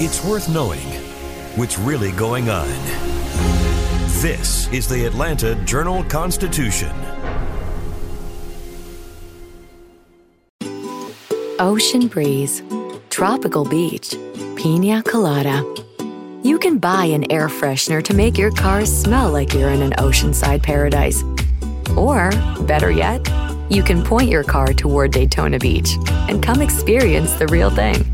It's 0.00 0.24
worth 0.24 0.48
knowing 0.48 0.82
what's 1.54 1.78
really 1.78 2.10
going 2.10 2.50
on. 2.50 2.66
This 4.20 4.66
is 4.72 4.88
the 4.88 5.06
Atlanta 5.06 5.54
Journal 5.64 6.02
Constitution. 6.02 6.90
Ocean 11.60 12.08
breeze, 12.08 12.60
tropical 13.08 13.64
beach, 13.64 14.16
pina 14.56 15.00
colada. 15.04 15.62
You 16.42 16.58
can 16.58 16.78
buy 16.78 17.04
an 17.04 17.30
air 17.30 17.46
freshener 17.46 18.02
to 18.02 18.14
make 18.14 18.36
your 18.36 18.50
car 18.50 18.84
smell 18.86 19.30
like 19.30 19.54
you're 19.54 19.70
in 19.70 19.80
an 19.80 19.92
oceanside 19.92 20.64
paradise. 20.64 21.22
Or, 21.96 22.30
better 22.62 22.90
yet, 22.90 23.24
you 23.70 23.84
can 23.84 24.02
point 24.02 24.28
your 24.28 24.42
car 24.42 24.72
toward 24.72 25.12
Daytona 25.12 25.60
Beach 25.60 25.96
and 26.28 26.42
come 26.42 26.60
experience 26.60 27.34
the 27.34 27.46
real 27.46 27.70
thing. 27.70 28.13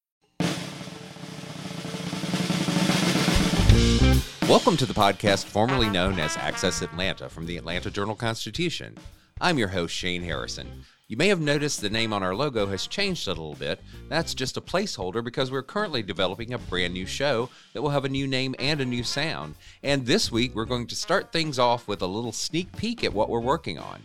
Welcome 4.51 4.75
to 4.77 4.85
the 4.85 4.93
podcast 4.93 5.45
formerly 5.45 5.89
known 5.89 6.19
as 6.19 6.35
Access 6.35 6.81
Atlanta 6.81 7.29
from 7.29 7.45
the 7.45 7.55
Atlanta 7.55 7.89
Journal 7.89 8.15
Constitution. 8.15 8.97
I'm 9.39 9.57
your 9.57 9.69
host, 9.69 9.95
Shane 9.95 10.23
Harrison. 10.23 10.83
You 11.07 11.15
may 11.15 11.29
have 11.29 11.39
noticed 11.39 11.79
the 11.79 11.89
name 11.89 12.11
on 12.11 12.21
our 12.21 12.35
logo 12.35 12.67
has 12.67 12.85
changed 12.85 13.27
a 13.27 13.31
little 13.31 13.55
bit. 13.55 13.79
That's 14.09 14.33
just 14.33 14.57
a 14.57 14.61
placeholder 14.61 15.23
because 15.23 15.51
we're 15.51 15.63
currently 15.63 16.03
developing 16.03 16.53
a 16.53 16.57
brand 16.57 16.93
new 16.93 17.05
show 17.05 17.49
that 17.71 17.81
will 17.81 17.91
have 17.91 18.03
a 18.03 18.09
new 18.09 18.27
name 18.27 18.53
and 18.59 18.81
a 18.81 18.85
new 18.85 19.05
sound. 19.05 19.55
And 19.83 20.05
this 20.05 20.33
week, 20.33 20.53
we're 20.53 20.65
going 20.65 20.87
to 20.87 20.97
start 20.97 21.31
things 21.31 21.57
off 21.57 21.87
with 21.87 22.01
a 22.01 22.05
little 22.05 22.33
sneak 22.33 22.75
peek 22.75 23.05
at 23.05 23.13
what 23.13 23.29
we're 23.29 23.39
working 23.39 23.79
on. 23.79 24.01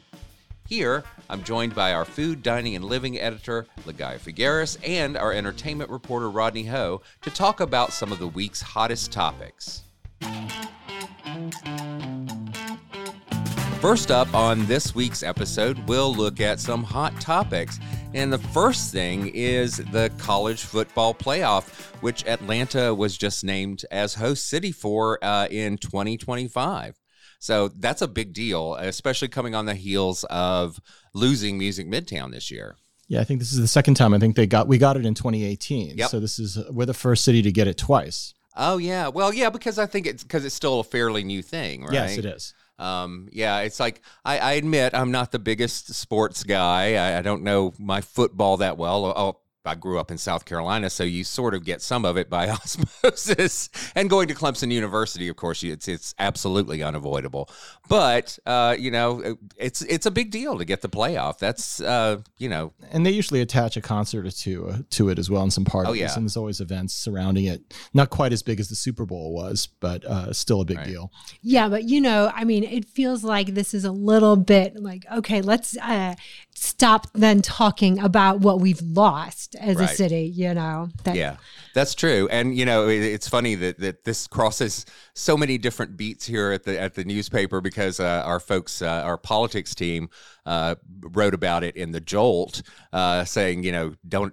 Here, 0.69 1.03
I'm 1.29 1.43
joined 1.43 1.75
by 1.75 1.93
our 1.93 2.05
food, 2.05 2.45
dining, 2.45 2.77
and 2.77 2.85
living 2.85 3.19
editor, 3.19 3.67
Ligaya 3.85 4.21
Figueras, 4.21 4.79
and 4.87 5.17
our 5.17 5.33
entertainment 5.33 5.91
reporter, 5.91 6.31
Rodney 6.31 6.67
Ho, 6.67 7.03
to 7.23 7.31
talk 7.31 7.59
about 7.59 7.93
some 7.93 8.13
of 8.13 8.21
the 8.21 8.29
week's 8.29 8.63
hottest 8.63 9.11
topics. 9.11 9.83
First 13.81 14.11
up 14.11 14.35
on 14.35 14.67
this 14.67 14.95
week's 14.95 15.23
episode, 15.23 15.79
we'll 15.87 16.15
look 16.15 16.41
at 16.41 16.59
some 16.59 16.83
hot 16.83 17.21
topics. 17.21 17.79
And 18.15 18.33
the 18.33 18.39
first 18.39 18.91
thing 18.91 19.29
is 19.35 19.77
the 19.77 20.11
college 20.19 20.65
football 20.65 21.15
playoff, 21.15 21.69
which 22.03 22.25
Atlanta 22.27 22.95
was 22.95 23.17
just 23.17 23.45
named 23.45 23.85
as 23.91 24.15
host 24.15 24.49
city 24.49 24.73
for 24.73 25.23
uh, 25.23 25.47
in 25.51 25.77
2025. 25.77 26.99
So 27.39 27.69
that's 27.69 28.03
a 28.03 28.09
big 28.09 28.33
deal, 28.33 28.75
especially 28.77 29.29
coming 29.29 29.55
on 29.55 29.67
the 29.67 29.75
heels 29.75 30.25
of 30.25 30.81
losing 31.15 31.59
Music 31.59 31.87
Midtown 31.87 32.33
this 32.33 32.51
year. 32.51 32.77
Yeah, 33.09 33.21
I 33.21 33.25
think 33.25 33.41
this 33.41 33.53
is 33.53 33.61
the 33.61 33.69
second 33.69 33.95
time. 33.95 34.15
I 34.15 34.19
think 34.19 34.35
they 34.35 34.47
got 34.47 34.67
we 34.67 34.79
got 34.79 34.97
it 34.97 35.07
in 35.07 35.15
2018. 35.15 35.97
Yep. 35.97 36.11
So 36.11 36.19
this 36.19 36.39
is 36.39 36.59
we're 36.71 36.87
the 36.87 36.95
first 36.95 37.25
city 37.25 37.43
to 37.43 37.53
get 37.53 37.69
it 37.69 37.77
twice. 37.77 38.35
Oh 38.57 38.79
yeah, 38.79 39.09
well 39.09 39.33
yeah, 39.33 39.51
because 39.51 39.79
I 39.79 39.87
think 39.87 40.07
it's 40.07 40.23
because 40.23 40.45
it's 40.45 40.55
still 40.55 40.81
a 40.81 40.85
fairly 40.85 41.25
new 41.25 41.43
thing, 41.43 41.85
right? 41.85 41.93
Yes, 41.93 42.19
it 42.19 42.25
is. 42.25 42.55
Um, 42.79 43.29
yeah, 43.33 43.61
it's 43.61 43.81
like 43.81 44.03
I, 44.25 44.39
I 44.39 44.53
admit 44.53 44.95
I'm 44.95 45.11
not 45.11 45.33
the 45.33 45.39
biggest 45.39 45.95
sports 45.95 46.43
guy. 46.45 46.95
I, 46.95 47.19
I 47.19 47.23
don't 47.23 47.43
know 47.43 47.73
my 47.79 48.01
football 48.01 48.59
that 48.59 48.77
well. 48.77 49.07
Oh, 49.07 49.39
I 49.67 49.75
grew 49.75 49.99
up 49.99 50.11
in 50.11 50.19
South 50.19 50.45
Carolina, 50.45 50.91
so 50.91 51.05
you 51.05 51.25
sort 51.25 51.55
of 51.55 51.65
get 51.65 51.83
some 51.83 52.05
of 52.05 52.17
it 52.17 52.29
by 52.31 52.49
osmosis. 53.05 53.69
and 53.95 54.09
going 54.11 54.29
to 54.29 54.35
Clemson 54.35 54.73
University, 54.73 55.29
of 55.29 55.37
course, 55.37 55.63
it's 55.63 55.89
it's 55.89 56.15
absolutely 56.19 56.83
unavoidable. 56.83 57.49
But 57.89 58.39
uh, 58.47 58.77
you 58.79 58.91
know, 58.91 59.37
it's 59.57 59.83
it's 59.83 60.07
a 60.07 60.11
big 60.11 60.31
deal 60.31 60.59
to 60.59 60.65
get 60.65 60.83
the 60.83 60.89
playoff. 60.89 61.39
That's 61.39 61.81
uh, 61.81 62.21
you 62.39 62.49
know, 62.49 62.73
And 62.91 63.05
they 63.05 63.11
usually 63.11 63.41
attach 63.41 63.77
a 63.77 63.81
concert 63.81 64.27
or 64.27 64.31
two 64.31 64.69
uh, 64.69 64.79
to 64.91 65.09
it 65.09 65.19
as 65.19 65.31
well 65.31 65.43
and 65.43 65.53
some 65.53 65.65
parties. 65.65 65.91
Oh, 65.91 65.95
yeah. 65.95 66.15
And 66.15 66.25
there's 66.25 66.37
always 66.37 66.61
events 66.61 66.95
surrounding 66.95 67.45
it. 67.47 67.75
Not 67.95 68.11
quite 68.11 68.33
as 68.33 68.43
big 68.43 68.61
as 68.61 68.69
the 68.69 68.75
Super 68.75 69.05
Bowl 69.07 69.33
was, 69.35 69.69
but 69.81 70.05
uh, 70.05 70.33
still 70.33 70.61
a 70.61 70.65
big 70.65 70.77
Right. 70.79 70.87
deal. 70.87 71.11
Yeah, 71.43 71.69
but 71.69 71.85
you 71.85 72.01
know, 72.01 72.31
I 72.35 72.45
mean, 72.45 72.63
it 72.65 72.85
feels 72.85 73.25
like 73.25 73.55
this 73.55 73.73
is 73.73 73.85
a 73.85 73.93
little 73.93 74.37
bit 74.37 74.77
like, 74.83 75.05
okay, 75.11 75.41
let's 75.41 75.77
uh, 75.79 76.15
stop 76.59 77.07
then 77.13 77.43
talking 77.43 77.99
about 77.99 78.41
what 78.41 78.61
we've 78.61 78.81
lost 78.81 79.55
as 79.57 79.79
a 79.79 79.87
city, 79.87 80.23
you 80.23 80.55
know. 80.55 80.89
That, 81.05 81.15
Yeah, 81.15 81.37
that's 81.75 81.95
true. 81.95 82.29
And 82.31 82.57
you 82.57 82.65
know, 82.65 82.89
it, 82.89 83.03
it's 83.03 83.29
funny 83.29 83.55
that, 83.57 83.79
that 83.81 84.05
this 84.05 84.27
crosses 84.27 84.87
so 85.15 85.37
many 85.37 85.59
different 85.59 85.97
beats 85.97 86.27
here 86.27 86.53
at 86.53 86.65
the 86.65 86.81
at 86.81 86.95
the 86.95 87.05
newspaper 87.05 87.61
because 87.61 88.01
uh, 88.01 88.23
our 88.25 88.41
folks, 88.41 88.81
uh, 88.81 89.03
our 89.05 89.19
politics 89.19 89.75
team, 89.75 90.09
uh, 90.47 90.77
wrote 91.01 91.35
about 91.35 91.63
it 91.63 91.77
in 91.77 91.93
the 91.93 92.01
Jolt, 92.01 92.63
uh, 92.93 93.25
saying, 93.25 93.63
you 93.63 93.73
know, 93.73 93.95
don't 94.09 94.33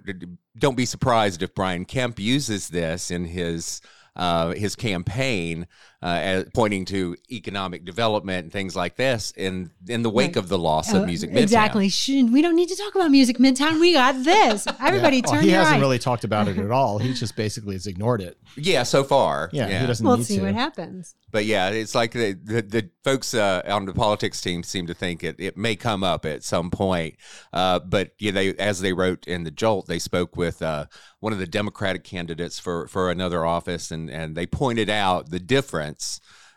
don't 0.58 0.76
be 0.76 0.86
surprised 0.86 1.42
if 1.42 1.54
Brian 1.54 1.84
Kemp 1.84 2.18
uses 2.18 2.68
this 2.68 3.10
in 3.10 3.26
his. 3.26 3.80
Uh, 4.16 4.52
his 4.52 4.76
campaign, 4.76 5.66
as, 6.08 6.44
pointing 6.54 6.84
to 6.86 7.16
economic 7.30 7.84
development 7.84 8.44
and 8.44 8.52
things 8.52 8.76
like 8.76 8.96
this, 8.96 9.32
in 9.36 9.70
in 9.88 10.02
the 10.02 10.10
wake 10.10 10.36
Right. 10.36 10.36
of 10.36 10.48
the 10.48 10.58
loss 10.58 10.92
Uh, 10.92 10.98
of 11.00 11.06
Music 11.06 11.30
Midtown. 11.30 11.42
exactly. 11.42 11.88
Shouldn't- 11.88 12.32
we 12.32 12.42
don't 12.42 12.56
need 12.56 12.68
to 12.68 12.76
talk 12.76 12.94
about 12.94 13.10
music 13.10 13.38
midtown. 13.38 13.80
We 13.80 13.92
got 13.94 14.22
this. 14.24 14.66
Everybody, 14.80 15.16
Yeah. 15.18 15.22
Well, 15.26 15.32
turn 15.34 15.42
he 15.44 15.50
hasn't 15.50 15.76
eye. 15.76 15.80
really 15.80 15.98
talked 15.98 16.24
about 16.24 16.48
it 16.48 16.58
at 16.58 16.70
all. 16.78 16.98
He 16.98 17.12
just 17.14 17.36
basically 17.36 17.74
has 17.74 17.86
ignored 17.86 18.20
it. 18.20 18.36
Yeah, 18.56 18.82
so 18.82 19.02
far. 19.04 19.50
Yeah, 19.52 19.80
he 19.80 19.86
doesn't 19.86 20.06
We'll 20.06 20.18
need 20.18 20.26
see 20.26 20.36
to. 20.36 20.42
what 20.44 20.54
happens. 20.54 21.14
But 21.30 21.44
yeah, 21.46 21.70
it's 21.70 21.94
like 21.94 22.12
the 22.12 22.32
the, 22.44 22.62
the 22.62 22.90
folks 23.02 23.34
uh, 23.34 23.62
on 23.66 23.86
the 23.86 23.92
politics 23.92 24.40
team 24.40 24.62
seem 24.62 24.86
to 24.86 24.94
think 24.94 25.24
it, 25.24 25.36
it 25.38 25.56
may 25.56 25.74
come 25.74 26.04
up 26.04 26.24
at 26.24 26.44
some 26.44 26.70
point. 26.70 27.16
Uh, 27.52 27.78
but 27.80 28.12
yeah, 28.18 28.30
they 28.30 28.54
as 28.54 28.80
they 28.80 28.92
wrote 28.92 29.26
in 29.26 29.44
the 29.44 29.50
Jolt, 29.50 29.86
they 29.86 29.98
spoke 29.98 30.36
with 30.36 30.62
uh, 30.62 30.86
one 31.20 31.32
of 31.32 31.38
the 31.38 31.46
Democratic 31.46 32.04
candidates 32.04 32.58
for 32.60 32.86
for 32.88 33.10
another 33.10 33.44
office, 33.44 33.90
and 33.90 34.08
and 34.10 34.36
they 34.36 34.46
pointed 34.46 34.88
out 34.88 35.30
the 35.30 35.40
difference 35.40 35.93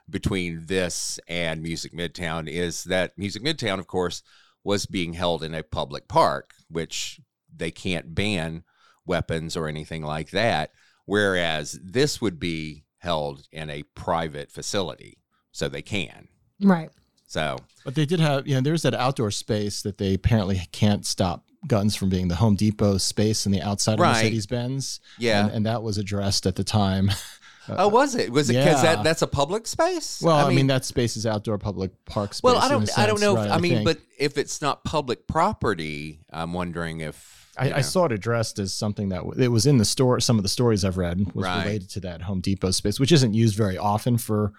between 0.09 0.65
this 0.65 1.19
and 1.27 1.61
Music 1.61 1.93
Midtown 1.93 2.47
is 2.47 2.85
that 2.85 3.17
Music 3.17 3.43
Midtown, 3.43 3.79
of 3.79 3.87
course, 3.87 4.23
was 4.63 4.85
being 4.85 5.13
held 5.13 5.43
in 5.43 5.53
a 5.53 5.63
public 5.63 6.07
park, 6.07 6.53
which 6.69 7.19
they 7.55 7.71
can't 7.71 8.15
ban 8.15 8.63
weapons 9.05 9.55
or 9.57 9.67
anything 9.67 10.03
like 10.03 10.31
that. 10.31 10.71
Whereas 11.05 11.79
this 11.83 12.21
would 12.21 12.39
be 12.39 12.83
held 12.99 13.47
in 13.51 13.69
a 13.69 13.83
private 13.95 14.51
facility, 14.51 15.19
so 15.51 15.69
they 15.69 15.81
can. 15.81 16.27
Right. 16.61 16.89
So 17.27 17.57
But 17.83 17.95
they 17.95 18.05
did 18.05 18.19
have, 18.19 18.47
you 18.47 18.55
know, 18.55 18.61
there's 18.61 18.81
that 18.83 18.93
outdoor 18.93 19.31
space 19.31 19.81
that 19.81 19.97
they 19.97 20.13
apparently 20.13 20.61
can't 20.71 21.05
stop 21.05 21.45
guns 21.67 21.95
from 21.95 22.09
being 22.09 22.27
the 22.29 22.35
Home 22.35 22.55
Depot 22.55 22.97
space 22.97 23.45
in 23.45 23.51
the 23.51 23.61
outside 23.61 23.95
of 23.95 23.99
Right. 23.99 24.15
Mercedes 24.23 24.47
Benz. 24.47 24.99
Yeah. 25.17 25.45
And, 25.45 25.55
and 25.55 25.65
that 25.65 25.83
was 25.83 25.97
addressed 25.97 26.45
at 26.45 26.55
the 26.55 26.63
time. 26.63 27.11
oh, 27.69 27.87
was 27.87 28.15
it? 28.15 28.31
Was 28.31 28.49
it 28.49 28.53
because 28.53 28.83
yeah. 28.83 28.95
that 28.95 29.03
that's 29.03 29.21
a 29.21 29.27
public 29.27 29.67
space? 29.67 30.21
Well, 30.21 30.35
I 30.45 30.53
mean, 30.53 30.67
that 30.67 30.85
space 30.85 31.17
is 31.17 31.25
outdoor 31.25 31.57
public 31.57 31.91
park 32.05 32.33
space. 32.33 32.43
well, 32.43 32.57
I 32.57 32.69
don't, 32.69 32.89
I 32.97 33.05
don't 33.05 33.21
know. 33.21 33.35
right, 33.35 33.47
if, 33.47 33.51
I 33.51 33.57
mean, 33.59 33.73
think. 33.75 33.85
but 33.85 33.99
if 34.17 34.37
it's 34.37 34.61
not 34.61 34.83
public 34.83 35.27
property, 35.27 36.19
I'm 36.31 36.53
wondering 36.53 37.01
if 37.01 37.49
I, 37.57 37.73
I 37.73 37.81
saw 37.81 38.05
it 38.05 38.11
addressed 38.11 38.59
as 38.59 38.73
something 38.73 39.09
that 39.09 39.23
w- 39.23 39.41
it 39.43 39.47
was 39.47 39.65
in 39.65 39.77
the 39.77 39.85
store. 39.85 40.19
Some 40.19 40.37
of 40.37 40.43
the 40.43 40.49
stories 40.49 40.85
I've 40.85 40.97
read 40.97 41.33
was 41.33 41.45
Right. 41.45 41.65
related 41.65 41.89
to 41.91 41.99
that 42.01 42.21
Home 42.21 42.39
Depot 42.39 42.71
space, 42.71 42.99
which 42.99 43.11
isn't 43.11 43.33
used 43.33 43.55
very 43.57 43.77
often 43.77 44.17
for 44.17 44.53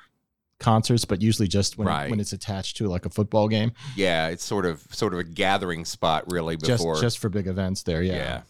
concerts, 0.59 1.05
but 1.05 1.23
usually 1.23 1.47
just 1.47 1.79
when 1.79 1.87
Right. 1.87 2.11
when 2.11 2.19
it's 2.19 2.33
attached 2.33 2.77
to 2.79 2.89
like 2.89 3.07
a 3.07 3.11
football 3.11 3.47
game, 3.49 3.71
Yeah, 3.95 4.27
it's 4.29 4.45
sort 4.45 4.67
of 4.67 4.83
sort 4.91 5.13
of 5.15 5.21
a 5.21 5.25
gathering 5.25 5.85
spot, 5.85 6.25
really. 6.33 6.57
just 6.57 6.83
Before, 6.83 7.01
just 7.01 7.19
for 7.21 7.29
big 7.29 7.47
events. 7.47 7.85
There, 7.85 8.03
yeah. 8.03 8.15
yeah. 8.17 8.41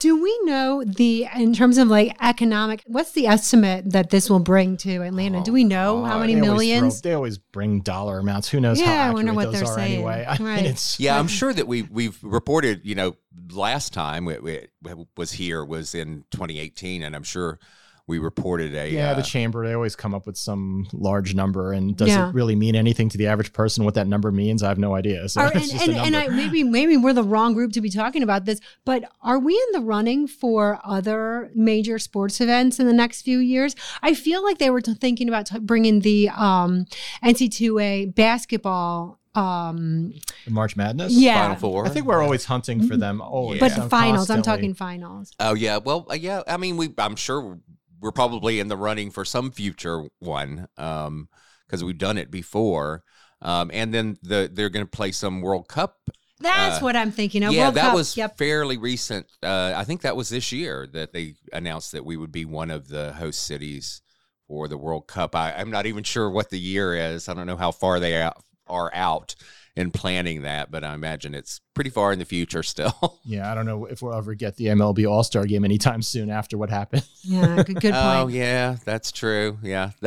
Do 0.00 0.22
we 0.22 0.38
know 0.44 0.84
the 0.84 1.26
in 1.36 1.52
terms 1.54 1.78
of 1.78 1.88
like 1.88 2.16
economic? 2.20 2.82
What's 2.86 3.12
the 3.12 3.26
estimate 3.26 3.90
that 3.92 4.10
this 4.10 4.28
will 4.30 4.40
bring 4.40 4.76
to 4.78 5.02
Atlanta? 5.02 5.42
Do 5.42 5.52
we 5.52 5.64
oh, 5.64 5.68
know 5.68 6.04
how 6.04 6.18
many 6.18 6.34
they 6.34 6.40
always 6.40 6.48
throw- 6.48 6.54
millions? 6.54 7.00
they 7.02 7.12
always 7.12 7.38
bring 7.38 7.80
dollar 7.80 8.18
amounts. 8.18 8.48
Who 8.48 8.60
knows 8.60 8.80
Yeah, 8.80 9.04
how 9.04 9.10
I 9.10 9.14
wonder 9.14 9.32
what 9.32 9.46
those 9.52 9.60
they're 9.60 9.64
are 9.70 9.74
saying. 9.74 9.94
anyway. 9.94 10.24
I 10.26 10.36
Right. 10.36 10.56
mean, 10.62 10.66
it's 10.66 11.00
Yeah, 11.00 11.18
I'm 11.18 11.28
sure 11.40 11.52
that 11.52 11.66
we 11.66 11.82
we've 11.82 12.18
reported. 12.22 12.80
You 12.84 12.94
know, 12.94 13.16
last 13.52 13.92
time 13.92 14.28
it, 14.28 14.44
it 14.44 14.70
was 15.16 15.32
here 15.32 15.64
was 15.64 15.94
in 15.94 16.24
2018, 16.30 17.02
and 17.02 17.14
I'm 17.16 17.22
sure 17.22 17.58
we 18.08 18.20
reported 18.20 18.72
a 18.76 18.88
Yeah, 18.88 19.10
uh, 19.10 19.14
the 19.14 19.22
chamber, 19.22 19.66
they 19.66 19.72
always 19.74 19.96
come 19.96 20.14
up 20.14 20.26
with 20.26 20.36
some 20.36 20.86
large 20.92 21.34
number. 21.34 21.72
And 21.72 21.96
does 21.96 22.08
Yeah. 22.08 22.28
it 22.28 22.34
really 22.34 22.54
mean 22.54 22.76
anything 22.76 23.08
to 23.08 23.18
the 23.18 23.26
average 23.26 23.52
person 23.52 23.84
what 23.84 23.94
that 23.94 24.06
number 24.06 24.30
means? 24.30 24.62
I 24.62 24.68
have 24.68 24.78
no 24.78 24.94
idea. 24.94 25.28
So 25.28 25.40
Are- 25.40 25.46
it's 25.54 25.72
and 25.72 25.72
just 25.72 25.88
a 25.88 25.90
and, 26.02 26.14
and. 26.14 26.16
I, 26.16 26.28
maybe 26.28 26.62
maybe 26.62 26.96
we're 26.96 27.12
the 27.12 27.24
wrong 27.24 27.52
group 27.54 27.72
to 27.72 27.80
be 27.80 27.90
talking 27.90 28.22
about 28.22 28.44
this, 28.44 28.60
but 28.84 29.10
are 29.22 29.40
we 29.40 29.54
in 29.54 29.80
the 29.80 29.84
running 29.84 30.28
for 30.28 30.78
other 30.84 31.50
major 31.56 31.98
sports 31.98 32.40
events 32.40 32.78
in 32.78 32.86
the 32.86 32.92
next 32.92 33.22
few 33.22 33.38
years? 33.38 33.74
I 34.02 34.14
feel 34.14 34.44
like 34.44 34.58
they 34.58 34.70
were 34.70 34.80
t- 34.80 34.94
thinking 34.94 35.28
about 35.28 35.46
t- 35.46 35.58
bringing 35.58 36.00
the 36.00 36.28
um, 36.28 36.86
NCAA 37.24 38.14
basketball. 38.14 39.18
Um, 39.34 40.14
March 40.48 40.76
Madness? 40.76 41.12
yeah, 41.12 41.42
Final 41.42 41.56
Four. 41.56 41.86
I 41.86 41.90
think 41.90 42.06
we're 42.06 42.22
always 42.22 42.44
hunting 42.46 42.86
for 42.86 42.96
them. 42.96 43.20
Always. 43.20 43.60
but 43.60 43.76
Yeah. 43.76 43.88
finals. 43.88 44.30
I'm 44.30 44.40
talking 44.42 44.72
finals. 44.74 45.32
Oh 45.40 45.54
yeah, 45.54 45.76
well 45.78 46.06
uh, 46.08 46.14
yeah. 46.14 46.42
I 46.46 46.56
mean, 46.56 46.76
we 46.78 46.94
I'm 46.96 47.16
sure 47.16 47.58
we're 48.00 48.12
probably 48.12 48.60
in 48.60 48.68
the 48.68 48.76
running 48.76 49.10
for 49.10 49.24
some 49.24 49.50
future 49.50 50.04
one 50.18 50.66
um 50.76 51.28
because 51.66 51.82
we've 51.82 51.98
done 51.98 52.16
it 52.18 52.30
before. 52.30 53.02
Um, 53.42 53.70
and 53.72 53.92
then 53.92 54.16
the 54.22 54.48
they're 54.52 54.70
going 54.70 54.84
to 54.86 54.90
play 54.90 55.12
some 55.12 55.40
World 55.42 55.68
Cup. 55.68 55.96
That's 56.40 56.78
Uh, 56.78 56.80
what 56.80 56.96
I'm 56.96 57.10
thinking 57.10 57.42
of. 57.42 57.52
yeah, 57.52 57.64
World 57.64 57.74
that 57.74 57.82
Cup. 57.86 57.94
was 57.94 58.16
Yep. 58.16 58.38
fairly 58.38 58.76
recent. 58.78 59.26
Uh, 59.42 59.72
I 59.76 59.84
think 59.84 60.02
that 60.02 60.16
was 60.16 60.28
this 60.28 60.52
year 60.52 60.86
that 60.92 61.12
they 61.12 61.34
announced 61.52 61.92
that 61.92 62.04
we 62.04 62.16
would 62.16 62.32
be 62.32 62.44
one 62.44 62.70
of 62.70 62.88
the 62.88 63.12
host 63.14 63.44
cities 63.46 64.00
for 64.46 64.68
the 64.68 64.76
World 64.78 65.06
Cup. 65.06 65.34
I, 65.34 65.52
I'm 65.52 65.70
not 65.70 65.86
even 65.86 66.04
sure 66.04 66.30
what 66.30 66.50
the 66.50 66.58
year 66.60 66.94
is. 66.94 67.28
I 67.28 67.34
don't 67.34 67.46
know 67.46 67.56
how 67.56 67.72
far 67.72 67.98
they 68.00 68.20
out, 68.20 68.42
are 68.66 68.90
out 68.94 69.34
in 69.76 69.90
planning 69.90 70.42
that, 70.42 70.70
but 70.70 70.82
I 70.82 70.94
imagine 70.94 71.34
it's 71.34 71.60
pretty 71.74 71.90
far 71.90 72.12
in 72.12 72.18
the 72.18 72.24
future 72.24 72.62
still. 72.62 73.18
Yeah, 73.24 73.50
I 73.50 73.54
don't 73.54 73.66
know 73.66 73.84
if 73.86 74.00
we'll 74.02 74.14
ever 74.14 74.34
get 74.34 74.56
the 74.56 74.66
MLB 74.66 75.08
All 75.10 75.22
Star 75.24 75.44
game 75.46 75.64
anytime 75.64 76.00
soon 76.00 76.30
after 76.30 76.56
what 76.56 76.70
happened. 76.70 77.04
Yeah, 77.22 77.56
good, 77.64 77.80
good 77.80 77.92
point. 77.92 77.94
Oh 77.94 78.28
yeah, 78.28 78.76
that's 78.84 79.10
true. 79.12 79.58
Yeah, 79.62 79.90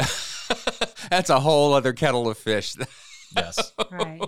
that's 1.09 1.29
a 1.29 1.39
whole 1.39 1.73
other 1.73 1.93
kettle 1.93 2.29
of 2.29 2.37
fish. 2.37 2.75
Yes. 3.35 3.73
Right. 3.91 4.19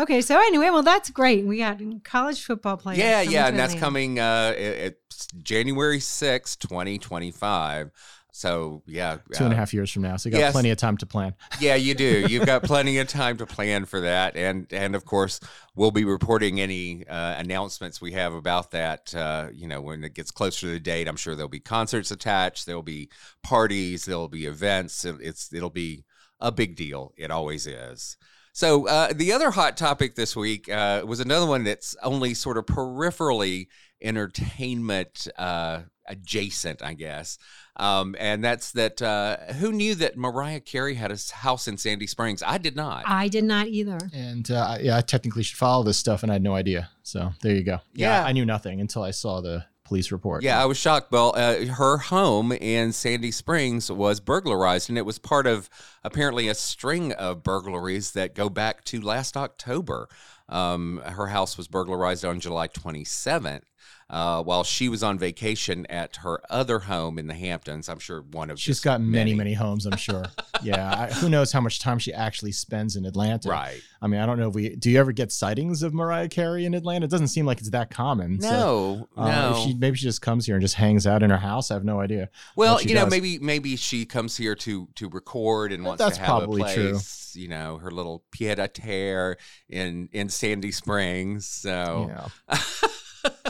Okay. 0.00 0.20
So 0.20 0.36
anyway, 0.38 0.70
well, 0.70 0.82
that's 0.82 1.10
great. 1.10 1.44
We 1.46 1.58
got 1.58 1.78
college 2.04 2.42
football 2.42 2.76
players. 2.76 2.98
yeah, 2.98 3.20
yeah, 3.20 3.46
and 3.46 3.58
that's 3.58 3.74
Atlanta. 3.74 3.86
coming. 3.86 4.18
Uh, 4.18 4.54
it- 4.56 4.98
it's 5.10 5.26
January 5.42 6.00
sixth, 6.00 6.58
twenty 6.60 6.96
twenty 6.98 7.30
five. 7.32 7.90
So 8.32 8.82
yeah, 8.86 9.18
Two 9.32 9.44
and 9.44 9.52
a 9.52 9.56
uh, 9.56 9.58
half 9.58 9.72
years 9.74 9.90
from 9.90 10.02
now. 10.02 10.16
So 10.16 10.28
you 10.28 10.32
got 10.32 10.38
yes. 10.38 10.52
plenty 10.52 10.70
of 10.70 10.78
time 10.78 10.96
to 10.98 11.06
plan. 11.06 11.34
Yeah, 11.60 11.74
you 11.74 11.94
do. 11.94 12.26
You've 12.28 12.46
got 12.46 12.62
plenty 12.62 12.98
of 12.98 13.08
time 13.08 13.36
to 13.38 13.46
plan 13.46 13.84
for 13.84 14.00
that, 14.00 14.36
and 14.36 14.66
and 14.72 14.94
of 14.94 15.04
course 15.04 15.40
we'll 15.74 15.90
be 15.90 16.04
reporting 16.04 16.60
any 16.60 17.06
uh, 17.06 17.34
announcements 17.38 18.00
we 18.00 18.12
have 18.12 18.34
about 18.34 18.70
that. 18.72 19.14
Uh, 19.14 19.48
you 19.52 19.66
know, 19.66 19.80
when 19.80 20.04
it 20.04 20.14
gets 20.14 20.30
closer 20.30 20.66
to 20.66 20.72
the 20.72 20.80
date, 20.80 21.08
I'm 21.08 21.16
sure 21.16 21.34
there'll 21.34 21.48
be 21.48 21.60
concerts 21.60 22.10
attached. 22.10 22.66
There'll 22.66 22.82
be 22.82 23.10
parties. 23.42 24.04
There'll 24.04 24.28
be 24.28 24.46
events. 24.46 25.04
It- 25.04 25.16
It's 25.20 25.52
it'll 25.52 25.70
be 25.70 26.04
a 26.40 26.52
big 26.52 26.76
deal. 26.76 27.12
It 27.16 27.30
always 27.30 27.66
is. 27.66 28.16
So 28.52 28.88
uh, 28.88 29.12
the 29.12 29.32
other 29.32 29.50
hot 29.50 29.76
topic 29.76 30.16
this 30.16 30.34
week 30.34 30.68
uh, 30.68 31.02
was 31.06 31.20
another 31.20 31.46
one 31.46 31.64
that's 31.64 31.94
only 32.02 32.34
sort 32.34 32.58
of 32.58 32.66
peripherally 32.66 33.68
entertainment 34.02 35.28
uh, 35.36 35.82
adjacent, 36.08 36.82
I 36.82 36.94
guess. 36.94 37.38
Um, 37.76 38.16
and 38.18 38.42
that's 38.42 38.72
that. 38.72 39.00
Uh, 39.00 39.36
who 39.54 39.72
knew 39.72 39.94
that 39.96 40.16
Mariah 40.16 40.60
Carey 40.60 40.94
had 40.94 41.12
a 41.12 41.18
house 41.34 41.68
in 41.68 41.76
Sandy 41.78 42.06
Springs? 42.06 42.42
I 42.44 42.58
did 42.58 42.74
not. 42.76 43.04
I 43.06 43.28
did 43.28 43.44
not 43.44 43.68
either. 43.68 43.98
And 44.12 44.50
uh, 44.50 44.66
I- 44.70 44.78
yeah, 44.80 44.96
I 44.96 45.00
technically 45.00 45.42
should 45.44 45.58
follow 45.58 45.84
this 45.84 45.96
stuff, 45.98 46.22
and 46.22 46.32
I 46.32 46.34
had 46.34 46.42
no 46.42 46.54
idea. 46.54 46.90
So 47.02 47.32
there 47.42 47.54
you 47.54 47.62
go. 47.62 47.78
Yeah. 47.94 48.24
I 48.24 48.32
knew 48.32 48.44
nothing 48.44 48.80
until 48.80 49.02
I 49.02 49.12
saw 49.12 49.40
the 49.40 49.64
police 49.84 50.12
report. 50.12 50.42
yeah, 50.42 50.60
I 50.62 50.66
was 50.66 50.76
shocked. 50.76 51.10
Well, 51.12 51.32
uh, 51.34 51.64
her 51.64 51.96
home 51.96 52.52
in 52.52 52.92
Sandy 52.92 53.30
Springs 53.30 53.90
was 53.90 54.20
burglarized, 54.20 54.90
and 54.90 54.98
it 54.98 55.06
was 55.06 55.18
part 55.18 55.46
of 55.46 55.70
apparently 56.04 56.48
a 56.48 56.54
string 56.54 57.12
of 57.12 57.42
burglaries 57.42 58.12
that 58.12 58.34
go 58.34 58.50
back 58.50 58.84
to 58.84 59.00
last 59.00 59.34
October. 59.34 60.08
Um, 60.48 61.00
her 61.04 61.28
house 61.28 61.56
was 61.56 61.68
burglarized 61.68 62.22
on 62.24 62.38
July 62.40 62.68
27th. 62.68 63.62
Uh, 64.10 64.42
while 64.42 64.64
she 64.64 64.88
was 64.88 65.02
on 65.02 65.18
vacation 65.18 65.84
at 65.90 66.16
her 66.16 66.40
other 66.48 66.78
home 66.78 67.18
in 67.18 67.26
the 67.26 67.34
Hamptons, 67.34 67.90
I'm 67.90 67.98
sure 67.98 68.22
one 68.22 68.48
of 68.50 68.58
she's 68.58 68.80
got 68.80 69.02
many, 69.02 69.34
many 69.34 69.52
homes, 69.52 69.84
I'm 69.84 69.98
sure. 69.98 70.24
yeah. 70.62 70.94
I, 70.98 71.12
who 71.12 71.28
knows 71.28 71.52
how 71.52 71.60
much 71.60 71.78
time 71.78 71.98
she 71.98 72.12
actually 72.14 72.52
spends 72.52 72.96
in 72.96 73.04
Atlanta? 73.04 73.50
right. 73.50 73.82
I 74.00 74.06
mean, 74.06 74.20
I 74.20 74.26
don't 74.26 74.38
know 74.38 74.48
if 74.48 74.54
we 74.54 74.76
do 74.76 74.90
you 74.90 74.98
ever 75.00 75.12
get 75.12 75.30
sightings 75.32 75.82
of 75.82 75.92
Mariah 75.92 76.28
Carey 76.28 76.64
in 76.64 76.72
Atlanta? 76.72 77.04
It 77.04 77.10
doesn't 77.10 77.28
seem 77.28 77.44
like 77.44 77.58
it's 77.58 77.70
that 77.70 77.90
common. 77.90 78.40
So, 78.40 78.48
No, 78.48 79.08
uh, 79.16 79.28
no. 79.28 79.62
she, 79.66 79.74
maybe 79.74 79.96
she 79.98 80.04
just 80.04 80.22
comes 80.22 80.46
here 80.46 80.54
and 80.54 80.62
just 80.62 80.76
hangs 80.76 81.06
out 81.06 81.22
in 81.22 81.28
her 81.30 81.36
house. 81.36 81.70
I 81.70 81.74
have 81.74 81.84
no 81.84 82.00
idea. 82.00 82.30
Well, 82.56 82.80
you 82.80 82.94
know, 82.94 83.02
does. 83.04 83.10
maybe 83.10 83.38
maybe 83.40 83.76
she 83.76 84.06
comes 84.06 84.36
here 84.36 84.54
to 84.54 84.88
to 84.94 85.08
record 85.10 85.72
and 85.72 85.84
wants 85.84 85.98
That's 85.98 86.16
to 86.16 86.22
have 86.22 86.28
probably 86.28 86.62
a 86.62 86.74
true. 86.74 86.90
place. 86.92 87.34
You 87.36 87.48
know, 87.48 87.76
her 87.78 87.90
little 87.90 88.24
pied 88.30 88.58
a 88.58 88.68
terre 88.68 89.36
in 89.68 90.08
in 90.12 90.28
Sandy 90.30 90.72
Springs. 90.72 91.46
So 91.46 92.06
Yeah. 92.48 92.58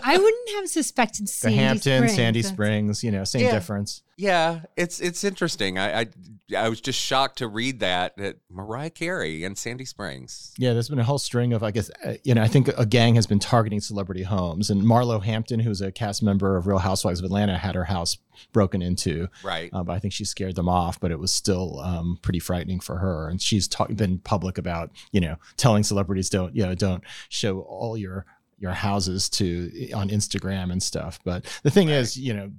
I 0.05 0.17
wouldn't 0.19 0.49
have 0.57 0.69
suspected 0.69 1.27
The 1.27 1.31
Sandy 1.33 1.57
Hampton, 1.59 1.99
Springs. 1.99 2.15
Sandy 2.15 2.43
Springs, 2.43 3.05
you 3.05 3.11
know, 3.11 3.25
same 3.25 3.43
Yeah. 3.43 3.53
difference. 3.53 4.03
yeah, 4.17 4.61
it's 4.77 5.01
it's 5.01 5.23
interesting. 5.25 5.79
I, 5.79 6.01
I 6.01 6.07
I 6.57 6.69
was 6.69 6.81
just 6.81 6.99
shocked 7.01 7.39
to 7.39 7.49
read 7.49 7.81
that 7.81 8.17
that 8.17 8.39
Mariah 8.51 8.91
Carey 8.91 9.45
in 9.45 9.55
Sandy 9.55 9.85
Springs. 9.85 10.53
Yeah, 10.59 10.73
there's 10.73 10.89
been 10.89 10.99
a 10.99 11.05
whole 11.05 11.19
string 11.19 11.53
of, 11.53 11.63
I 11.63 11.71
guess, 11.71 11.91
uh, 12.05 12.15
you 12.25 12.35
know, 12.35 12.43
I 12.43 12.49
think 12.49 12.69
a 12.77 12.87
gang 12.87 13.15
has 13.17 13.27
been 13.27 13.39
targeting 13.39 13.81
celebrity 13.81 14.23
homes. 14.23 14.71
And 14.71 14.83
Marlo 14.83 15.23
Hampton, 15.23 15.61
who's 15.61 15.81
a 15.83 15.93
cast 15.93 16.23
member 16.23 16.57
of 16.57 16.67
Real 16.67 16.79
Housewives 16.79 17.21
of 17.21 17.27
Atlanta, 17.27 17.59
had 17.59 17.75
her 17.75 17.85
house 17.85 18.17
broken 18.53 18.81
into. 18.83 19.29
Right. 19.45 19.69
Uh, 19.73 19.83
but 19.83 19.93
I 19.93 19.99
think 19.99 20.15
she 20.15 20.25
scared 20.25 20.55
them 20.57 20.69
off, 20.69 20.99
but 20.99 21.11
it 21.11 21.19
was 21.19 21.33
still 21.33 21.81
um, 21.81 22.19
pretty 22.23 22.39
frightening 22.39 22.81
for 22.81 22.99
her. 22.99 23.29
And 23.29 23.43
she's 23.43 23.69
ta- 23.69 23.87
been 23.87 24.19
public 24.19 24.57
about, 24.59 24.91
you 25.13 25.21
know, 25.21 25.37
telling 25.59 25.83
celebrities 25.85 26.31
don't, 26.31 26.55
you 26.57 26.65
know, 26.65 26.75
don't 26.75 27.05
show 27.29 27.61
all 27.61 27.97
your 27.97 28.25
your 28.59 28.73
houses 28.73 29.29
to 29.29 29.91
on 29.95 30.09
Instagram 30.09 30.73
and 30.73 30.83
stuff. 30.83 31.19
But 31.25 31.45
the 31.63 31.71
thing 31.71 31.89
is, 31.89 32.17
you 32.17 32.35
know, 32.35 32.51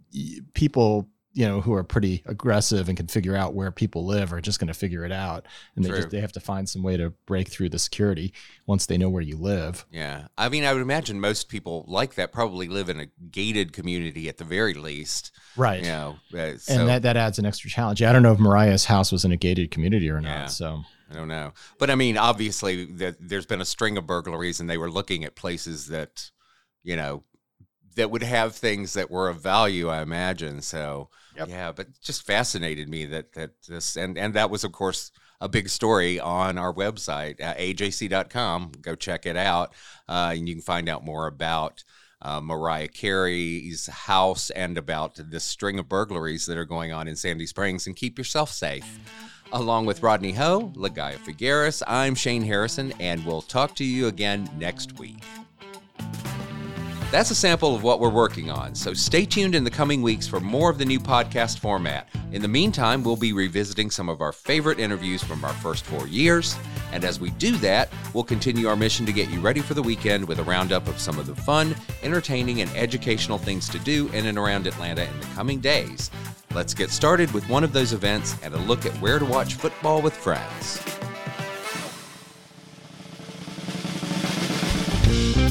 people, 0.53 1.09
you 1.33 1.45
know, 1.45 1.61
who 1.61 1.73
are 1.73 1.83
pretty 1.83 2.23
aggressive 2.25 2.87
and 2.87 2.97
can 2.97 3.07
figure 3.07 3.35
out 3.35 3.53
where 3.53 3.71
people 3.71 4.05
live 4.05 4.33
are 4.33 4.41
just 4.41 4.59
going 4.59 4.67
to 4.69 4.73
figure 4.73 5.05
it 5.05 5.11
out, 5.11 5.45
and 5.75 5.85
they 5.85 5.89
just 5.89 6.09
they 6.09 6.19
have 6.19 6.31
to 6.31 6.39
find 6.39 6.67
some 6.67 6.81
way 6.81 6.97
to 6.97 7.11
break 7.25 7.49
through 7.49 7.69
the 7.69 7.79
security 7.79 8.33
once 8.65 8.87
they 8.87 8.97
know 8.97 9.09
where 9.09 9.21
you 9.21 9.37
live. 9.37 9.85
Yeah. 9.91 10.27
I 10.37 10.49
mean, 10.49 10.65
I 10.65 10.73
would 10.73 10.81
imagine 10.81 11.19
most 11.19 11.47
people 11.49 11.85
like 11.87 12.15
that 12.15 12.31
probably 12.31 12.67
live 12.67 12.89
in 12.89 12.99
a 12.99 13.05
gated 13.31 13.73
community 13.73 14.27
at 14.27 14.37
the 14.37 14.43
very 14.43 14.73
least. 14.73 15.31
Right. 15.55 15.81
You 15.81 15.87
know, 15.87 16.15
uh, 16.33 16.57
so, 16.57 16.79
and 16.79 16.89
that, 16.89 17.03
that 17.03 17.15
adds 17.15 17.37
an 17.39 17.45
extra 17.45 17.69
challenge. 17.69 18.01
I 18.01 18.11
don't 18.11 18.23
know 18.23 18.33
if 18.33 18.39
Mariah's 18.39 18.85
house 18.85 19.11
was 19.11 19.23
in 19.23 19.31
a 19.31 19.37
gated 19.37 19.69
community 19.71 20.09
or 20.09 20.19
not. 20.19 20.29
Yeah. 20.29 20.45
So 20.47 20.81
I 21.11 21.15
don't 21.15 21.27
know, 21.27 21.53
but 21.79 21.89
I 21.89 21.95
mean, 21.95 22.17
obviously, 22.17 22.85
that 22.85 23.15
there's 23.19 23.45
been 23.47 23.61
a 23.61 23.65
string 23.65 23.97
of 23.97 24.05
burglaries, 24.05 24.59
and 24.59 24.69
they 24.69 24.77
were 24.77 24.91
looking 24.91 25.23
at 25.23 25.35
places 25.35 25.87
that, 25.87 26.29
you 26.83 26.95
know, 26.95 27.23
that 27.95 28.11
would 28.11 28.23
have 28.23 28.55
things 28.55 28.93
that 28.93 29.09
were 29.09 29.27
of 29.29 29.41
value. 29.41 29.87
I 29.89 30.01
imagine. 30.01 30.61
So, 30.61 31.09
yeah, 31.49 31.71
but 31.71 31.87
just 32.01 32.25
fascinated 32.25 32.87
me 32.89 33.05
that 33.05 33.33
that 33.33 33.51
this 33.67 33.95
and 33.95 34.17
and 34.17 34.33
that 34.35 34.49
was, 34.51 34.63
of 34.63 34.71
course, 34.71 35.11
a 35.41 35.49
big 35.49 35.67
story 35.69 36.19
on 36.19 36.57
our 36.57 36.73
website, 36.73 37.41
uh, 37.41 37.55
ajc.com. 37.55 38.71
Go 38.81 38.93
check 38.95 39.25
it 39.25 39.35
out, 39.37 39.73
uh, 40.07 40.33
and 40.35 40.47
you 40.47 40.55
can 40.55 40.61
find 40.61 40.87
out 40.89 41.03
more 41.03 41.27
about. 41.27 41.83
Uh, 42.21 42.41
Mariah 42.41 42.89
Carey's 42.89 43.87
house 43.87 44.49
and 44.49 44.77
about 44.77 45.17
this 45.31 45.45
string 45.45 45.79
of 45.79 45.87
burglaries 45.87 46.47
that 46.47 46.57
are 46.57 46.65
going 46.65 46.91
on 46.91 47.07
in 47.07 47.15
Sandy 47.15 47.45
Springs, 47.45 47.87
and 47.87 47.95
keep 47.95 48.17
yourself 48.17 48.51
safe. 48.51 48.99
Along 49.51 49.87
with 49.87 50.03
Rodney 50.03 50.31
Ho, 50.33 50.71
Ligaya 50.75 51.17
Figueras, 51.17 51.81
I'm 51.87 52.13
Shane 52.13 52.43
Harrison, 52.43 52.93
and 52.99 53.25
we'll 53.25 53.41
talk 53.41 53.73
to 53.75 53.83
you 53.83 54.05
again 54.07 54.47
next 54.59 54.99
week. 54.99 55.23
That's 57.11 57.31
a 57.31 57.35
sample 57.35 57.73
of 57.73 57.81
what 57.81 57.99
we're 57.99 58.11
working 58.11 58.51
on, 58.51 58.75
so 58.75 58.93
stay 58.93 59.25
tuned 59.25 59.55
in 59.55 59.63
the 59.63 59.71
coming 59.71 60.03
weeks 60.03 60.27
for 60.27 60.39
more 60.39 60.69
of 60.69 60.77
the 60.77 60.85
new 60.85 60.99
podcast 60.99 61.57
format. 61.57 62.07
In 62.31 62.43
the 62.43 62.47
meantime, 62.47 63.03
we'll 63.03 63.15
be 63.15 63.33
revisiting 63.33 63.89
some 63.89 64.09
of 64.09 64.21
our 64.21 64.31
favorite 64.31 64.77
interviews 64.77 65.23
from 65.23 65.43
our 65.43 65.53
first 65.53 65.85
four 65.85 66.07
years, 66.07 66.55
and 66.91 67.03
as 67.03 67.19
we 67.19 67.31
do 67.31 67.57
that, 67.57 67.89
we'll 68.13 68.23
continue 68.23 68.67
our 68.67 68.75
mission 68.75 69.07
to 69.07 69.11
get 69.11 69.31
you 69.31 69.39
ready 69.39 69.59
for 69.59 69.73
the 69.73 69.81
weekend 69.81 70.27
with 70.27 70.37
a 70.37 70.43
roundup 70.43 70.87
of 70.87 70.99
some 70.99 71.17
of 71.17 71.25
the 71.25 71.33
fun, 71.33 71.75
entertaining, 72.03 72.61
and 72.61 72.69
educational 72.75 73.39
things 73.39 73.67
to 73.69 73.79
do 73.79 74.07
in 74.09 74.27
and 74.27 74.37
around 74.37 74.67
Atlanta 74.67 75.01
in 75.01 75.19
the 75.19 75.25
coming 75.33 75.59
days. 75.59 76.11
Let's 76.53 76.75
get 76.75 76.91
started 76.91 77.31
with 77.31 77.49
one 77.49 77.63
of 77.63 77.73
those 77.73 77.91
events 77.91 78.35
and 78.43 78.53
a 78.53 78.59
look 78.59 78.85
at 78.85 78.93
where 79.01 79.17
to 79.17 79.25
watch 79.25 79.55
football 79.55 80.03
with 80.03 80.15
friends. 80.15 80.79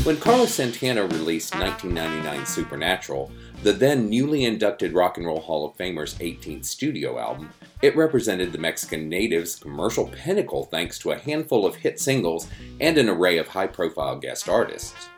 When 0.05 0.17
Carlos 0.17 0.55
Santana 0.55 1.02
released 1.02 1.55
1999 1.55 2.47
Supernatural, 2.47 3.31
the 3.62 3.73
then 3.73 4.09
newly 4.09 4.45
inducted 4.45 4.95
Rock 4.95 5.19
and 5.19 5.26
Roll 5.26 5.40
Hall 5.40 5.67
of 5.67 5.76
Famer's 5.76 6.14
18th 6.14 6.64
studio 6.64 7.19
album, 7.19 7.50
it 7.83 7.97
represented 7.97 8.52
the 8.52 8.59
Mexican 8.59 9.09
native's 9.09 9.57
commercial 9.57 10.07
pinnacle 10.09 10.64
thanks 10.64 10.99
to 11.00 11.11
a 11.11 11.19
handful 11.19 11.67
of 11.67 11.75
hit 11.75 12.00
singles 12.00 12.47
and 12.81 12.97
an 12.97 13.09
array 13.09 13.37
of 13.37 13.49
high 13.49 13.67
profile 13.67 14.17
guest 14.17 14.49
artists. 14.49 15.09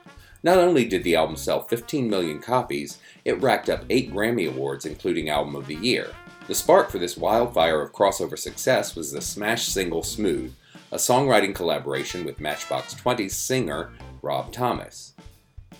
Not 0.42 0.58
only 0.58 0.86
did 0.86 1.04
the 1.04 1.14
album 1.14 1.36
sell 1.36 1.60
15 1.60 2.08
million 2.08 2.40
copies, 2.40 2.98
it 3.24 3.40
racked 3.40 3.68
up 3.68 3.84
8 3.90 4.12
Grammy 4.12 4.48
Awards, 4.48 4.86
including 4.86 5.28
Album 5.28 5.54
of 5.54 5.66
the 5.66 5.76
Year. 5.76 6.08
The 6.48 6.54
spark 6.54 6.90
for 6.90 6.98
this 6.98 7.16
wildfire 7.16 7.80
of 7.80 7.92
crossover 7.92 8.38
success 8.38 8.96
was 8.96 9.12
the 9.12 9.20
smash 9.20 9.68
single 9.68 10.02
Smooth, 10.02 10.54
a 10.90 10.96
songwriting 10.96 11.54
collaboration 11.54 12.24
with 12.24 12.40
Matchbox 12.40 12.94
20's 12.94 13.36
singer 13.36 13.92
Rob 14.22 14.52
Thomas. 14.52 15.14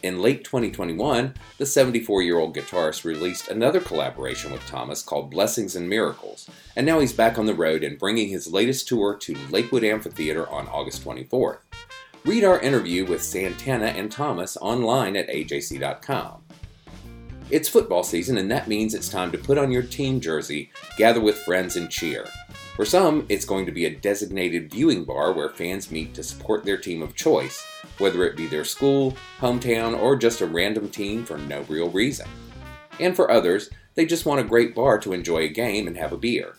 In 0.03 0.23
late 0.23 0.45
2021, 0.45 1.35
the 1.59 1.67
74 1.67 2.23
year 2.23 2.39
old 2.39 2.57
guitarist 2.57 3.05
released 3.05 3.49
another 3.49 3.81
collaboration 3.81 4.51
with 4.51 4.67
Thomas 4.67 5.03
called 5.03 5.31
Blessings 5.31 5.77
and 5.77 5.89
Miracles, 5.89 6.49
and 6.75 6.87
now 6.87 7.01
he's 7.01 7.13
back 7.13 7.39
on 7.39 7.47
the 7.47 7.55
road 7.55 7.85
and 7.85 7.99
bringing 7.99 8.29
his 8.29 8.51
latest 8.51 8.89
tour 8.89 9.17
to 9.17 9.37
Lakewood 9.51 9.85
Amphitheater 9.85 10.49
on 10.49 10.69
August 10.69 11.05
24th. 11.05 11.59
Read 12.25 12.45
our 12.45 12.61
interview 12.61 13.05
with 13.05 13.23
Santana 13.23 13.87
and 13.87 14.11
Thomas 14.11 14.57
online 14.59 15.17
at 15.17 15.29
ajc.com. 15.29 16.43
It's 17.51 17.69
football 17.69 18.05
season, 18.05 18.39
and 18.39 18.51
that 18.51 18.69
means 18.69 18.95
it's 18.95 19.09
time 19.09 19.33
to 19.33 19.39
put 19.39 19.59
on 19.59 19.73
your 19.73 19.83
team 19.83 20.21
jersey, 20.21 20.71
gather 20.97 21.21
with 21.21 21.39
friends, 21.39 21.77
and 21.77 21.91
cheer. 21.91 22.27
For 22.77 22.85
some, 22.85 23.27
it's 23.29 23.45
going 23.45 23.67
to 23.67 23.73
be 23.73 23.85
a 23.85 23.95
designated 23.95 24.71
viewing 24.71 25.05
bar 25.05 25.33
where 25.33 25.51
fans 25.51 25.91
meet 25.91 26.15
to 26.15 26.23
support 26.23 26.65
their 26.65 26.79
team 26.79 27.03
of 27.03 27.15
choice, 27.15 27.65
whether 27.99 28.25
it 28.25 28.37
be 28.37 28.47
their 28.47 28.65
school, 28.65 29.15
hometown, 29.39 29.99
or 29.99 30.17
just 30.17 30.41
a 30.41 30.47
random 30.47 30.89
team 30.89 31.25
for 31.25 31.37
no 31.37 31.63
real 31.63 31.91
reason. 31.91 32.29
And 32.99 33.15
for 33.15 33.31
others, 33.31 33.71
they 33.95 34.07
just 34.07 34.25
want 34.25 34.41
a 34.41 34.45
great 34.45 34.75
bar 34.75 34.99
to 35.01 35.13
enjoy 35.13 35.39
a 35.39 35.49
game 35.49 35.87
and 35.87 35.97
have 35.97 36.13
a 36.13 36.17
beer. 36.17 36.55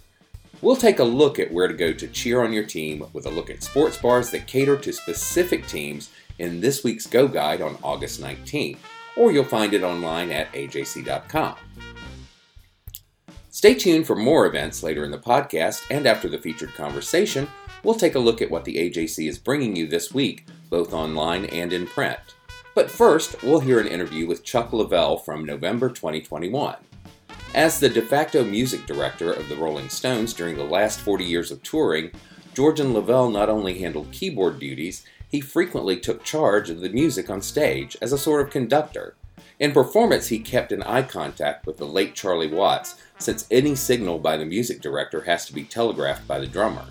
We'll 0.62 0.76
take 0.76 1.00
a 1.00 1.04
look 1.04 1.40
at 1.40 1.52
where 1.52 1.68
to 1.68 1.74
go 1.74 1.92
to 1.92 2.08
cheer 2.08 2.44
on 2.44 2.54
your 2.54 2.66
team 2.66 3.04
with 3.14 3.26
a 3.26 3.32
look 3.32 3.50
at 3.50 3.64
sports 3.64 3.98
bars 3.98 4.30
that 4.30 4.46
cater 4.46 4.78
to 4.78 4.94
specific 4.94 5.66
teams 5.66 6.12
in 6.38 6.62
this 6.62 6.84
week's 6.84 7.08
Go 7.08 7.28
Guide 7.28 7.62
on 7.62 7.78
August 7.84 8.22
19th, 8.22 8.78
or 9.18 9.32
you'll 9.32 9.44
find 9.44 9.74
it 9.74 9.84
online 9.84 10.32
at 10.32 10.52
ajc.com. 10.54 11.56
Stay 13.54 13.74
tuned 13.74 14.08
for 14.08 14.16
more 14.16 14.46
events 14.46 14.82
later 14.82 15.04
in 15.04 15.12
the 15.12 15.18
podcast, 15.18 15.84
and 15.92 16.08
after 16.08 16.30
the 16.30 16.38
featured 16.38 16.74
conversation, 16.74 17.50
we'll 17.84 17.94
take 17.94 18.16
a 18.16 18.20
look 18.20 18.42
at 18.42 18.50
what 18.50 18.64
the 18.64 18.78
AJC 18.78 19.28
is 19.28 19.38
bringing 19.38 19.76
you 19.76 19.88
this 19.88 20.14
week, 20.14 20.48
both 20.70 20.94
online 20.94 21.44
and 21.48 21.74
in 21.74 21.86
print. 21.86 22.18
But 22.76 22.90
first, 22.90 23.44
we'll 23.44 23.60
hear 23.60 23.82
an 23.82 23.90
interview 23.90 24.26
with 24.26 24.46
Chuck 24.46 24.72
Leavell 24.72 25.22
from 25.26 25.44
November 25.44 25.90
2021. 25.90 26.78
As 27.54 27.78
the 27.78 27.90
de 27.90 28.02
facto 28.02 28.46
music 28.46 28.86
director 28.86 29.34
of 29.34 29.50
the 29.50 29.58
Rolling 29.58 29.90
Stones 29.90 30.34
during 30.34 30.56
the 30.56 30.64
last 30.64 31.02
40 31.02 31.26
years 31.26 31.52
of 31.52 31.62
touring, 31.62 32.12
Georgian 32.54 32.94
Leavell 32.94 33.30
not 33.34 33.50
only 33.50 33.80
handled 33.80 34.14
keyboard 34.14 34.60
duties, 34.60 35.06
he 35.28 35.42
frequently 35.42 35.98
took 35.98 36.24
charge 36.24 36.70
of 36.70 36.80
the 36.80 36.90
music 36.90 37.30
on 37.30 37.42
stage 37.42 37.98
as 38.02 38.14
a 38.14 38.18
sort 38.18 38.40
of 38.40 38.50
conductor. 38.50 39.16
In 39.60 39.74
performance, 39.74 40.30
he 40.30 40.40
kept 40.40 40.72
in 40.72 40.82
eye 40.84 41.04
contact 41.04 41.68
with 41.68 41.78
the 41.78 41.86
late 41.86 42.16
Charlie 42.16 42.48
Watts, 42.48 42.96
since 43.22 43.48
any 43.52 43.76
signal 43.76 44.20
by 44.20 44.38
the 44.38 44.46
music 44.46 44.82
director 44.82 45.22
has 45.22 45.46
to 45.46 45.54
be 45.54 45.64
telegraphed 45.64 46.28
by 46.28 46.40
the 46.40 46.48
drummer. 46.48 46.88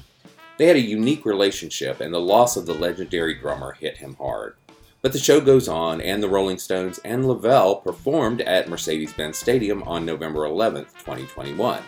They 0.58 0.66
had 0.66 0.76
a 0.76 0.80
unique 0.80 1.25
relationship, 1.25 2.00
and 2.00 2.12
the 2.12 2.20
loss 2.20 2.56
of 2.56 2.66
the 2.66 2.75
legendary 2.75 3.34
drummer 3.34 3.72
hit 3.72 3.96
him 3.96 4.16
hard. 4.16 4.56
But 5.02 5.12
the 5.12 5.18
show 5.18 5.40
goes 5.40 5.68
on, 5.68 6.00
and 6.00 6.22
the 6.22 6.28
Rolling 6.28 6.58
Stones 6.58 6.99
and 7.04 7.25
Leavell 7.25 7.82
performed 7.82 8.42
at 8.42 8.68
Mercedes 8.68 9.14
Benz 9.14 9.38
Stadium 9.38 9.82
on 9.84 10.04
November 10.04 10.44
11, 10.44 10.84
2021. 10.99 11.82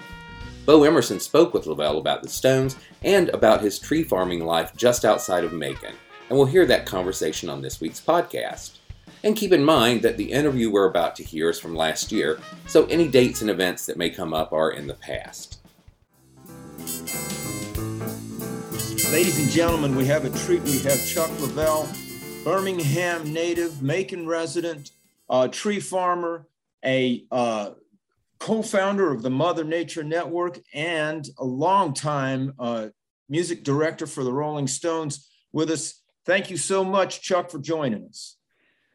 Bo 0.65 0.85
Emerson 0.85 1.21
spoke 1.21 1.53
with 1.53 1.67
Leavell 1.67 1.99
about 1.99 2.23
the 2.23 2.29
Stones 2.29 2.77
and 3.03 3.29
about 3.31 3.61
his 3.61 3.79
tree 3.79 4.05
farming 4.05 4.47
life 4.47 4.73
just 4.77 5.05
outside 5.05 5.45
of 5.45 5.53
Macon, 5.53 5.95
and 6.29 6.39
we'll 6.39 6.47
hear 6.47 6.65
that 6.65 6.87
conversation 6.87 7.51
on 7.51 7.61
this 7.61 7.81
week's 7.81 8.01
podcast. 8.01 8.79
And 9.25 9.37
keep 9.37 9.53
in 9.53 9.65
mind 9.65 10.03
that 10.03 10.17
the 10.17 10.33
interview 10.33 10.71
we're 10.71 10.89
about 10.89 11.15
to 11.17 11.23
hear 11.23 11.51
is 11.51 11.61
from 11.61 11.77
last 11.77 12.11
year, 12.11 12.41
so 12.67 12.87
any 12.87 13.07
dates 13.07 13.41
and 13.41 13.51
events 13.51 13.87
that 13.87 13.97
may 13.97 14.11
come 14.11 14.35
up 14.35 14.53
are 14.53 14.73
in 14.73 14.89
the 14.89 14.95
past. 14.95 15.59
Ladies 19.13 19.39
and 19.39 19.51
gentlemen, 19.51 19.95
we 19.95 20.07
have 20.07 20.25
a 20.25 20.31
treat. 20.39 20.63
We 20.63 20.79
have 20.81 21.07
Chuck 21.07 21.31
Leavell, 21.33 21.87
Birmingham 22.45 23.33
native, 23.33 23.81
Macon 23.83 24.27
resident, 24.27 24.91
tree 25.53 25.81
farmer, 25.81 26.49
a 26.85 27.25
uh, 27.31 27.71
co-founder 28.41 29.13
of 29.13 29.23
the 29.23 29.31
Mother 29.31 29.63
Nature 29.63 30.03
Network, 30.03 30.59
and 30.75 31.29
a 31.39 31.45
longtime 31.45 32.55
uh, 32.59 32.89
music 33.29 33.63
director 33.63 34.07
for 34.07 34.25
the 34.25 34.33
Rolling 34.33 34.67
Stones 34.67 35.29
with 35.53 35.71
us. 35.71 36.03
Thank 36.27 36.51
you 36.51 36.57
so 36.57 36.83
much, 36.83 37.21
Chuck, 37.21 37.51
for 37.51 37.61
joining 37.61 38.07
us. 38.07 38.37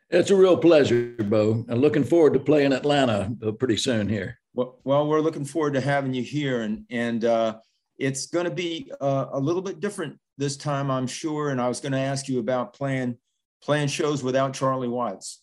It's 0.09 0.31
a 0.31 0.35
real 0.35 0.55
pleasure, 0.55 1.15
Bo. 1.19 1.65
I'm 1.67 1.79
looking 1.79 2.03
forward 2.03 2.31
to 2.33 2.39
playing 2.39 2.71
Atlanta 2.71 3.29
uh, 3.45 3.51
pretty 3.51 3.75
soon 3.75 4.07
here. 4.07 4.39
Well, 4.53 4.79
well, 4.85 5.05
we're 5.05 5.19
looking 5.19 5.43
forward 5.43 5.73
to 5.73 5.81
having 5.81 6.13
you 6.13 6.23
here, 6.23 6.61
and 6.61 6.85
and 6.89 7.25
uh, 7.25 7.57
it's 7.97 8.27
going 8.27 8.45
to 8.45 8.51
be 8.51 8.89
uh, 9.01 9.25
a 9.33 9.39
little 9.39 9.61
bit 9.61 9.81
different 9.81 10.17
this 10.37 10.55
time, 10.55 10.89
I'm 10.89 11.07
sure. 11.07 11.49
And 11.49 11.59
I 11.59 11.67
was 11.67 11.81
going 11.81 11.91
to 11.91 11.99
ask 11.99 12.29
you 12.29 12.39
about 12.39 12.73
playing 12.73 13.17
playing 13.61 13.89
shows 13.89 14.23
without 14.23 14.53
Charlie 14.53 14.87
Watts. 14.87 15.41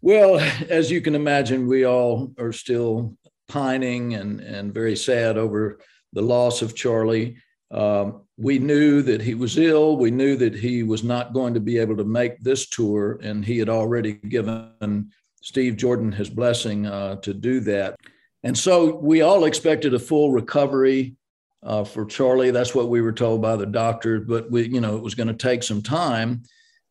Well, 0.00 0.40
as 0.70 0.90
you 0.90 1.02
can 1.02 1.14
imagine, 1.14 1.66
we 1.66 1.84
all 1.84 2.32
are 2.38 2.52
still 2.52 3.18
pining 3.48 4.14
and 4.14 4.40
and 4.40 4.72
very 4.72 4.96
sad 4.96 5.36
over 5.36 5.78
the 6.14 6.22
loss 6.22 6.62
of 6.62 6.74
Charlie. 6.74 7.36
Um, 7.72 8.22
we 8.36 8.58
knew 8.58 9.02
that 9.02 9.22
he 9.22 9.34
was 9.34 9.56
ill. 9.56 9.96
We 9.96 10.10
knew 10.10 10.36
that 10.36 10.54
he 10.54 10.82
was 10.82 11.02
not 11.02 11.32
going 11.32 11.54
to 11.54 11.60
be 11.60 11.78
able 11.78 11.96
to 11.96 12.04
make 12.04 12.38
this 12.40 12.68
tour, 12.68 13.18
and 13.22 13.44
he 13.44 13.58
had 13.58 13.70
already 13.70 14.12
given 14.12 15.10
Steve 15.42 15.76
Jordan 15.76 16.12
his 16.12 16.28
blessing 16.28 16.86
uh, 16.86 17.16
to 17.16 17.32
do 17.32 17.60
that. 17.60 17.98
And 18.42 18.56
so 18.56 18.96
we 18.96 19.22
all 19.22 19.44
expected 19.44 19.94
a 19.94 19.98
full 19.98 20.32
recovery 20.32 21.16
uh, 21.62 21.84
for 21.84 22.04
Charlie. 22.04 22.50
That's 22.50 22.74
what 22.74 22.88
we 22.88 23.00
were 23.00 23.12
told 23.12 23.40
by 23.40 23.56
the 23.56 23.66
doctor, 23.66 24.20
but 24.20 24.50
we, 24.50 24.68
you 24.68 24.80
know, 24.80 24.96
it 24.96 25.02
was 25.02 25.14
going 25.14 25.28
to 25.28 25.34
take 25.34 25.62
some 25.62 25.80
time. 25.80 26.42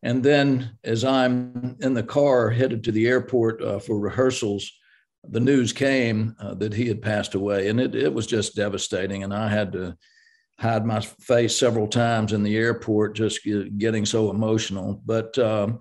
And 0.02 0.22
then, 0.22 0.76
as 0.82 1.04
I'm 1.04 1.76
in 1.80 1.94
the 1.94 2.02
car 2.02 2.50
headed 2.50 2.82
to 2.84 2.92
the 2.92 3.06
airport 3.06 3.62
uh, 3.62 3.78
for 3.78 4.00
rehearsals, 4.00 4.72
the 5.28 5.38
news 5.38 5.72
came 5.72 6.34
uh, 6.40 6.54
that 6.54 6.74
he 6.74 6.88
had 6.88 7.00
passed 7.00 7.36
away, 7.36 7.68
and 7.68 7.78
it, 7.78 7.94
it 7.94 8.12
was 8.12 8.26
just 8.26 8.56
devastating. 8.56 9.22
And 9.22 9.32
I 9.32 9.48
had 9.48 9.72
to 9.72 9.96
hide 10.62 10.86
my 10.86 11.00
face 11.00 11.58
several 11.58 11.88
times 11.88 12.32
in 12.32 12.44
the 12.44 12.56
airport, 12.56 13.16
just 13.16 13.40
getting 13.78 14.06
so 14.06 14.30
emotional. 14.30 15.02
But 15.04 15.36
um, 15.36 15.80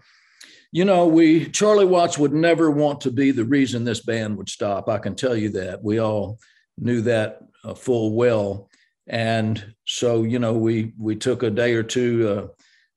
you 0.71 0.85
know, 0.85 1.05
we 1.05 1.47
Charlie 1.49 1.85
Watts 1.85 2.17
would 2.17 2.33
never 2.33 2.71
want 2.71 3.01
to 3.01 3.11
be 3.11 3.31
the 3.31 3.45
reason 3.45 3.83
this 3.83 4.01
band 4.01 4.37
would 4.37 4.49
stop. 4.49 4.89
I 4.89 4.97
can 4.97 5.15
tell 5.15 5.35
you 5.37 5.49
that. 5.49 5.83
We 5.83 5.99
all 5.99 6.39
knew 6.79 7.01
that 7.01 7.41
uh, 7.63 7.75
full 7.75 8.13
well, 8.15 8.69
and 9.05 9.73
so 9.85 10.23
you 10.23 10.39
know, 10.39 10.53
we 10.53 10.93
we 10.97 11.15
took 11.15 11.43
a 11.43 11.51
day 11.51 11.73
or 11.73 11.83
two 11.83 12.27
uh, 12.27 12.47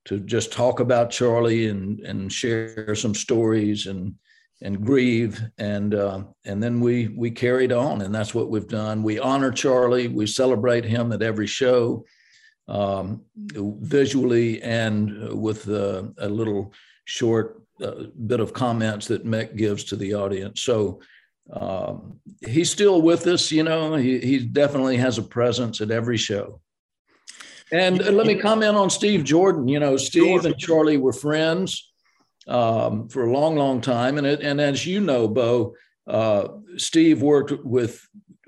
to 0.06 0.20
just 0.20 0.52
talk 0.52 0.80
about 0.80 1.10
Charlie 1.10 1.68
and 1.68 2.00
and 2.00 2.32
share 2.32 2.94
some 2.94 3.14
stories 3.14 3.86
and 3.86 4.14
and 4.64 4.84
grieve 4.84 5.42
and 5.58 5.94
uh, 5.94 6.24
and 6.46 6.60
then 6.60 6.80
we 6.80 7.08
we 7.08 7.30
carried 7.30 7.70
on 7.70 8.00
and 8.00 8.12
that's 8.12 8.34
what 8.34 8.48
we've 8.48 8.66
done. 8.66 9.02
We 9.02 9.18
honor 9.20 9.52
charlie 9.52 10.08
we 10.08 10.26
celebrate 10.26 10.84
him 10.84 11.12
at 11.12 11.22
every 11.22 11.46
show 11.46 12.04
um, 12.66 13.22
visually 13.36 14.62
and 14.62 15.38
with 15.40 15.68
uh, 15.68 16.04
a 16.18 16.28
little 16.28 16.72
short 17.04 17.62
uh, 17.82 18.04
bit 18.26 18.40
of 18.40 18.54
comments 18.54 19.06
that 19.08 19.26
Mick 19.26 19.54
gives 19.54 19.84
to 19.84 19.96
the 19.96 20.14
audience. 20.14 20.62
So 20.62 21.00
um, 21.52 22.18
he's 22.40 22.70
still 22.70 23.02
with 23.02 23.26
us 23.26 23.52
you 23.52 23.62
know 23.62 23.94
he, 23.94 24.18
he 24.18 24.38
definitely 24.38 24.96
has 24.96 25.18
a 25.18 25.22
presence 25.22 25.82
at 25.82 25.90
every 25.90 26.16
show. 26.16 26.60
And 27.70 27.98
let 27.98 28.26
me 28.26 28.36
comment 28.36 28.76
on 28.76 28.88
steve 28.88 29.24
jordan 29.24 29.68
you 29.68 29.78
know 29.78 29.96
steve 29.98 30.44
and 30.46 30.56
charlie 30.56 30.96
were 30.96 31.12
friends 31.12 31.93
um, 32.46 33.08
for 33.08 33.24
a 33.24 33.32
long, 33.32 33.56
long 33.56 33.80
time. 33.80 34.18
And, 34.18 34.26
it, 34.26 34.40
and 34.40 34.60
as 34.60 34.86
you 34.86 35.00
know, 35.00 35.28
Bo, 35.28 35.74
uh, 36.06 36.48
Steve 36.76 37.22
worked 37.22 37.64
with 37.64 38.06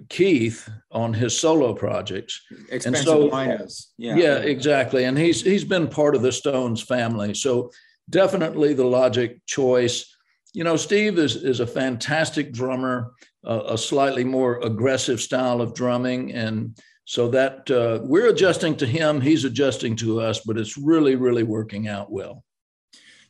Keith 0.08 0.68
on 0.90 1.12
his 1.12 1.38
solo 1.38 1.74
projects. 1.74 2.40
Expensive 2.70 3.06
and 3.32 3.70
so, 3.70 3.88
Yeah. 3.98 4.16
yeah, 4.16 4.36
exactly. 4.38 5.04
And 5.04 5.18
he's 5.18 5.42
he's 5.42 5.64
been 5.64 5.88
part 5.88 6.14
of 6.14 6.22
the 6.22 6.32
Stones 6.32 6.82
family. 6.82 7.34
So 7.34 7.70
definitely 8.08 8.74
the 8.74 8.84
logic 8.84 9.44
choice. 9.46 10.14
You 10.52 10.64
know, 10.64 10.76
Steve 10.76 11.18
is 11.18 11.36
is 11.36 11.60
a 11.60 11.66
fantastic 11.66 12.52
drummer, 12.52 13.12
uh, 13.46 13.64
a 13.68 13.78
slightly 13.78 14.24
more 14.24 14.60
aggressive 14.62 15.20
style 15.20 15.60
of 15.60 15.74
drumming, 15.74 16.32
and 16.32 16.78
so 17.04 17.28
that 17.28 17.70
uh, 17.70 18.00
we're 18.02 18.28
adjusting 18.28 18.76
to 18.76 18.86
him, 18.86 19.20
he's 19.20 19.44
adjusting 19.44 19.96
to 19.96 20.20
us, 20.20 20.40
but 20.40 20.58
it's 20.58 20.76
really, 20.76 21.14
really 21.14 21.44
working 21.44 21.88
out 21.88 22.10
well. 22.10 22.42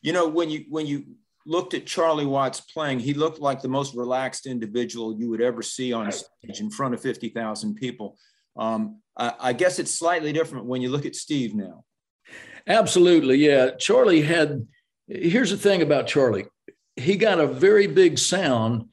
You 0.07 0.13
know, 0.13 0.29
when 0.29 0.49
you 0.49 0.67
when 0.69 0.87
you 0.87 1.05
looked 1.47 1.75
at 1.75 1.85
Charlie 1.85 2.27
Watts 2.27 2.61
playing, 2.61 3.01
he 3.01 3.13
looked 3.13 3.41
like 3.41 3.61
the 3.61 3.67
most 3.69 3.93
relaxed 3.97 4.47
individual 4.47 5.13
you 5.13 5.29
would 5.31 5.41
ever 5.41 5.63
see 5.63 5.93
on 5.93 6.13
stage 6.13 6.61
in 6.61 6.71
front 6.71 6.95
of 6.95 7.01
50,000 7.01 7.75
people. 7.75 8.17
Um, 8.57 9.01
I, 9.19 9.35
I 9.41 9.53
guess 9.53 9.81
it's 9.81 9.93
slightly 9.99 10.33
different 10.33 10.67
when 10.67 10.81
you 10.81 10.91
look 10.91 11.07
at 11.07 11.17
Steve 11.17 11.57
now. 11.57 11.83
Absolutely. 12.69 13.39
Yeah. 13.39 13.71
Charlie 13.81 14.23
had, 14.23 14.69
here's 15.09 15.51
the 15.51 15.57
thing 15.57 15.83
about 15.83 16.07
Charlie 16.07 16.47
he 16.95 17.17
got 17.17 17.41
a 17.41 17.47
very 17.47 17.89
big 17.89 18.19
sound 18.19 18.85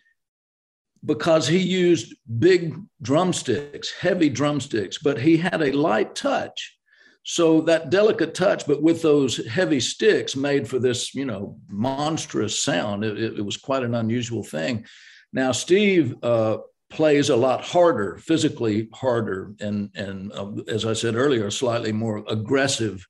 because 1.05 1.47
he 1.47 1.59
used 1.59 2.15
big 2.39 2.75
drumsticks, 3.03 3.93
heavy 3.99 4.29
drumsticks, 4.29 4.97
but 4.97 5.19
he 5.19 5.37
had 5.37 5.61
a 5.61 5.71
light 5.73 6.15
touch. 6.15 6.75
So 7.23 7.61
that 7.61 7.89
delicate 7.89 8.33
touch, 8.33 8.67
but 8.67 8.81
with 8.81 9.01
those 9.01 9.45
heavy 9.47 9.79
sticks 9.79 10.35
made 10.35 10.67
for 10.67 10.77
this, 10.77 11.15
you 11.15 11.25
know, 11.25 11.57
monstrous 11.69 12.59
sound, 12.59 13.05
it, 13.05 13.39
it 13.39 13.41
was 13.41 13.55
quite 13.57 13.83
an 13.83 13.95
unusual 13.95 14.43
thing. 14.43 14.85
Now, 15.31 15.53
Steve 15.53 16.15
uh, 16.21 16.57
plays 16.89 17.29
a 17.29 17.35
lot 17.35 17.63
harder, 17.63 18.17
physically 18.17 18.89
harder, 18.93 19.53
and 19.59 19.89
and 19.95 20.31
uh, 20.33 20.51
as 20.67 20.85
I 20.85 20.93
said 20.93 21.15
earlier, 21.15 21.49
slightly 21.49 21.91
more 21.91 22.23
aggressive 22.27 23.07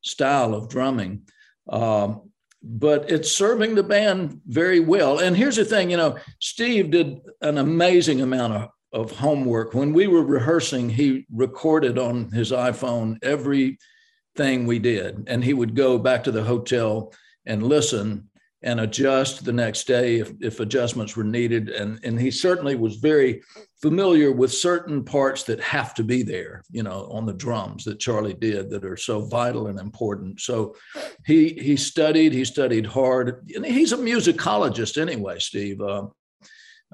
style 0.00 0.54
of 0.54 0.68
drumming. 0.68 1.22
Um, 1.68 2.22
but 2.62 3.10
it's 3.10 3.32
serving 3.32 3.74
the 3.74 3.82
band 3.82 4.40
very 4.46 4.80
well. 4.80 5.18
And 5.18 5.36
here's 5.36 5.56
the 5.56 5.64
thing, 5.64 5.90
you 5.90 5.96
know, 5.96 6.18
Steve 6.40 6.90
did 6.90 7.20
an 7.40 7.58
amazing 7.58 8.20
amount 8.20 8.52
of, 8.52 8.68
of 8.92 9.12
homework. 9.12 9.74
When 9.74 9.92
we 9.92 10.06
were 10.06 10.24
rehearsing, 10.24 10.88
he 10.88 11.26
recorded 11.32 11.98
on 11.98 12.30
his 12.30 12.50
iPhone 12.50 13.18
everything 13.22 14.66
we 14.66 14.78
did, 14.78 15.24
and 15.28 15.44
he 15.44 15.54
would 15.54 15.74
go 15.74 15.98
back 15.98 16.24
to 16.24 16.32
the 16.32 16.42
hotel 16.42 17.12
and 17.46 17.62
listen 17.62 18.30
and 18.62 18.80
adjust 18.80 19.44
the 19.44 19.52
next 19.52 19.86
day 19.86 20.16
if, 20.16 20.32
if 20.40 20.60
adjustments 20.60 21.16
were 21.16 21.24
needed. 21.24 21.70
And, 21.70 21.98
and 22.04 22.20
he 22.20 22.30
certainly 22.30 22.76
was 22.76 22.96
very 22.96 23.42
familiar 23.80 24.32
with 24.32 24.52
certain 24.52 25.02
parts 25.02 25.44
that 25.44 25.60
have 25.60 25.94
to 25.94 26.04
be 26.04 26.22
there, 26.22 26.62
you 26.70 26.82
know, 26.82 27.08
on 27.10 27.24
the 27.24 27.32
drums 27.32 27.84
that 27.84 28.00
Charlie 28.00 28.34
did 28.34 28.68
that 28.70 28.84
are 28.84 28.98
so 28.98 29.22
vital 29.22 29.68
and 29.68 29.80
important. 29.80 30.40
So 30.40 30.76
he 31.24 31.54
he 31.54 31.76
studied, 31.76 32.34
he 32.34 32.44
studied 32.44 32.84
hard. 32.84 33.48
And 33.54 33.64
he's 33.64 33.92
a 33.92 33.96
musicologist 33.96 35.00
anyway, 35.00 35.38
Steve. 35.38 35.80
Uh, 35.80 36.08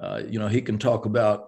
uh, 0.01 0.21
you 0.25 0.39
know, 0.39 0.47
he 0.47 0.61
can 0.61 0.77
talk 0.77 1.05
about 1.05 1.47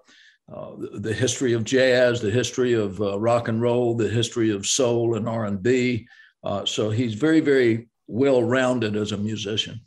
uh, 0.51 0.72
the, 0.94 1.13
history 1.13 1.53
of 1.53 1.63
jazz, 1.63 2.22
the 2.22 2.32
history 2.32 2.74
of 2.74 3.00
uh, 3.01 3.20
rock 3.20 3.48
and 3.48 3.62
roll, 3.62 3.96
the 3.96 4.10
history 4.10 4.50
of 4.50 4.65
soul 4.65 5.15
and 5.15 5.27
R&B. 5.27 6.08
Uh, 6.44 6.65
so 6.65 6.89
he's 6.89 7.13
very, 7.13 7.39
very 7.39 7.88
well-rounded 8.08 8.96
as 8.96 9.12
a 9.12 9.18
musician. 9.18 9.79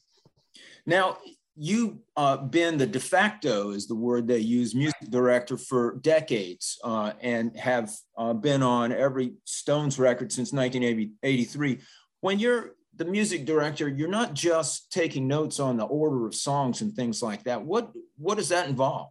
Now, 0.87 1.19
you've 1.57 1.97
uh, 2.17 2.37
been 2.37 2.79
the 2.79 2.87
de 2.87 3.01
facto, 3.01 3.71
is 3.71 3.87
the 3.87 3.95
word 3.95 4.27
they 4.27 4.39
use, 4.39 4.75
music 4.75 5.11
director 5.11 5.57
for 5.57 5.99
decades 6.01 6.79
uh, 6.85 7.13
and 7.21 7.57
have 7.57 7.91
uh, 8.17 8.33
been 8.33 8.63
on 8.63 8.93
every 8.93 9.35
Stones 9.45 9.99
record 9.99 10.33
since 10.33 10.53
1983. 10.53 11.81
When 12.21 12.39
you're 12.39 12.77
the 12.97 13.05
music 13.05 13.47
director, 13.47 13.89
you're 13.89 14.09
not 14.09 14.35
just 14.35 14.93
taking 14.93 15.27
notes 15.27 15.59
on 15.59 15.77
the 15.77 15.85
order 15.85 16.27
of 16.27 16.35
songs 16.35 16.83
and 16.83 16.95
things 16.95 17.23
like 17.23 17.45
that. 17.45 17.63
What, 17.63 17.91
what 18.17 18.39
does 18.39 18.51
that 18.51 18.69
involve? 18.69 19.09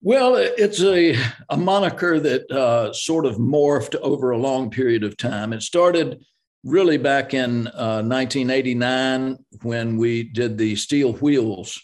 Well, 0.00 0.36
it's 0.36 0.80
a, 0.80 1.16
a 1.48 1.56
moniker 1.56 2.20
that 2.20 2.50
uh, 2.52 2.92
sort 2.92 3.26
of 3.26 3.36
morphed 3.36 3.96
over 3.96 4.30
a 4.30 4.38
long 4.38 4.70
period 4.70 5.02
of 5.02 5.16
time. 5.16 5.52
It 5.52 5.62
started 5.62 6.24
really 6.62 6.98
back 6.98 7.34
in 7.34 7.66
uh, 7.68 8.02
1989 8.02 9.38
when 9.62 9.96
we 9.96 10.22
did 10.22 10.56
the 10.56 10.76
Steel 10.76 11.14
Wheels 11.14 11.80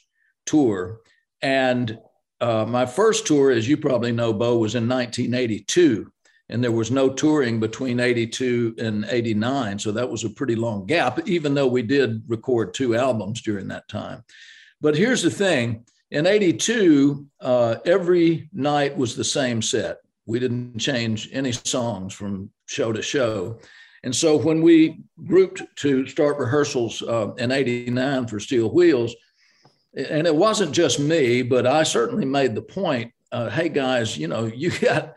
tour. 0.47 1.01
And 1.43 1.99
uh, 2.41 2.65
my 2.67 2.87
first 2.87 3.27
tour, 3.27 3.51
as 3.51 3.69
you 3.69 3.77
probably 3.77 4.13
know, 4.13 4.33
Bo, 4.33 4.59
was 4.59 4.77
in 4.77 4.89
1982. 4.89 6.11
And 6.51 6.63
there 6.63 6.71
was 6.71 6.93
no 6.93 7.09
touring 7.09 7.59
between 7.59 7.99
82 7.99 8.77
and 8.79 9.07
89. 9.09 9.79
So 9.81 9.91
that 9.91 10.09
was 10.09 10.23
a 10.23 10.31
pretty 10.31 10.55
long 10.55 10.87
gap, 10.87 11.27
even 11.27 11.55
though 11.55 11.67
we 11.67 11.83
did 11.83 12.23
record 12.29 12.75
two 12.75 12.95
albums 12.95 13.43
during 13.43 13.67
that 13.69 13.89
time. 13.89 14.23
But 14.81 14.97
here's 14.97 15.23
the 15.23 15.31
thing 15.31 15.85
in 16.15 16.29
82, 16.29 17.27
uh, 17.41 17.77
every 17.85 18.49
night 18.53 18.97
was 18.97 19.17
the 19.17 19.25
same 19.25 19.61
set. 19.61 19.99
We 20.27 20.39
didn't 20.39 20.79
change 20.79 21.29
any 21.33 21.51
songs 21.51 22.15
from 22.15 22.51
show 22.67 22.93
to 22.93 23.03
show. 23.03 23.59
And 24.05 24.15
so 24.15 24.37
when 24.37 24.63
we 24.63 25.03
grouped 25.25 25.63
to 25.79 26.07
start 26.07 26.39
rehearsals 26.39 27.03
uh, 27.03 27.35
in 27.35 27.51
89 27.51 28.29
for 28.29 28.39
Steel 28.39 28.71
Wheels, 28.71 29.13
and 29.93 30.25
it 30.25 30.35
wasn't 30.35 30.71
just 30.71 31.01
me, 31.01 31.43
but 31.43 31.67
I 31.67 31.83
certainly 31.83 32.25
made 32.25 32.55
the 32.55 32.63
point 32.63 33.13
uh, 33.33 33.51
hey, 33.51 33.69
guys, 33.69 34.17
you 34.17 34.29
know, 34.29 34.45
you 34.45 34.71
got 34.81 35.17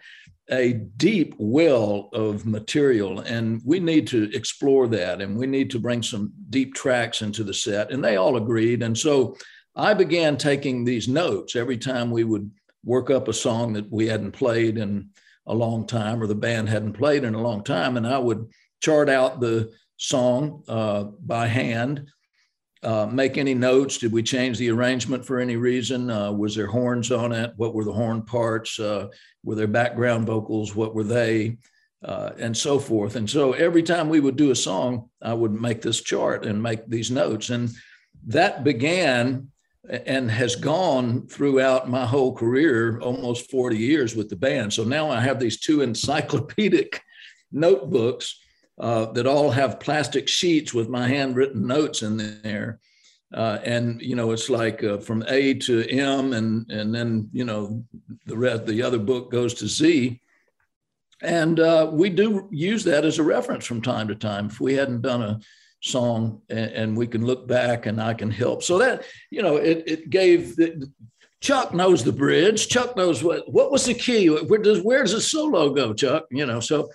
a 0.50 0.74
deep 0.74 1.36
well 1.38 2.10
of 2.12 2.48
material, 2.48 3.20
and 3.20 3.62
we 3.64 3.80
need 3.80 4.08
to 4.08 4.36
explore 4.36 4.88
that, 4.88 5.22
and 5.22 5.38
we 5.38 5.46
need 5.46 5.70
to 5.70 5.80
bring 5.80 6.02
some 6.02 6.34
deep 6.50 6.74
tracks 6.74 7.22
into 7.22 7.44
the 7.44 7.54
set. 7.54 7.92
And 7.92 8.04
they 8.04 8.16
all 8.16 8.38
agreed. 8.38 8.82
And 8.82 8.98
so 8.98 9.38
I 9.78 9.94
began 9.94 10.38
taking 10.38 10.84
these 10.84 11.08
notes 11.08 11.56
every 11.56 11.78
time 11.78 12.10
we 12.10 12.24
would 12.24 12.50
work 12.84 13.12
up 13.12 13.28
a 13.28 13.34
song 13.34 13.74
that 13.74 13.92
we 13.92 14.08
hadn't 14.08 14.32
played 14.32 14.80
in 14.80 15.12
a 15.46 15.54
long 15.54 15.86
time 15.86 16.22
or 16.22 16.26
the 16.26 16.36
band 16.36 16.68
hadn't 16.68 16.94
played 16.94 17.24
in 17.24 17.36
a 17.36 17.42
long 17.42 17.64
time. 17.64 17.96
And 17.96 18.08
I 18.08 18.18
would 18.18 18.50
chart 18.82 19.08
out 19.08 19.40
the 19.40 19.72
song 19.98 20.64
uh, 20.68 21.04
by 21.04 21.46
hand, 21.46 22.10
uh, 22.82 23.06
make 23.06 23.38
any 23.38 23.54
notes. 23.54 24.00
Did 24.00 24.12
we 24.12 24.24
change 24.24 24.58
the 24.58 24.72
arrangement 24.72 25.24
for 25.24 25.40
any 25.40 25.58
reason? 25.58 26.10
Uh, 26.10 26.32
was 26.32 26.56
there 26.56 26.68
horns 26.68 27.12
on 27.12 27.32
it? 27.32 27.54
What 27.56 27.76
were 27.76 27.86
the 27.86 27.94
horn 27.94 28.24
parts? 28.24 28.80
Uh, 28.80 29.10
were 29.44 29.56
there 29.56 29.68
background 29.68 30.26
vocals? 30.26 30.76
What 30.76 30.96
were 30.96 31.04
they? 31.04 31.58
Uh, 32.04 32.32
and 32.38 32.56
so 32.56 32.78
forth. 32.78 33.16
And 33.16 33.28
so 33.28 33.54
every 33.54 33.82
time 33.82 34.08
we 34.08 34.20
would 34.20 34.36
do 34.36 34.52
a 34.52 34.56
song, 34.56 35.10
I 35.22 35.34
would 35.34 35.52
make 35.52 35.82
this 35.82 36.02
chart 36.02 36.46
and 36.46 36.62
make 36.62 36.88
these 36.88 37.10
notes. 37.10 37.50
And 37.50 37.72
that 38.28 38.64
began 38.64 39.50
and 39.90 40.30
has 40.30 40.56
gone 40.56 41.28
throughout 41.28 41.90
my 41.90 42.06
whole 42.06 42.34
career, 42.34 43.00
almost 43.00 43.50
40 43.50 43.78
years 43.78 44.16
with 44.16 44.30
the 44.30 44.36
band. 44.36 44.74
So 44.74 44.84
now 44.84 45.10
I 45.10 45.22
have 45.22 45.40
these 45.40 45.60
two 45.60 45.82
encyclopedic 45.82 47.02
notebooks 47.52 48.40
uh, 48.80 49.08
that 49.14 49.28
all 49.28 49.50
have 49.52 49.80
plastic 49.80 50.28
sheets 50.28 50.74
with 50.74 50.90
my 50.90 51.08
handwritten 51.08 51.66
notes 51.66 52.02
in 52.04 52.18
there. 52.44 52.80
Uh, 53.34 53.60
and 53.66 54.02
you 54.02 54.16
know 54.16 54.32
it's 54.32 54.50
like 54.50 54.82
uh, 54.86 54.98
from 55.00 55.22
A 55.28 55.54
to 55.54 55.86
M, 55.90 56.32
and 56.32 56.66
and 56.72 56.96
then 56.96 57.30
you 57.34 57.44
know 57.44 57.84
the 58.26 58.38
rest. 58.38 58.66
The 58.66 58.82
other 58.82 59.00
book 59.00 59.30
goes 59.32 59.54
to 59.56 59.68
Z, 59.68 60.22
and 61.22 61.60
uh, 61.60 61.90
we 61.92 62.10
do 62.10 62.48
use 62.52 62.86
that 62.86 63.04
as 63.04 63.20
a 63.20 63.24
reference 63.24 63.66
from 63.66 63.82
time 63.82 64.08
to 64.08 64.16
time. 64.16 64.46
If 64.46 64.62
we 64.62 64.76
hadn't 64.76 65.02
done 65.02 65.22
a 65.22 65.40
song, 65.88 66.42
and, 66.50 66.72
and 66.72 66.98
we 66.98 67.08
can 67.08 67.26
look 67.26 67.48
back, 67.48 67.86
and 67.86 68.02
I 68.02 68.14
can 68.14 68.32
help. 68.32 68.64
So 68.64 68.78
that 68.80 69.04
you 69.32 69.42
know 69.42 69.56
it 69.58 69.84
it 69.88 70.10
gave 70.10 70.56
the, 70.56 70.92
Chuck 71.40 71.74
knows 71.74 72.04
the 72.04 72.12
bridge. 72.12 72.68
Chuck 72.68 72.96
knows 72.98 73.24
what 73.24 73.52
what 73.52 73.72
was 73.72 73.86
the 73.86 73.94
key. 73.94 74.28
Where 74.28 74.60
does 74.60 74.82
where 74.82 75.04
does 75.04 75.14
the 75.14 75.22
solo 75.22 75.70
go, 75.70 75.94
Chuck? 75.94 76.26
You 76.32 76.46
know, 76.46 76.60
so 76.60 76.90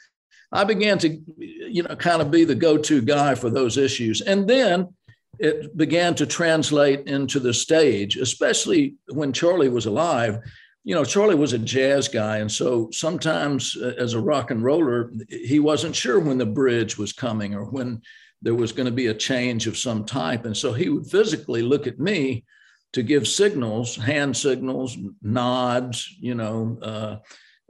I 0.53 0.65
began 0.65 0.99
to, 0.99 1.19
you 1.39 1.83
know, 1.83 1.97
kind 1.97 2.21
of 2.21 2.31
be 2.31 2.45
the 2.45 2.55
go-to 2.55 3.01
guy 3.01 3.35
for 3.35 3.49
those 3.49 3.79
issues. 3.79 4.21
And 4.21 4.49
then 4.49 4.93
it 5.39 5.77
began 5.77 6.15
to 6.17 6.27
translate 6.27 7.07
into 7.07 7.41
the 7.41 7.55
stage, 7.55 8.17
especially 8.17 8.97
when 9.09 9.33
Charlie 9.33 9.71
was 9.71 9.87
alive. 9.87 10.39
You 10.85 10.95
know, 10.95 11.05
Charlie 11.05 11.37
was 11.37 11.55
a 11.55 11.59
jazz 11.59 12.07
guy. 12.07 12.39
And 12.39 12.53
so 12.53 12.91
sometimes 12.93 13.77
uh, 13.77 13.95
as 13.99 14.13
a 14.13 14.21
rock 14.21 14.51
and 14.51 14.63
roller, 14.63 15.11
he 15.29 15.59
wasn't 15.59 15.97
sure 15.97 16.21
when 16.21 16.39
the 16.39 16.47
bridge 16.47 16.99
was 16.99 17.13
coming 17.13 17.55
or 17.55 17.65
when 17.65 18.03
there 18.43 18.55
was 18.55 18.73
going 18.73 18.87
to 18.87 18.93
be 18.93 19.07
a 19.07 19.15
change 19.15 19.67
of 19.67 19.79
some 19.79 20.05
type. 20.05 20.45
And 20.45 20.57
so 20.57 20.73
he 20.73 20.89
would 20.89 21.07
physically 21.07 21.63
look 21.63 21.87
at 21.87 21.99
me 21.99 22.45
to 22.93 23.03
give 23.03 23.27
signals, 23.27 23.97
hand 23.97 24.37
signals, 24.37 24.99
nods, 25.23 26.15
you 26.21 26.35
know, 26.35 26.79
uh, 26.83 27.17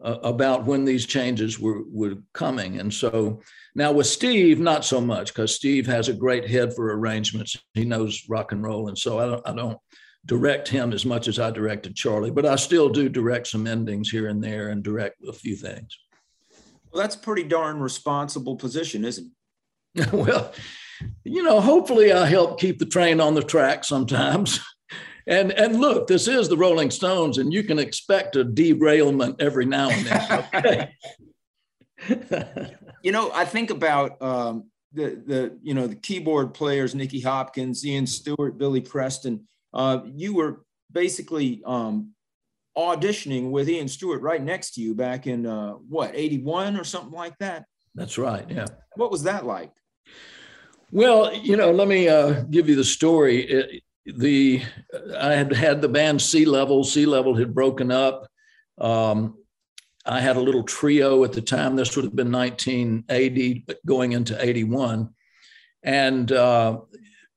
uh, 0.02 0.18
about 0.24 0.64
when 0.64 0.84
these 0.84 1.06
changes 1.06 1.60
were, 1.60 1.82
were 1.88 2.16
coming. 2.32 2.80
And 2.80 2.92
so 2.92 3.40
now 3.74 3.92
with 3.92 4.08
Steve, 4.08 4.58
not 4.58 4.84
so 4.84 5.00
much 5.00 5.28
because 5.28 5.54
Steve 5.54 5.86
has 5.86 6.08
a 6.08 6.14
great 6.14 6.48
head 6.48 6.74
for 6.74 6.92
arrangements. 6.92 7.56
He 7.74 7.84
knows 7.84 8.24
rock 8.28 8.50
and 8.50 8.64
roll. 8.64 8.88
And 8.88 8.98
so 8.98 9.20
I 9.20 9.26
don't, 9.26 9.48
I 9.48 9.54
don't 9.54 9.78
direct 10.26 10.66
him 10.66 10.92
as 10.92 11.04
much 11.04 11.28
as 11.28 11.38
I 11.38 11.50
directed 11.50 11.94
Charlie, 11.94 12.30
but 12.30 12.46
I 12.46 12.56
still 12.56 12.88
do 12.88 13.08
direct 13.08 13.46
some 13.46 13.66
endings 13.66 14.10
here 14.10 14.28
and 14.28 14.42
there 14.42 14.70
and 14.70 14.82
direct 14.82 15.22
a 15.28 15.32
few 15.32 15.54
things. 15.54 15.96
Well, 16.90 17.00
that's 17.00 17.16
a 17.16 17.20
pretty 17.20 17.44
darn 17.44 17.80
responsible 17.80 18.56
position, 18.56 19.04
isn't 19.04 19.26
it? 19.26 19.32
well, 20.12 20.52
you 21.24 21.42
know, 21.42 21.60
hopefully 21.60 22.12
I 22.12 22.26
help 22.26 22.60
keep 22.60 22.78
the 22.78 22.86
train 22.86 23.20
on 23.20 23.34
the 23.34 23.42
track 23.42 23.84
sometimes. 23.84 24.60
And 25.24 25.52
and 25.52 25.80
look, 25.80 26.08
this 26.08 26.26
is 26.26 26.48
the 26.48 26.56
Rolling 26.56 26.90
Stones, 26.90 27.38
and 27.38 27.52
you 27.52 27.62
can 27.62 27.78
expect 27.78 28.34
a 28.34 28.42
derailment 28.42 29.40
every 29.40 29.64
now 29.64 29.88
and 29.90 30.06
then. 30.06 30.48
Okay. 32.04 32.74
you 33.04 33.12
know, 33.12 33.30
I 33.32 33.44
think 33.44 33.70
about 33.70 34.20
um, 34.20 34.64
the 34.92 35.22
the 35.24 35.58
you 35.62 35.74
know 35.74 35.86
the 35.86 35.94
keyboard 35.94 36.54
players, 36.54 36.96
Nicky 36.96 37.20
Hopkins, 37.20 37.86
Ian 37.86 38.08
Stewart, 38.08 38.58
Billy 38.58 38.80
Preston. 38.80 39.46
Uh, 39.72 40.00
you 40.06 40.34
were 40.34 40.64
basically 40.90 41.62
um, 41.64 42.14
auditioning 42.76 43.52
with 43.52 43.68
Ian 43.68 43.86
Stewart 43.86 44.22
right 44.22 44.42
next 44.42 44.72
to 44.72 44.80
you 44.80 44.92
back 44.92 45.28
in 45.28 45.46
uh, 45.46 45.74
what 45.74 46.10
'81 46.14 46.76
or 46.76 46.82
something 46.82 47.12
like 47.12 47.38
that. 47.38 47.66
That's 47.94 48.18
right. 48.18 48.44
Yeah. 48.50 48.66
What 48.96 49.12
was 49.12 49.22
that 49.22 49.46
like? 49.46 49.70
Well, 50.92 51.34
you 51.34 51.56
know, 51.56 51.70
let 51.72 51.88
me 51.88 52.06
uh, 52.06 52.42
give 52.50 52.68
you 52.68 52.76
the 52.76 52.84
story. 52.84 53.44
It, 53.44 53.82
the 54.04 54.62
I 55.18 55.32
had 55.32 55.50
had 55.50 55.80
the 55.80 55.88
band 55.88 56.20
Sea 56.20 56.44
Level. 56.44 56.84
Sea 56.84 57.06
Level 57.06 57.34
had 57.34 57.54
broken 57.54 57.90
up. 57.90 58.28
Um, 58.76 59.38
I 60.04 60.20
had 60.20 60.36
a 60.36 60.40
little 60.40 60.64
trio 60.64 61.24
at 61.24 61.32
the 61.32 61.40
time. 61.40 61.76
This 61.76 61.96
would 61.96 62.04
have 62.04 62.14
been 62.14 62.30
1980, 62.30 63.64
going 63.86 64.12
into 64.12 64.36
81, 64.38 65.08
and 65.82 66.30
uh, 66.30 66.80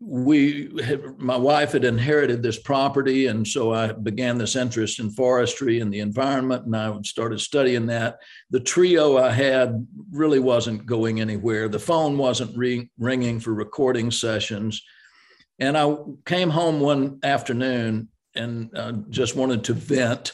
we 0.08 0.70
my 1.18 1.36
wife 1.36 1.72
had 1.72 1.84
inherited 1.84 2.44
this 2.44 2.60
property 2.60 3.26
and 3.26 3.48
so 3.48 3.74
i 3.74 3.92
began 3.92 4.38
this 4.38 4.56
interest 4.56 5.00
in 5.00 5.10
forestry 5.10 5.80
and 5.80 5.92
the 5.92 6.00
environment 6.00 6.64
and 6.66 6.76
i 6.76 6.96
started 7.04 7.40
studying 7.40 7.88
that. 7.88 8.20
The 8.52 8.60
trio 8.60 9.18
i 9.18 9.32
had 9.32 9.86
really 10.12 10.40
wasn't 10.40 10.86
going 10.86 11.22
anywhere. 11.22 11.68
The 11.68 11.80
phone 11.80 12.20
wasn't 12.20 12.56
ring, 12.56 12.90
ringing 13.00 13.40
for 13.40 13.54
recording 13.56 14.12
sessions. 14.12 14.84
And 15.60 15.76
i 15.76 15.96
came 16.26 16.52
home 16.52 16.80
one 16.80 17.20
afternoon 17.24 18.10
and 18.36 18.70
uh, 18.78 18.92
just 19.10 19.36
wanted 19.36 19.64
to 19.64 19.74
vent 19.74 20.34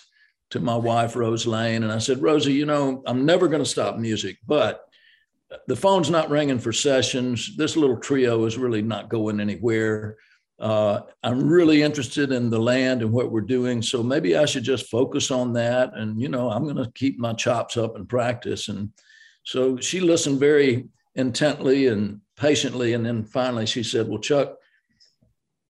to 0.50 0.60
my 0.60 0.76
wife 0.76 1.16
rose 1.16 1.48
lane 1.48 1.84
and 1.84 1.94
i 1.94 1.98
said 1.98 2.22
rosie 2.22 2.52
you 2.52 2.66
know 2.66 3.02
i'm 3.06 3.26
never 3.26 3.48
going 3.48 3.64
to 3.64 3.70
stop 3.70 3.98
music 3.98 4.38
but 4.46 4.82
the 5.68 5.76
phone's 5.76 6.10
not 6.10 6.30
ringing 6.30 6.60
for 6.60 6.72
sessions. 6.72 7.56
This 7.58 7.76
little 7.76 7.98
trio 7.98 8.46
is 8.46 8.58
really 8.58 8.82
not 8.82 9.10
going 9.10 9.40
anywhere. 9.40 10.18
Uh, 10.60 11.02
I'm 11.24 11.48
really 11.48 11.82
interested 11.82 12.32
in 12.32 12.50
the 12.50 12.60
land 12.60 13.02
and 13.02 13.12
what 13.12 13.32
we're 13.32 13.42
doing. 13.42 13.82
So 13.82 14.04
maybe 14.04 14.38
I 14.38 14.46
should 14.46 14.64
just 14.64 14.92
focus 14.92 15.32
on 15.32 15.54
that. 15.54 15.92
And, 15.96 16.22
you 16.22 16.30
know, 16.30 16.52
I'm 16.52 16.64
going 16.64 16.76
to 16.76 16.92
keep 16.94 17.18
my 17.20 17.34
chops 17.34 17.78
up 17.78 17.96
and 17.96 18.08
practice. 18.08 18.68
And 18.70 18.92
so 19.44 19.78
she 19.78 20.00
listened 20.00 20.40
very 20.40 20.88
intently 21.16 21.88
and 21.88 22.22
patiently. 22.38 22.94
And 22.94 23.06
then 23.06 23.24
finally 23.24 23.66
she 23.66 23.82
said, 23.82 24.08
Well, 24.08 24.20
Chuck, 24.20 24.56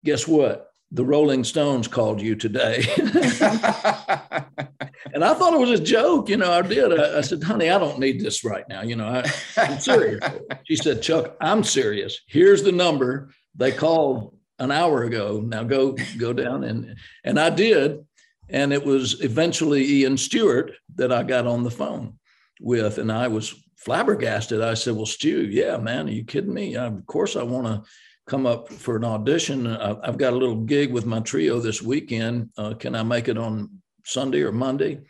guess 0.04 0.28
what? 0.28 0.68
The 0.90 1.04
Rolling 1.06 1.42
Stones 1.42 1.88
called 1.88 2.20
you 2.20 2.36
today. 2.36 2.84
and 5.12 5.24
I 5.24 5.34
thought 5.34 5.54
it 5.54 5.60
was 5.60 5.78
a 5.78 5.82
joke. 5.82 6.28
You 6.28 6.36
know, 6.36 6.50
I 6.50 6.62
did. 6.62 6.98
I, 6.98 7.18
I 7.18 7.20
said, 7.20 7.42
honey, 7.42 7.70
I 7.70 7.78
don't 7.78 7.98
need 7.98 8.20
this 8.20 8.44
right 8.44 8.68
now. 8.68 8.82
You 8.82 8.96
know, 8.96 9.06
I, 9.06 9.30
I'm 9.56 9.78
serious. 9.78 10.20
she 10.64 10.76
said, 10.76 11.02
Chuck, 11.02 11.36
I'm 11.40 11.62
serious. 11.64 12.20
Here's 12.26 12.62
the 12.62 12.72
number. 12.72 13.30
They 13.54 13.72
called 13.72 14.36
an 14.58 14.70
hour 14.70 15.02
ago. 15.02 15.42
Now 15.44 15.64
go 15.64 15.96
go 16.18 16.32
down 16.32 16.64
and 16.64 16.96
and 17.24 17.38
I 17.38 17.50
did. 17.50 18.04
And 18.48 18.72
it 18.72 18.84
was 18.84 19.22
eventually 19.22 19.82
Ian 19.84 20.16
Stewart 20.16 20.72
that 20.96 21.12
I 21.12 21.22
got 21.22 21.46
on 21.46 21.62
the 21.62 21.70
phone 21.70 22.18
with. 22.60 22.98
And 22.98 23.10
I 23.10 23.28
was 23.28 23.54
flabbergasted. 23.76 24.60
I 24.60 24.74
said, 24.74 24.94
Well, 24.94 25.06
Stu, 25.06 25.46
yeah, 25.46 25.76
man, 25.78 26.08
are 26.08 26.12
you 26.12 26.24
kidding 26.24 26.54
me? 26.54 26.76
I, 26.76 26.86
of 26.86 27.06
course 27.06 27.36
I 27.36 27.42
want 27.42 27.66
to 27.66 27.82
come 28.26 28.46
up 28.46 28.70
for 28.70 28.96
an 28.96 29.04
audition. 29.04 29.66
I've 29.66 30.18
got 30.18 30.32
a 30.32 30.36
little 30.36 30.62
gig 30.62 30.92
with 30.92 31.06
my 31.06 31.20
trio 31.20 31.58
this 31.60 31.82
weekend. 31.82 32.50
Uh, 32.56 32.74
can 32.74 32.94
I 32.94 33.02
make 33.02 33.28
it 33.28 33.36
on 33.36 33.81
Sunday 34.04 34.42
or 34.42 34.52
Monday. 34.52 35.00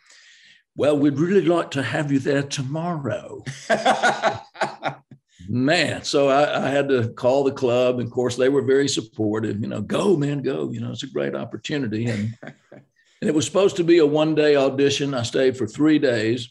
Well, 0.75 0.97
we'd 0.97 1.19
really 1.19 1.45
like 1.45 1.71
to 1.71 1.83
have 1.83 2.11
you 2.11 2.19
there 2.19 2.43
tomorrow. 2.43 3.43
man, 5.47 6.03
so 6.03 6.29
I, 6.29 6.65
I, 6.65 6.69
had 6.69 6.89
to 6.89 7.09
call 7.09 7.43
the 7.43 7.51
club. 7.51 7.99
And 7.99 8.07
of 8.07 8.11
course, 8.11 8.35
they 8.35 8.49
were 8.49 8.63
very 8.63 8.87
supportive. 8.87 9.61
You 9.61 9.67
know, 9.67 9.81
go, 9.81 10.15
man, 10.17 10.41
go. 10.41 10.71
You 10.71 10.81
know, 10.81 10.91
it's 10.91 11.03
a 11.03 11.07
great 11.07 11.35
opportunity. 11.35 12.05
And, 12.05 12.35
and 12.71 12.81
it 13.21 13.35
was 13.35 13.45
supposed 13.45 13.75
to 13.77 13.83
be 13.83 13.99
a 13.99 14.05
one 14.05 14.35
day 14.35 14.55
audition. 14.55 15.13
I 15.13 15.23
stayed 15.23 15.57
for 15.57 15.67
three 15.67 15.99
days 15.99 16.49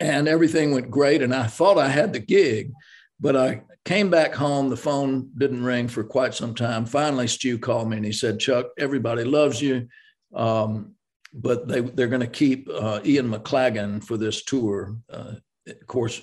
and 0.00 0.26
everything 0.26 0.72
went 0.72 0.90
great. 0.90 1.22
And 1.22 1.34
I 1.34 1.46
thought 1.46 1.78
I 1.78 1.88
had 1.88 2.12
the 2.12 2.18
gig, 2.18 2.72
but 3.20 3.36
I 3.36 3.62
came 3.84 4.10
back 4.10 4.34
home. 4.34 4.68
The 4.68 4.76
phone 4.76 5.30
didn't 5.36 5.64
ring 5.64 5.88
for 5.88 6.02
quite 6.02 6.34
some 6.34 6.54
time. 6.54 6.86
Finally, 6.86 7.28
Stu 7.28 7.58
called 7.58 7.88
me 7.88 7.96
and 7.96 8.06
he 8.06 8.12
said, 8.12 8.40
Chuck, 8.40 8.66
everybody 8.78 9.24
loves 9.24 9.60
you. 9.60 9.88
Um, 10.34 10.94
but 11.32 11.66
they 11.66 11.80
they're 11.80 12.08
going 12.08 12.20
to 12.20 12.26
keep 12.26 12.68
uh, 12.68 13.00
Ian 13.04 13.30
McLagan 13.30 14.02
for 14.02 14.16
this 14.16 14.44
tour. 14.44 14.96
Uh, 15.10 15.34
of 15.66 15.86
course, 15.86 16.20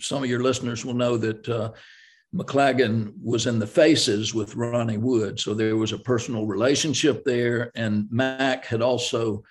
some 0.00 0.22
of 0.22 0.28
your 0.28 0.42
listeners 0.42 0.84
will 0.84 0.94
know 0.94 1.16
that 1.16 1.48
uh, 1.48 1.72
McLagan 2.34 3.12
was 3.22 3.46
in 3.46 3.58
the 3.58 3.66
Faces 3.66 4.34
with 4.34 4.56
Ronnie 4.56 4.98
Wood, 4.98 5.38
so 5.40 5.54
there 5.54 5.76
was 5.76 5.92
a 5.92 5.98
personal 5.98 6.46
relationship 6.46 7.24
there, 7.24 7.70
and 7.74 8.06
Mac 8.10 8.66
had 8.66 8.82
also 8.82 9.42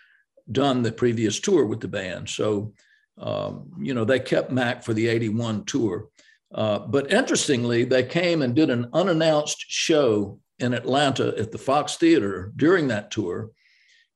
done 0.52 0.84
the 0.84 0.92
previous 0.92 1.40
tour 1.40 1.66
with 1.66 1.80
the 1.80 1.88
band. 1.88 2.30
So, 2.30 2.74
um, 3.18 3.72
you 3.80 3.94
know, 3.94 4.04
they 4.04 4.20
kept 4.20 4.52
Mac 4.52 4.84
for 4.84 4.94
the 4.94 5.08
'81 5.08 5.66
tour. 5.66 6.10
Uh, 6.54 6.80
but 6.80 7.12
interestingly, 7.12 7.84
they 7.84 8.04
came 8.04 8.44
and 8.44 8.54
did 8.54 8.70
an 8.70 8.88
unannounced 8.94 9.66
show 9.70 10.40
in 10.60 10.74
Atlanta 10.76 11.34
at 11.40 11.52
the 11.52 11.58
Fox 11.58 11.96
Theater 11.96 12.52
during 12.56 12.88
that 12.90 13.10
tour 13.10 13.50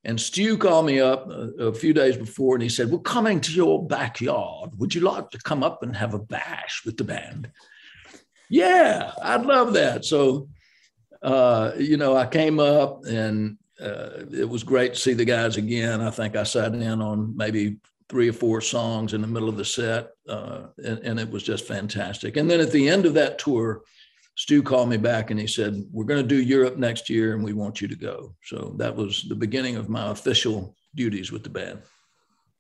and 0.08 0.20
Stu 0.20 0.58
called 0.58 0.86
me 0.86 1.02
up 1.02 1.30
a, 1.30 1.66
a, 1.66 1.74
few 1.74 1.94
days 1.94 2.16
before 2.16 2.56
and 2.56 2.64
he 2.64 2.70
said, 2.70 2.90
We're 2.90 3.00
coming 3.00 3.42
to 3.42 3.52
your 3.52 3.86
backyard. 3.86 4.72
Would 4.80 4.96
you 4.96 5.02
like 5.02 5.30
to 5.32 5.38
come 5.40 5.64
up 5.64 5.84
and 5.84 5.94
have 5.96 6.14
a 6.14 6.20
bash 6.20 6.84
with 6.86 6.96
the 6.96 7.04
band? 7.04 7.52
Yeah, 8.50 9.12
I'd 9.22 9.46
love 9.46 9.74
that. 9.74 10.06
So, 10.06 10.48
uh, 11.22 11.74
you 11.78 11.98
know, 11.98 12.16
I 12.16 12.26
came 12.26 12.58
up 12.58 13.04
and 13.06 13.58
uh, 13.82 14.24
it 14.32 14.48
was 14.48 14.64
great 14.64 14.94
to 14.94 15.00
see 15.00 15.14
the 15.14 15.26
guys 15.26 15.58
again. 15.58 16.00
I 16.00 16.10
think 16.10 16.38
I 16.38 16.44
sat 16.44 16.74
in 16.74 17.02
on 17.02 17.36
maybe 17.36 17.76
three 18.08 18.30
or 18.30 18.34
four 18.34 18.62
songs 18.62 19.14
in 19.14 19.20
the 19.20 19.28
middle 19.28 19.50
of 19.50 19.58
the 19.58 19.66
set, 19.66 20.12
uh, 20.30 20.68
and, 20.78 21.00
and 21.00 21.20
it 21.20 21.30
was 21.30 21.44
just 21.44 21.68
fantastic. 21.68 22.38
And 22.38 22.50
then 22.50 22.62
at 22.62 22.72
the 22.72 22.88
end 22.88 23.06
of 23.06 23.14
that 23.16 23.40
tour, 23.40 23.82
Stu 24.38 24.62
called 24.62 24.88
me 24.88 24.98
back 24.98 25.32
and 25.32 25.40
he 25.40 25.48
said, 25.48 25.84
We're 25.92 26.06
going 26.06 26.22
to 26.22 26.28
do 26.28 26.42
Europe 26.42 26.78
next 26.78 27.10
year 27.10 27.34
and 27.34 27.44
we 27.44 27.54
want 27.54 27.82
you 27.82 27.88
to 27.88 27.96
go. 27.96 28.36
So 28.44 28.76
that 28.78 28.96
was 28.96 29.26
the 29.28 29.36
beginning 29.36 29.76
of 29.78 29.90
my 29.90 30.12
official 30.12 30.76
duties 30.96 31.32
with 31.32 31.44
the 31.44 31.50
band. 31.50 31.80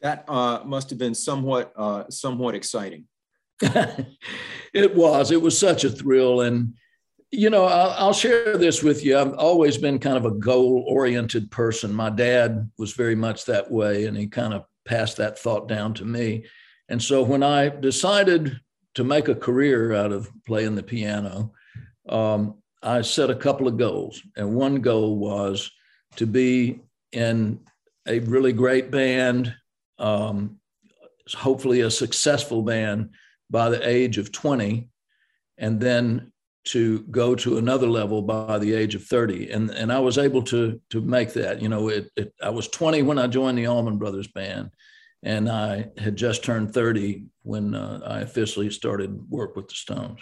That 0.01 0.25
uh, 0.27 0.63
must 0.65 0.89
have 0.89 0.97
been 0.97 1.13
somewhat, 1.13 1.71
uh, 1.77 2.09
somewhat 2.09 2.55
exciting. 2.55 3.05
it 3.61 4.95
was. 4.95 5.31
It 5.31 5.41
was 5.41 5.57
such 5.57 5.83
a 5.83 5.89
thrill. 5.91 6.41
And, 6.41 6.73
you 7.29 7.51
know, 7.51 7.65
I'll, 7.65 8.07
I'll 8.07 8.13
share 8.13 8.57
this 8.57 8.81
with 8.81 9.05
you. 9.05 9.17
I've 9.17 9.35
always 9.35 9.77
been 9.77 9.99
kind 9.99 10.17
of 10.17 10.25
a 10.25 10.31
goal 10.31 10.83
oriented 10.87 11.51
person. 11.51 11.93
My 11.93 12.09
dad 12.09 12.71
was 12.79 12.93
very 12.93 13.15
much 13.15 13.45
that 13.45 13.69
way, 13.69 14.05
and 14.05 14.17
he 14.17 14.25
kind 14.25 14.53
of 14.53 14.65
passed 14.85 15.17
that 15.17 15.37
thought 15.37 15.67
down 15.67 15.93
to 15.95 16.05
me. 16.05 16.45
And 16.89 17.01
so 17.01 17.21
when 17.21 17.43
I 17.43 17.69
decided 17.69 18.59
to 18.95 19.03
make 19.03 19.27
a 19.27 19.35
career 19.35 19.93
out 19.93 20.11
of 20.11 20.31
playing 20.45 20.75
the 20.75 20.83
piano, 20.83 21.51
um, 22.09 22.55
I 22.81 23.01
set 23.01 23.29
a 23.29 23.35
couple 23.35 23.67
of 23.67 23.77
goals. 23.77 24.21
And 24.35 24.55
one 24.55 24.81
goal 24.81 25.17
was 25.17 25.71
to 26.15 26.25
be 26.25 26.81
in 27.11 27.59
a 28.07 28.19
really 28.19 28.53
great 28.53 28.91
band, 28.91 29.53
um, 29.99 30.59
hopefully 31.35 31.81
a 31.81 31.91
successful 31.91 32.61
band 32.61 33.09
by 33.49 33.69
the 33.69 33.87
age 33.87 34.17
of 34.17 34.31
20, 34.31 34.89
and 35.57 35.79
then 35.79 36.31
to 36.65 36.99
go 37.03 37.33
to 37.33 37.57
another 37.57 37.87
level 37.87 38.21
by 38.21 38.59
the 38.59 38.73
age 38.73 38.93
of 38.93 39.03
30. 39.03 39.51
And, 39.51 39.69
and 39.71 39.91
I 39.91 39.99
was 39.99 40.17
able 40.17 40.43
to, 40.43 40.81
to 40.89 41.01
make 41.01 41.33
that. 41.33 41.61
You 41.61 41.69
know, 41.69 41.87
it, 41.87 42.09
it, 42.15 42.33
I 42.43 42.49
was 42.49 42.67
20 42.67 43.03
when 43.03 43.17
I 43.17 43.27
joined 43.27 43.57
the 43.57 43.67
Allman 43.67 43.97
Brothers 43.97 44.27
Band, 44.27 44.71
and 45.23 45.49
I 45.49 45.87
had 45.97 46.15
just 46.15 46.43
turned 46.43 46.73
30 46.73 47.25
when 47.43 47.73
uh, 47.73 48.01
I 48.05 48.19
officially 48.19 48.69
started 48.69 49.29
work 49.29 49.55
with 49.55 49.69
the 49.69 49.75
Stones. 49.75 50.21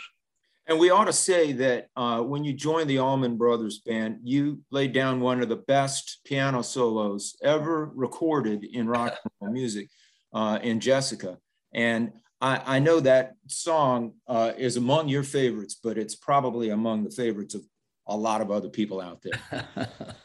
And 0.67 0.79
we 0.79 0.89
ought 0.89 1.05
to 1.05 1.13
say 1.13 1.51
that 1.53 1.89
uh, 1.95 2.21
when 2.21 2.43
you 2.43 2.51
joined 2.51 2.89
the 2.89 2.97
Allman 2.97 3.37
Brothers 3.37 3.79
Band, 3.79 4.19
you 4.23 4.61
laid 4.71 4.93
down 4.93 5.19
one 5.19 5.41
of 5.41 5.49
the 5.49 5.57
best 5.57 6.21
piano 6.25 6.63
solos 6.63 7.35
ever 7.43 7.91
recorded 7.93 8.63
in 8.63 8.87
rock 8.87 9.15
and 9.23 9.31
roll 9.39 9.51
music 9.51 9.89
uh, 10.33 10.57
in 10.63 10.79
Jessica. 10.79 11.37
And 11.73 12.13
I, 12.41 12.77
I 12.77 12.79
know 12.79 12.99
that 12.99 13.35
song 13.47 14.13
uh, 14.27 14.53
is 14.57 14.75
among 14.75 15.07
your 15.07 15.23
favorites, 15.23 15.79
but 15.81 15.99
it's 15.99 16.15
probably 16.15 16.69
among 16.69 17.03
the 17.03 17.11
favorites 17.11 17.53
of 17.53 17.61
a 18.07 18.17
lot 18.17 18.41
of 18.41 18.49
other 18.49 18.69
people 18.69 18.99
out 18.99 19.21
there. 19.21 19.77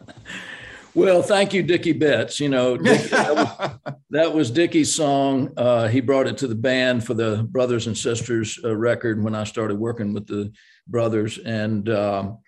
Well, 0.95 1.23
thank 1.23 1.55
you, 1.55 1.63
Dickey 1.63 1.93
Betts. 1.93 2.41
You 2.41 2.49
know, 2.49 2.77
that, 2.77 3.35
was, 3.35 3.95
that, 4.11 4.35
was, 4.35 4.51
Dickey's 4.51 4.93
song. 4.93 5.53
Uh, 5.57 5.87
he 5.89 6.01
brought 6.01 6.27
it 6.27 6.39
to 6.39 6.49
the 6.49 6.55
band 6.55 7.07
for 7.07 7.15
the 7.15 7.47
Brothers 7.49 7.87
and 7.87 7.97
Sisters 7.97 8.59
uh, 8.65 8.77
record 8.77 9.23
when 9.23 9.35
I 9.35 9.45
started 9.45 9.79
working 9.79 10.13
with 10.13 10.27
the 10.27 10.53
brothers. 10.89 11.39
And, 11.39 11.89
um, 11.89 12.39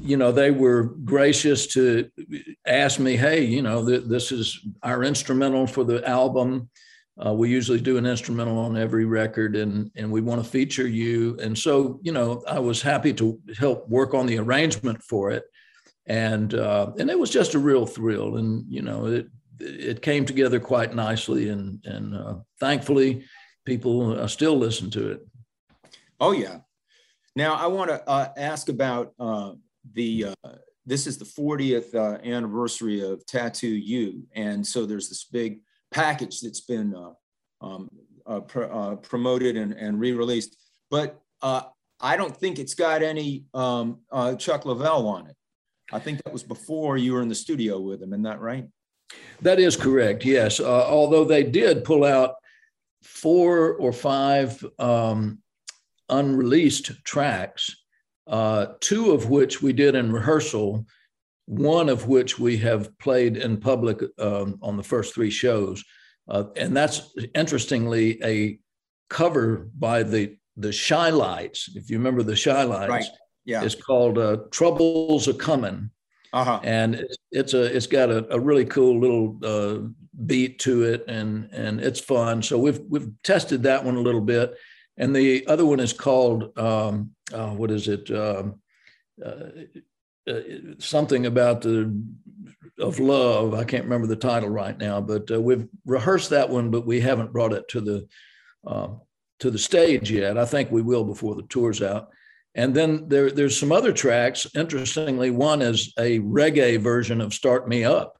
you 0.00 0.16
know, 0.16 0.30
they 0.30 0.50
were 0.50 0.84
gracious 1.04 1.66
to 1.68 2.08
ask 2.66 3.00
me, 3.00 3.16
hey, 3.16 3.44
you 3.44 3.62
know, 3.62 3.86
th- 3.86 4.04
this 4.04 4.30
is 4.30 4.60
our 4.82 5.02
instrumental 5.02 5.66
for 5.66 5.84
the 5.84 6.06
album. 6.08 6.70
Uh, 7.24 7.32
we 7.32 7.50
usually 7.50 7.80
do 7.80 7.98
an 7.98 8.06
instrumental 8.06 8.58
on 8.58 8.76
every 8.76 9.04
record 9.04 9.54
and, 9.54 9.90
and 9.96 10.10
we 10.10 10.20
want 10.20 10.42
to 10.42 10.48
feature 10.48 10.86
you. 10.86 11.36
And 11.42 11.58
so, 11.58 12.00
you 12.02 12.12
know, 12.12 12.42
I 12.48 12.58
was 12.58 12.80
happy 12.80 13.12
to 13.14 13.38
help 13.58 13.88
work 13.88 14.14
on 14.14 14.26
the 14.26 14.38
arrangement 14.38 15.02
for 15.02 15.30
it 15.30 15.44
and 16.06 16.54
uh, 16.54 16.92
and 16.98 17.10
it 17.10 17.18
was 17.18 17.30
just 17.30 17.54
a 17.54 17.58
real 17.58 17.86
thrill. 17.86 18.36
And 18.36 18.64
you 18.68 18.82
know, 18.82 19.06
it 19.06 19.28
it 19.60 20.02
came 20.02 20.24
together 20.24 20.58
quite 20.60 20.94
nicely, 20.94 21.48
and 21.48 21.84
and 21.84 22.14
uh, 22.14 22.34
thankfully, 22.58 23.24
people 23.64 24.18
uh, 24.18 24.26
still 24.26 24.56
listen 24.56 24.90
to 24.90 25.12
it. 25.12 25.26
Oh 26.20 26.32
yeah. 26.32 26.58
Now 27.34 27.54
I 27.54 27.66
want 27.66 27.90
to 27.90 28.08
uh, 28.08 28.32
ask 28.36 28.68
about 28.68 29.12
uh, 29.18 29.52
the 29.94 30.26
uh, 30.44 30.52
this 30.84 31.06
is 31.06 31.16
the 31.16 31.24
40th 31.24 31.94
uh, 31.94 32.18
anniversary 32.22 33.00
of 33.00 33.24
Tattoo 33.26 33.68
You, 33.68 34.24
and 34.34 34.66
so 34.66 34.84
there's 34.84 35.08
this 35.08 35.24
big 35.24 35.60
package 35.92 36.40
that's 36.40 36.60
been 36.60 36.94
um, 37.60 37.88
pr- 38.48 38.96
promoted 39.02 39.56
and, 39.56 39.72
and 39.72 40.00
re-released. 40.00 40.56
But 40.90 41.20
I 41.42 42.16
don't 42.16 42.36
think 42.36 42.58
it's 42.58 42.74
got 42.74 43.02
any 43.02 43.44
um, 43.54 44.00
Chuck 44.38 44.64
Leavell 44.64 45.06
on 45.06 45.28
it. 45.28 45.36
I 45.92 45.98
think 45.98 46.22
that 46.22 46.32
was 46.32 46.42
before 46.42 46.96
you 46.96 47.12
were 47.12 47.22
in 47.22 47.28
the 47.28 47.34
studio 47.34 47.80
with 47.80 48.02
him. 48.02 48.12
Isn't 48.12 48.22
that 48.22 48.40
right? 48.40 48.66
That 49.42 49.60
is 49.60 49.76
correct. 49.76 50.24
Yes, 50.24 50.60
although 50.60 51.24
they 51.24 51.42
did 51.42 51.84
pull 51.84 52.04
out 52.04 52.34
four 53.02 53.74
or 53.74 53.92
five 53.92 54.64
um, 54.78 55.40
unreleased 56.08 57.04
tracks 57.04 57.76
uh, 58.26 58.66
two 58.80 59.12
of 59.12 59.28
which 59.28 59.62
we 59.62 59.72
did 59.72 59.94
in 59.94 60.12
rehearsal, 60.12 60.86
one 61.46 61.88
of 61.88 62.06
which 62.06 62.38
we 62.38 62.56
have 62.58 62.96
played 62.98 63.36
in 63.36 63.56
public 63.56 64.00
um, 64.18 64.58
on 64.62 64.76
the 64.76 64.82
first 64.82 65.14
three 65.14 65.30
shows. 65.30 65.84
Uh, 66.28 66.44
and 66.56 66.76
that's 66.76 67.14
interestingly 67.34 68.22
a 68.22 68.58
cover 69.10 69.68
by 69.78 70.02
the 70.02 70.36
the 70.58 70.72
Chi-Lites. 70.86 71.70
If 71.74 71.88
you 71.88 71.96
remember 71.96 72.22
the 72.22 72.36
Chi-Lites, 72.36 72.90
right. 72.90 73.04
Yeah, 73.44 73.62
it's 73.62 73.74
called 73.74 74.18
uh, 74.18 74.38
"Troubles 74.50 75.28
Are 75.28 75.34
Coming," 75.34 75.90
uh-huh. 76.32 76.60
and 76.62 76.94
it's, 76.94 77.16
it's, 77.30 77.54
a 77.54 77.76
it's 77.76 77.86
got 77.86 78.10
a, 78.10 78.32
a 78.34 78.38
really 78.38 78.64
cool 78.64 78.98
little 79.00 79.38
uh, 79.42 79.88
beat 80.26 80.58
to 80.60 80.84
it, 80.84 81.04
and 81.08 81.48
and 81.52 81.80
it's 81.80 82.00
fun. 82.00 82.42
So 82.42 82.58
we've 82.58 82.80
we've 82.88 83.10
tested 83.22 83.62
that 83.64 83.84
one 83.84 83.96
a 83.96 84.00
little 84.00 84.20
bit, 84.20 84.54
and 84.96 85.14
the 85.14 85.46
other 85.46 85.66
one 85.66 85.80
is 85.80 85.92
called 85.92 86.56
um, 86.58 87.10
uh, 87.32 87.50
what 87.50 87.70
is 87.70 87.88
it? 87.88 88.10
Um, 88.10 88.60
uh, 89.24 89.50
uh, 90.30 90.40
something 90.78 91.26
about 91.26 91.62
the 91.62 92.00
of 92.78 92.98
love. 92.98 93.54
I 93.54 93.64
can't 93.64 93.84
remember 93.84 94.06
the 94.06 94.16
title 94.16 94.48
right 94.48 94.76
now, 94.78 95.00
but 95.00 95.30
uh, 95.30 95.40
we've 95.40 95.66
rehearsed 95.84 96.30
that 96.30 96.48
one, 96.48 96.70
but 96.70 96.86
we 96.86 97.00
haven't 97.00 97.32
brought 97.32 97.52
it 97.52 97.68
to 97.68 97.80
the 97.80 98.08
um, 98.66 99.00
to 99.40 99.50
the 99.50 99.58
stage 99.58 100.10
yet. 100.10 100.38
I 100.38 100.44
think 100.44 100.70
we 100.70 100.82
will 100.82 101.04
before 101.04 101.34
the 101.34 101.42
tour's 101.42 101.82
out. 101.82 102.10
And 102.54 102.74
then 102.74 103.08
there, 103.08 103.30
there's 103.30 103.58
some 103.58 103.72
other 103.72 103.92
tracks. 103.92 104.46
Interestingly, 104.54 105.30
one 105.30 105.62
is 105.62 105.92
a 105.98 106.18
reggae 106.20 106.78
version 106.78 107.20
of 107.20 107.34
"Start 107.34 107.68
Me 107.68 107.84
Up." 107.84 108.18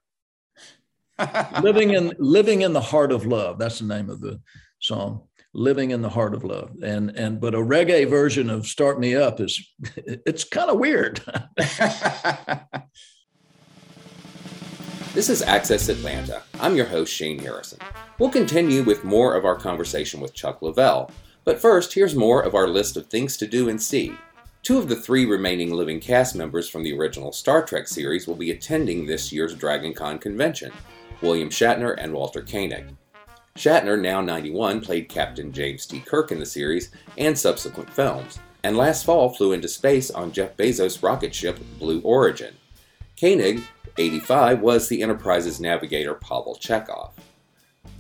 living 1.63 1.91
in 1.91 2.15
living 2.19 2.63
in 2.63 2.73
the 2.73 2.81
heart 2.81 3.13
of 3.13 3.27
love. 3.27 3.59
That's 3.59 3.79
the 3.79 3.87
name 3.87 4.09
of 4.09 4.21
the 4.21 4.41
song 4.81 5.23
living 5.55 5.91
in 5.91 6.01
the 6.01 6.09
heart 6.09 6.35
of 6.35 6.45
love 6.45 6.71
and 6.83 7.11
and 7.11 7.39
but 7.41 7.55
a 7.55 7.59
reggae 7.59 8.09
version 8.09 8.49
of 8.49 8.67
start 8.67 8.99
me 8.99 9.15
up 9.15 9.39
is 9.39 9.71
it's 9.97 10.45
kind 10.45 10.71
of 10.71 10.79
weird 10.79 11.21
this 15.13 15.29
is 15.29 15.43
access 15.43 15.91
atlanta 15.91 16.43
i'm 16.61 16.75
your 16.75 16.87
host 16.87 17.13
shane 17.13 17.39
harrison 17.39 17.79
we'll 18.19 18.31
continue 18.31 18.83
with 18.83 19.05
more 19.05 19.35
of 19.35 19.45
our 19.45 19.57
conversation 19.57 20.21
with 20.21 20.33
chuck 20.33 20.61
leavell 20.61 21.11
but 21.45 21.61
first 21.61 21.95
here's 21.95 22.15
more 22.15 22.43
of 22.43 22.55
our 22.55 22.69
list 22.69 22.97
of 22.97 23.07
things 23.07 23.37
to 23.37 23.47
do 23.47 23.69
and 23.69 23.83
see 23.83 24.17
Two 24.63 24.79
of 24.79 24.89
the 24.89 24.95
three 24.95 25.25
remaining 25.25 25.73
living 25.73 25.99
cast 25.99 26.37
members 26.37 26.69
from 26.69 26.85
the 26.85 26.97
original 26.97 27.33
Star 27.33 27.65
Trek 27.65 27.89
series 27.89 28.29
will 28.29 28.37
be 28.37 28.53
attending 28.53 29.07
this 29.07 29.33
year's 29.33 29.57
DragonCon 29.57 30.21
convention 30.21 30.71
William 31.21 31.49
Shatner 31.49 31.97
and 31.99 32.13
Walter 32.13 32.43
Koenig. 32.43 32.95
Shatner, 33.57 34.01
now 34.01 34.21
91, 34.21 34.81
played 34.81 35.09
Captain 35.09 35.53
James 35.53 35.85
T. 35.85 35.99
Kirk 35.99 36.31
in 36.31 36.39
the 36.39 36.47
series 36.47 36.91
and 37.19 37.37
subsequent 37.37 37.91
films, 37.91 38.39
and 38.63 38.77
last 38.77 39.05
fall 39.05 39.31
flew 39.31 39.51
into 39.51 39.67
space 39.67 40.13
on 40.13 40.31
Jeff 40.31 40.57
Bezos' 40.57 41.03
rocket 41.03 41.35
ship 41.35 41.59
Blue 41.81 42.01
Origin. 42.03 42.55
Koenig, 43.21 43.63
85, 43.99 44.61
was 44.61 44.89
the 44.89 45.03
Enterprise's 45.03 45.61
navigator 45.61 46.15
Pavel 46.15 46.57
Chekov. 46.61 47.11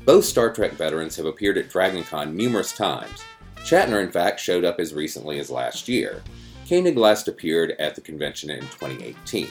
Both 0.04 0.26
Star 0.26 0.52
Trek 0.52 0.72
veterans 0.72 1.16
have 1.16 1.26
appeared 1.26 1.58
at 1.58 1.70
DragonCon 1.70 2.34
numerous 2.34 2.72
times. 2.72 3.24
Shatner, 3.64 4.02
in 4.02 4.10
fact, 4.10 4.40
showed 4.40 4.64
up 4.64 4.80
as 4.80 4.94
recently 4.94 5.38
as 5.38 5.50
last 5.50 5.88
year. 5.88 6.22
Koenig 6.68 6.96
last 6.96 7.28
appeared 7.28 7.72
at 7.78 7.94
the 7.94 8.00
convention 8.00 8.50
in 8.50 8.60
2018. 8.60 9.48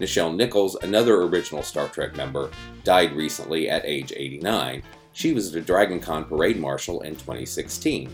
Nichelle 0.00 0.34
Nichols, 0.34 0.76
another 0.82 1.22
original 1.22 1.62
Star 1.62 1.88
Trek 1.88 2.16
member, 2.16 2.50
died 2.82 3.12
recently 3.12 3.68
at 3.68 3.84
age 3.84 4.12
89, 4.14 4.82
she 5.12 5.32
was 5.32 5.52
the 5.52 5.60
DragonCon 5.60 6.28
parade 6.28 6.58
marshal 6.58 7.00
in 7.02 7.14
2016. 7.14 8.10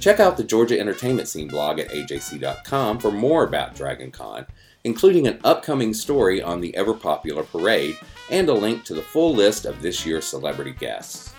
Check 0.00 0.20
out 0.20 0.36
the 0.36 0.44
Georgia 0.44 0.80
Entertainment 0.80 1.28
Scene 1.28 1.48
blog 1.48 1.78
at 1.78 1.88
ajc.com 1.88 2.98
for 2.98 3.10
more 3.10 3.44
about 3.44 3.74
DragonCon, 3.74 4.46
including 4.84 5.26
an 5.26 5.38
upcoming 5.44 5.92
story 5.92 6.42
on 6.42 6.60
the 6.60 6.74
ever 6.76 6.94
popular 6.94 7.42
parade 7.42 7.96
and 8.30 8.48
a 8.48 8.54
link 8.54 8.84
to 8.84 8.94
the 8.94 9.02
full 9.02 9.34
list 9.34 9.66
of 9.66 9.82
this 9.82 10.04
year's 10.06 10.26
celebrity 10.26 10.72
guests. 10.72 11.33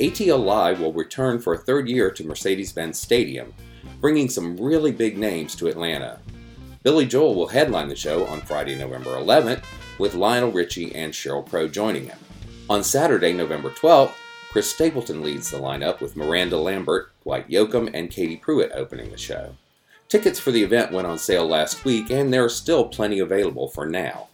ATL 0.00 0.44
Live 0.44 0.80
will 0.80 0.92
return 0.92 1.40
for 1.40 1.54
a 1.54 1.58
third 1.58 1.88
year 1.88 2.08
to 2.08 2.24
Mercedes 2.24 2.72
Benz 2.72 3.00
Stadium, 3.00 3.52
bringing 4.00 4.28
some 4.28 4.56
really 4.56 4.92
big 4.92 5.18
names 5.18 5.56
to 5.56 5.66
Atlanta. 5.66 6.20
Billy 6.84 7.04
Joel 7.04 7.34
will 7.34 7.48
headline 7.48 7.88
the 7.88 7.96
show 7.96 8.24
on 8.26 8.40
Friday, 8.40 8.76
November 8.76 9.10
11th, 9.16 9.64
with 9.98 10.14
Lionel 10.14 10.52
Richie 10.52 10.94
and 10.94 11.12
Sheryl 11.12 11.44
Crow 11.44 11.66
joining 11.66 12.06
him. 12.06 12.18
On 12.70 12.84
Saturday, 12.84 13.32
November 13.32 13.70
12th, 13.70 14.12
Chris 14.52 14.70
Stapleton 14.72 15.20
leads 15.20 15.50
the 15.50 15.58
lineup 15.58 16.00
with 16.00 16.14
Miranda 16.14 16.58
Lambert, 16.58 17.10
Dwight 17.24 17.48
Yoakam, 17.48 17.90
and 17.92 18.08
Katie 18.08 18.36
Pruitt 18.36 18.70
opening 18.74 19.10
the 19.10 19.18
show. 19.18 19.56
Tickets 20.08 20.38
for 20.38 20.52
the 20.52 20.62
event 20.62 20.92
went 20.92 21.08
on 21.08 21.18
sale 21.18 21.46
last 21.46 21.84
week, 21.84 22.08
and 22.10 22.32
there 22.32 22.44
are 22.44 22.48
still 22.48 22.84
plenty 22.86 23.18
available 23.18 23.66
for 23.66 23.84
now. 23.84 24.28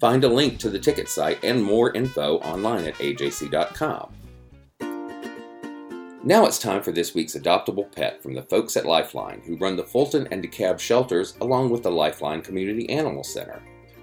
Find 0.00 0.24
a 0.24 0.28
link 0.28 0.58
to 0.60 0.70
the 0.70 0.78
ticket 0.78 1.10
site 1.10 1.44
and 1.44 1.62
more 1.62 1.92
info 1.92 2.38
online 2.38 2.86
at 2.86 2.94
ajc.com. 2.94 4.12
Now 6.24 6.46
it's 6.46 6.60
time 6.60 6.84
for 6.84 6.92
this 6.92 7.16
week's 7.16 7.34
adoptable 7.34 7.90
pet 7.90 8.22
from 8.22 8.32
the 8.32 8.44
folks 8.44 8.76
at 8.76 8.86
Lifeline, 8.86 9.42
who 9.44 9.56
run 9.56 9.74
the 9.74 9.82
Fulton 9.82 10.28
and 10.30 10.40
DeKalb 10.40 10.78
shelters 10.78 11.36
along 11.40 11.70
with 11.70 11.82
the 11.82 11.90
Lifeline 11.90 12.42
Community 12.42 12.88
Animal 12.90 13.24
Center. 13.24 13.60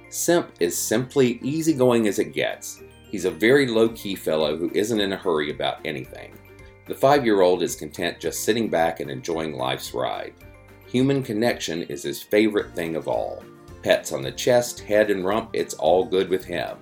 Simp 0.09 0.51
is 0.59 0.77
simply 0.77 1.39
easygoing 1.41 2.09
as 2.09 2.19
it 2.19 2.33
gets. 2.33 2.83
He's 3.09 3.23
a 3.23 3.31
very 3.31 3.67
low 3.67 3.87
key 3.89 4.15
fellow 4.15 4.57
who 4.57 4.69
isn't 4.73 4.99
in 4.99 5.13
a 5.13 5.17
hurry 5.17 5.49
about 5.49 5.79
anything. 5.85 6.33
The 6.87 6.95
five 6.95 7.23
year 7.23 7.39
old 7.39 7.63
is 7.63 7.73
content 7.73 8.19
just 8.19 8.43
sitting 8.43 8.67
back 8.67 8.99
and 8.99 9.09
enjoying 9.09 9.53
life's 9.53 9.93
ride. 9.93 10.33
Human 10.87 11.23
connection 11.23 11.83
is 11.83 12.03
his 12.03 12.21
favorite 12.21 12.75
thing 12.75 12.97
of 12.97 13.07
all. 13.07 13.45
Pets 13.81 14.11
on 14.11 14.23
the 14.23 14.31
chest, 14.33 14.81
head, 14.81 15.09
and 15.09 15.23
rump, 15.23 15.51
it's 15.53 15.75
all 15.75 16.03
good 16.03 16.27
with 16.27 16.43
him. 16.43 16.79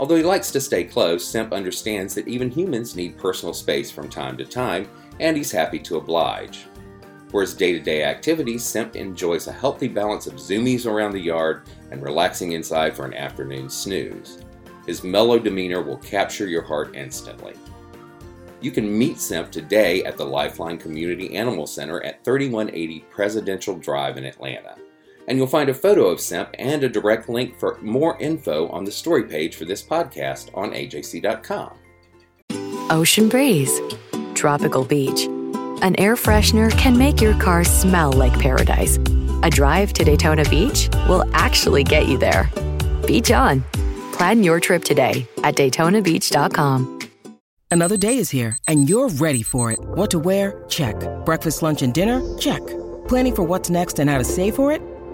Although 0.00 0.16
he 0.16 0.22
likes 0.22 0.50
to 0.52 0.62
stay 0.62 0.84
close, 0.84 1.22
Simp 1.22 1.52
understands 1.52 2.14
that 2.14 2.26
even 2.26 2.50
humans 2.50 2.96
need 2.96 3.18
personal 3.18 3.52
space 3.52 3.90
from 3.90 4.08
time 4.08 4.38
to 4.38 4.46
time, 4.46 4.88
and 5.20 5.36
he's 5.36 5.52
happy 5.52 5.78
to 5.80 5.98
oblige. 5.98 6.64
For 7.28 7.42
his 7.42 7.52
day 7.52 7.72
to 7.72 7.80
day 7.80 8.02
activities, 8.04 8.64
Simp 8.64 8.96
enjoys 8.96 9.46
a 9.46 9.52
healthy 9.52 9.88
balance 9.88 10.26
of 10.26 10.36
zoomies 10.36 10.86
around 10.86 11.12
the 11.12 11.20
yard 11.20 11.68
and 11.90 12.02
relaxing 12.02 12.52
inside 12.52 12.96
for 12.96 13.04
an 13.04 13.12
afternoon 13.12 13.68
snooze. 13.68 14.38
His 14.86 15.04
mellow 15.04 15.38
demeanor 15.38 15.82
will 15.82 15.98
capture 15.98 16.48
your 16.48 16.62
heart 16.62 16.96
instantly. 16.96 17.52
You 18.62 18.70
can 18.70 18.98
meet 18.98 19.20
Simp 19.20 19.50
today 19.50 20.02
at 20.04 20.16
the 20.16 20.24
Lifeline 20.24 20.78
Community 20.78 21.36
Animal 21.36 21.66
Center 21.66 22.02
at 22.04 22.24
3180 22.24 23.00
Presidential 23.10 23.76
Drive 23.76 24.16
in 24.16 24.24
Atlanta. 24.24 24.76
And 25.30 25.38
you'll 25.38 25.46
find 25.46 25.70
a 25.70 25.74
photo 25.74 26.08
of 26.08 26.20
Simp 26.20 26.50
and 26.58 26.82
a 26.82 26.88
direct 26.88 27.28
link 27.28 27.56
for 27.56 27.78
more 27.80 28.18
info 28.18 28.66
on 28.70 28.82
the 28.82 28.90
story 28.90 29.22
page 29.22 29.54
for 29.54 29.64
this 29.64 29.80
podcast 29.80 30.50
on 30.54 30.72
ajc.com. 30.72 31.70
Ocean 32.90 33.28
breeze, 33.28 33.80
tropical 34.34 34.84
beach. 34.84 35.26
An 35.82 35.94
air 36.00 36.16
freshener 36.16 36.76
can 36.76 36.98
make 36.98 37.20
your 37.20 37.38
car 37.38 37.62
smell 37.62 38.12
like 38.12 38.36
paradise. 38.40 38.98
A 39.44 39.48
drive 39.48 39.92
to 39.92 40.04
Daytona 40.04 40.44
Beach 40.50 40.88
will 41.08 41.24
actually 41.32 41.84
get 41.84 42.08
you 42.08 42.18
there. 42.18 42.50
Beach 43.06 43.30
on. 43.30 43.62
Plan 44.12 44.42
your 44.42 44.58
trip 44.58 44.82
today 44.82 45.28
at 45.44 45.54
DaytonaBeach.com. 45.54 46.98
Another 47.70 47.96
day 47.96 48.18
is 48.18 48.30
here, 48.30 48.58
and 48.66 48.88
you're 48.88 49.08
ready 49.08 49.44
for 49.44 49.70
it. 49.70 49.78
What 49.80 50.10
to 50.10 50.18
wear? 50.18 50.64
Check. 50.68 50.96
Breakfast, 51.24 51.62
lunch, 51.62 51.82
and 51.82 51.94
dinner? 51.94 52.20
Check. 52.36 52.62
Planning 53.06 53.36
for 53.36 53.44
what's 53.44 53.70
next 53.70 54.00
and 54.00 54.10
how 54.10 54.18
to 54.18 54.24
save 54.24 54.56
for 54.56 54.72
it? 54.72 54.82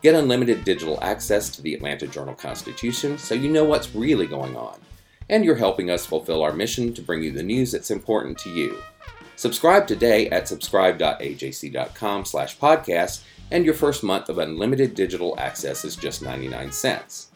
Get 0.00 0.14
unlimited 0.14 0.64
digital 0.64 0.98
access 1.02 1.50
to 1.50 1.62
the 1.62 1.74
Atlanta 1.74 2.06
Journal 2.06 2.34
Constitution 2.34 3.18
so 3.18 3.34
you 3.34 3.50
know 3.50 3.64
what's 3.64 3.94
really 3.94 4.26
going 4.26 4.56
on. 4.56 4.78
And 5.28 5.44
you're 5.44 5.56
helping 5.56 5.90
us 5.90 6.06
fulfill 6.06 6.42
our 6.42 6.52
mission 6.52 6.94
to 6.94 7.02
bring 7.02 7.22
you 7.22 7.32
the 7.32 7.42
news 7.42 7.72
that's 7.72 7.90
important 7.90 8.38
to 8.38 8.50
you. 8.50 8.78
Subscribe 9.36 9.86
today 9.86 10.28
at 10.30 10.48
subscribe.ajc.com 10.48 12.24
slash 12.24 12.58
podcast, 12.58 13.22
and 13.50 13.64
your 13.64 13.74
first 13.74 14.02
month 14.02 14.28
of 14.28 14.38
unlimited 14.38 14.94
digital 14.94 15.38
access 15.38 15.84
is 15.84 15.96
just 15.96 16.22
99 16.22 16.72
cents. 16.72 17.28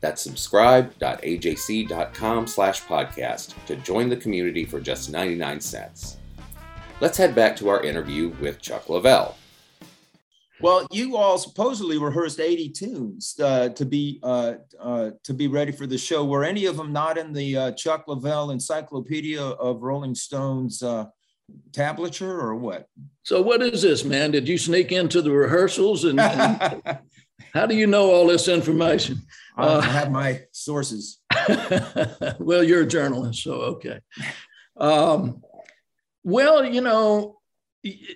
That's 0.00 0.22
subscribe.ajc.com 0.22 2.46
slash 2.46 2.82
podcast 2.82 3.66
to 3.66 3.76
join 3.76 4.08
the 4.08 4.16
community 4.16 4.64
for 4.64 4.80
just 4.80 5.10
99 5.10 5.60
cents. 5.60 6.16
Let's 7.00 7.18
head 7.18 7.34
back 7.34 7.56
to 7.56 7.68
our 7.68 7.82
interview 7.82 8.28
with 8.40 8.60
Chuck 8.60 8.86
Leavell. 8.86 9.34
Well, 10.60 10.86
you 10.90 11.16
all 11.16 11.36
supposedly 11.36 11.98
rehearsed 11.98 12.40
80 12.40 12.70
tunes 12.70 13.38
uh, 13.42 13.68
to 13.70 13.84
be 13.84 14.20
uh, 14.22 14.54
uh, 14.80 15.10
to 15.24 15.34
be 15.34 15.48
ready 15.48 15.72
for 15.72 15.86
the 15.86 15.98
show. 15.98 16.24
Were 16.24 16.44
any 16.44 16.64
of 16.64 16.76
them 16.76 16.92
not 16.92 17.18
in 17.18 17.32
the 17.32 17.56
uh, 17.56 17.72
Chuck 17.72 18.06
Leavell 18.06 18.52
Encyclopedia 18.52 19.42
of 19.42 19.82
Rolling 19.82 20.14
Stones 20.14 20.82
uh, 20.82 21.06
tablature, 21.72 22.40
or 22.42 22.54
what? 22.54 22.88
So, 23.22 23.42
what 23.42 23.60
is 23.60 23.82
this, 23.82 24.04
man? 24.04 24.30
Did 24.30 24.48
you 24.48 24.56
sneak 24.56 24.92
into 24.92 25.20
the 25.20 25.30
rehearsals, 25.30 26.04
and, 26.04 26.18
and 26.18 27.00
how 27.52 27.66
do 27.66 27.74
you 27.74 27.86
know 27.86 28.10
all 28.10 28.26
this 28.26 28.48
information? 28.48 29.20
I 29.58 29.62
Uh, 29.66 29.80
have 29.80 30.10
my 30.10 30.42
sources. 30.52 31.18
well, 32.38 32.64
you're 32.64 32.82
a 32.82 32.86
journalist, 32.86 33.42
so 33.42 33.52
okay. 33.52 34.00
Um, 34.78 35.42
well, 36.24 36.64
you 36.64 36.80
know, 36.80 37.40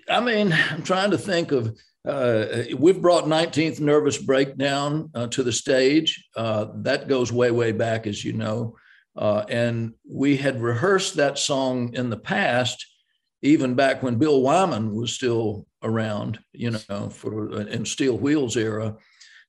I 0.08 0.20
mean, 0.20 0.52
I'm 0.70 0.82
trying 0.82 1.10
to 1.10 1.18
think 1.18 1.52
of. 1.52 1.78
Uh, 2.06 2.62
we've 2.78 3.02
brought 3.02 3.24
19th 3.24 3.80
Nervous 3.80 4.18
Breakdown 4.18 5.10
uh, 5.14 5.26
to 5.28 5.42
the 5.42 5.52
stage. 5.52 6.24
Uh, 6.36 6.66
that 6.76 7.08
goes 7.08 7.32
way, 7.32 7.50
way 7.50 7.72
back, 7.72 8.06
as 8.06 8.24
you 8.24 8.32
know. 8.32 8.76
Uh, 9.16 9.44
and 9.48 9.92
we 10.08 10.36
had 10.36 10.62
rehearsed 10.62 11.16
that 11.16 11.38
song 11.38 11.92
in 11.94 12.08
the 12.10 12.16
past, 12.16 12.86
even 13.42 13.74
back 13.74 14.02
when 14.02 14.16
Bill 14.16 14.40
Wyman 14.40 14.94
was 14.94 15.12
still 15.12 15.66
around, 15.82 16.38
you 16.52 16.70
know, 16.88 17.10
for 17.10 17.60
in 17.62 17.84
Steel 17.84 18.16
Wheels 18.16 18.56
era 18.56 18.96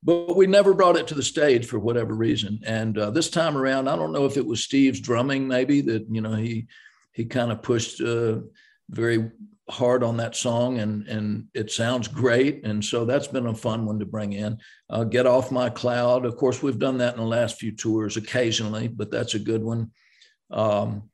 but 0.03 0.35
we 0.35 0.47
never 0.47 0.73
brought 0.73 0.95
it 0.95 1.07
to 1.07 1.13
the 1.13 1.23
stage 1.23 1.65
for 1.65 1.79
whatever 1.79 2.15
reason. 2.15 2.59
And 2.65 2.97
uh, 2.97 3.11
this 3.11 3.29
time 3.29 3.55
around, 3.55 3.87
I 3.87 3.95
don't 3.95 4.11
know 4.11 4.25
if 4.25 4.37
it 4.37 4.45
was 4.45 4.63
Steve's 4.63 4.99
drumming, 4.99 5.47
maybe 5.47 5.81
that 5.81 6.07
you 6.09 6.21
know 6.21 6.33
he 6.33 6.67
he 7.13 7.25
kind 7.25 7.51
of 7.51 7.61
pushed 7.61 8.01
uh, 8.01 8.39
very 8.89 9.31
hard 9.71 10.03
on 10.03 10.17
that 10.17 10.35
song, 10.35 10.79
and 10.79 11.07
and 11.07 11.47
it 11.53 11.71
sounds 11.71 12.07
great. 12.07 12.65
And 12.65 12.83
so 12.83 13.05
that's 13.05 13.27
been 13.27 13.47
a 13.47 13.55
fun 13.55 13.85
one 13.85 13.99
to 13.99 14.05
bring 14.05 14.33
in. 14.33 14.57
Uh, 14.89 15.03
Get 15.03 15.25
off 15.25 15.51
my 15.51 15.69
cloud. 15.69 16.25
Of 16.25 16.37
course, 16.37 16.61
we've 16.61 16.79
done 16.79 16.97
that 16.99 17.13
in 17.13 17.19
the 17.19 17.25
last 17.25 17.59
few 17.59 17.71
tours 17.71 18.17
occasionally, 18.17 18.87
but 18.87 19.11
that's 19.11 19.33
a 19.33 19.39
good 19.39 19.63
one. 19.63 19.91
Um, 20.51 21.09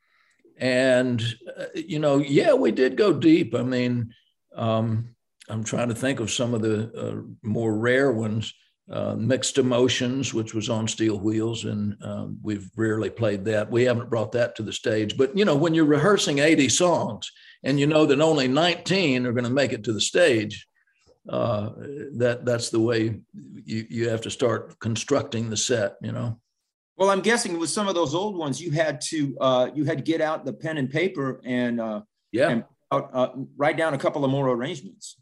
and 0.57 1.21
uh, 1.57 1.65
you 1.75 1.99
know, 1.99 2.17
yeah, 2.17 2.53
we 2.53 2.71
did 2.71 2.97
go 2.97 3.13
deep. 3.13 3.55
I 3.55 3.63
mean. 3.63 4.13
Um, 4.55 5.13
I'm 5.49 5.63
trying 5.63 5.87
to 5.87 5.95
think 5.95 6.19
of 6.19 6.29
some 6.29 6.53
of 6.53 6.61
the 6.61 6.91
uh, 6.93 7.21
more 7.41 7.73
rare 7.77 8.11
ones 8.11 8.53
uh, 8.89 9.15
Mixed 9.15 9.57
Emotions, 9.57 10.33
which 10.33 10.53
was 10.53 10.69
on 10.69 10.87
Steel 10.87 11.19
Wheels, 11.19 11.65
and 11.65 11.97
um, 12.01 12.39
we've 12.41 12.69
rarely 12.75 13.09
played 13.09 13.43
that. 13.45 13.69
We 13.69 13.83
haven't 13.83 14.09
brought 14.09 14.31
that 14.31 14.55
to 14.55 14.63
the 14.63 14.71
stage. 14.71 15.17
But 15.17 15.37
you 15.37 15.45
know, 15.45 15.55
when 15.55 15.73
you're 15.73 15.85
rehearsing 15.85 16.39
80 16.39 16.69
songs 16.69 17.31
and 17.63 17.79
you 17.79 17.87
know 17.87 18.05
that 18.05 18.21
only 18.21 18.47
19 18.47 19.25
are 19.25 19.31
going 19.31 19.43
to 19.43 19.49
make 19.49 19.73
it 19.73 19.83
to 19.85 19.93
the 19.93 20.01
stage, 20.01 20.67
uh, 21.29 21.71
that 22.15 22.45
that's 22.45 22.69
the 22.69 22.79
way 22.79 23.19
you 23.65 23.85
you 23.89 24.09
have 24.09 24.21
to 24.21 24.31
start 24.31 24.79
constructing 24.79 25.49
the 25.49 25.57
set. 25.57 25.95
You 26.01 26.11
know. 26.11 26.39
Well, 26.97 27.09
I'm 27.11 27.21
guessing 27.21 27.59
with 27.59 27.69
some 27.69 27.87
of 27.87 27.93
those 27.95 28.15
old 28.15 28.37
ones, 28.37 28.61
you 28.61 28.71
had 28.71 29.01
to 29.01 29.37
uh, 29.39 29.69
you 29.73 29.85
had 29.85 29.97
to 29.97 30.03
get 30.03 30.21
out 30.21 30.45
the 30.45 30.53
pen 30.53 30.77
and 30.77 30.89
paper 30.89 31.41
and 31.43 31.79
uh, 31.79 32.01
yeah, 32.31 32.49
and, 32.49 32.63
uh, 32.91 33.29
write 33.55 33.77
down 33.77 33.93
a 33.93 33.97
couple 33.97 34.23
of 34.23 34.31
more 34.31 34.49
arrangements. 34.49 35.17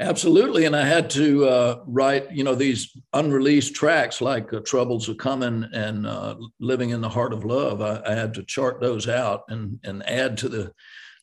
Absolutely, 0.00 0.64
and 0.64 0.76
I 0.76 0.86
had 0.86 1.10
to 1.10 1.44
uh, 1.44 1.80
write, 1.84 2.30
you 2.30 2.44
know, 2.44 2.54
these 2.54 2.96
unreleased 3.14 3.74
tracks 3.74 4.20
like 4.20 4.52
uh, 4.52 4.60
"Troubles 4.60 5.08
Are 5.08 5.14
Coming" 5.14 5.68
and 5.74 6.06
uh, 6.06 6.36
"Living 6.60 6.90
in 6.90 7.00
the 7.00 7.08
Heart 7.08 7.32
of 7.32 7.44
Love." 7.44 7.82
I, 7.82 8.00
I, 8.06 8.14
had 8.14 8.32
to 8.34 8.44
chart 8.44 8.80
those 8.80 9.08
out 9.08 9.42
and 9.48 9.80
and 9.82 10.08
add 10.08 10.38
to 10.38 10.48
the 10.48 10.72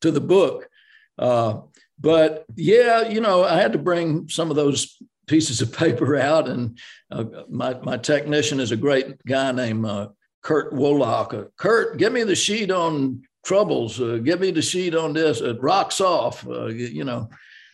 to 0.05 0.11
the 0.11 0.21
book. 0.21 0.69
Uh, 1.17 1.61
but 1.99 2.45
yeah, 2.55 3.07
you 3.09 3.21
know, 3.21 3.43
I 3.43 3.59
had 3.59 3.73
to 3.73 3.79
bring 3.79 4.29
some 4.29 4.49
of 4.49 4.55
those 4.55 4.97
pieces 5.27 5.61
of 5.61 5.73
paper 5.77 6.15
out, 6.17 6.47
and 6.47 6.77
uh, 7.11 7.25
my 7.49 7.73
my 7.81 7.97
technician 7.97 8.59
is 8.59 8.71
a 8.71 8.77
great 8.77 9.23
guy 9.25 9.51
named 9.51 9.85
uh, 9.85 10.09
Kurt 10.43 10.73
Wolock. 10.73 11.49
Kurt, 11.57 11.97
give 11.97 12.13
me 12.13 12.23
the 12.23 12.35
sheet 12.35 12.71
on 12.71 13.23
troubles. 13.43 13.97
give 13.97 14.39
me 14.39 14.51
the 14.51 14.61
sheet 14.61 14.95
on 14.95 15.13
this. 15.13 15.41
It 15.41 15.61
rocks 15.61 15.99
off. 16.01 16.45
you 16.45 17.03
know. 17.03 17.29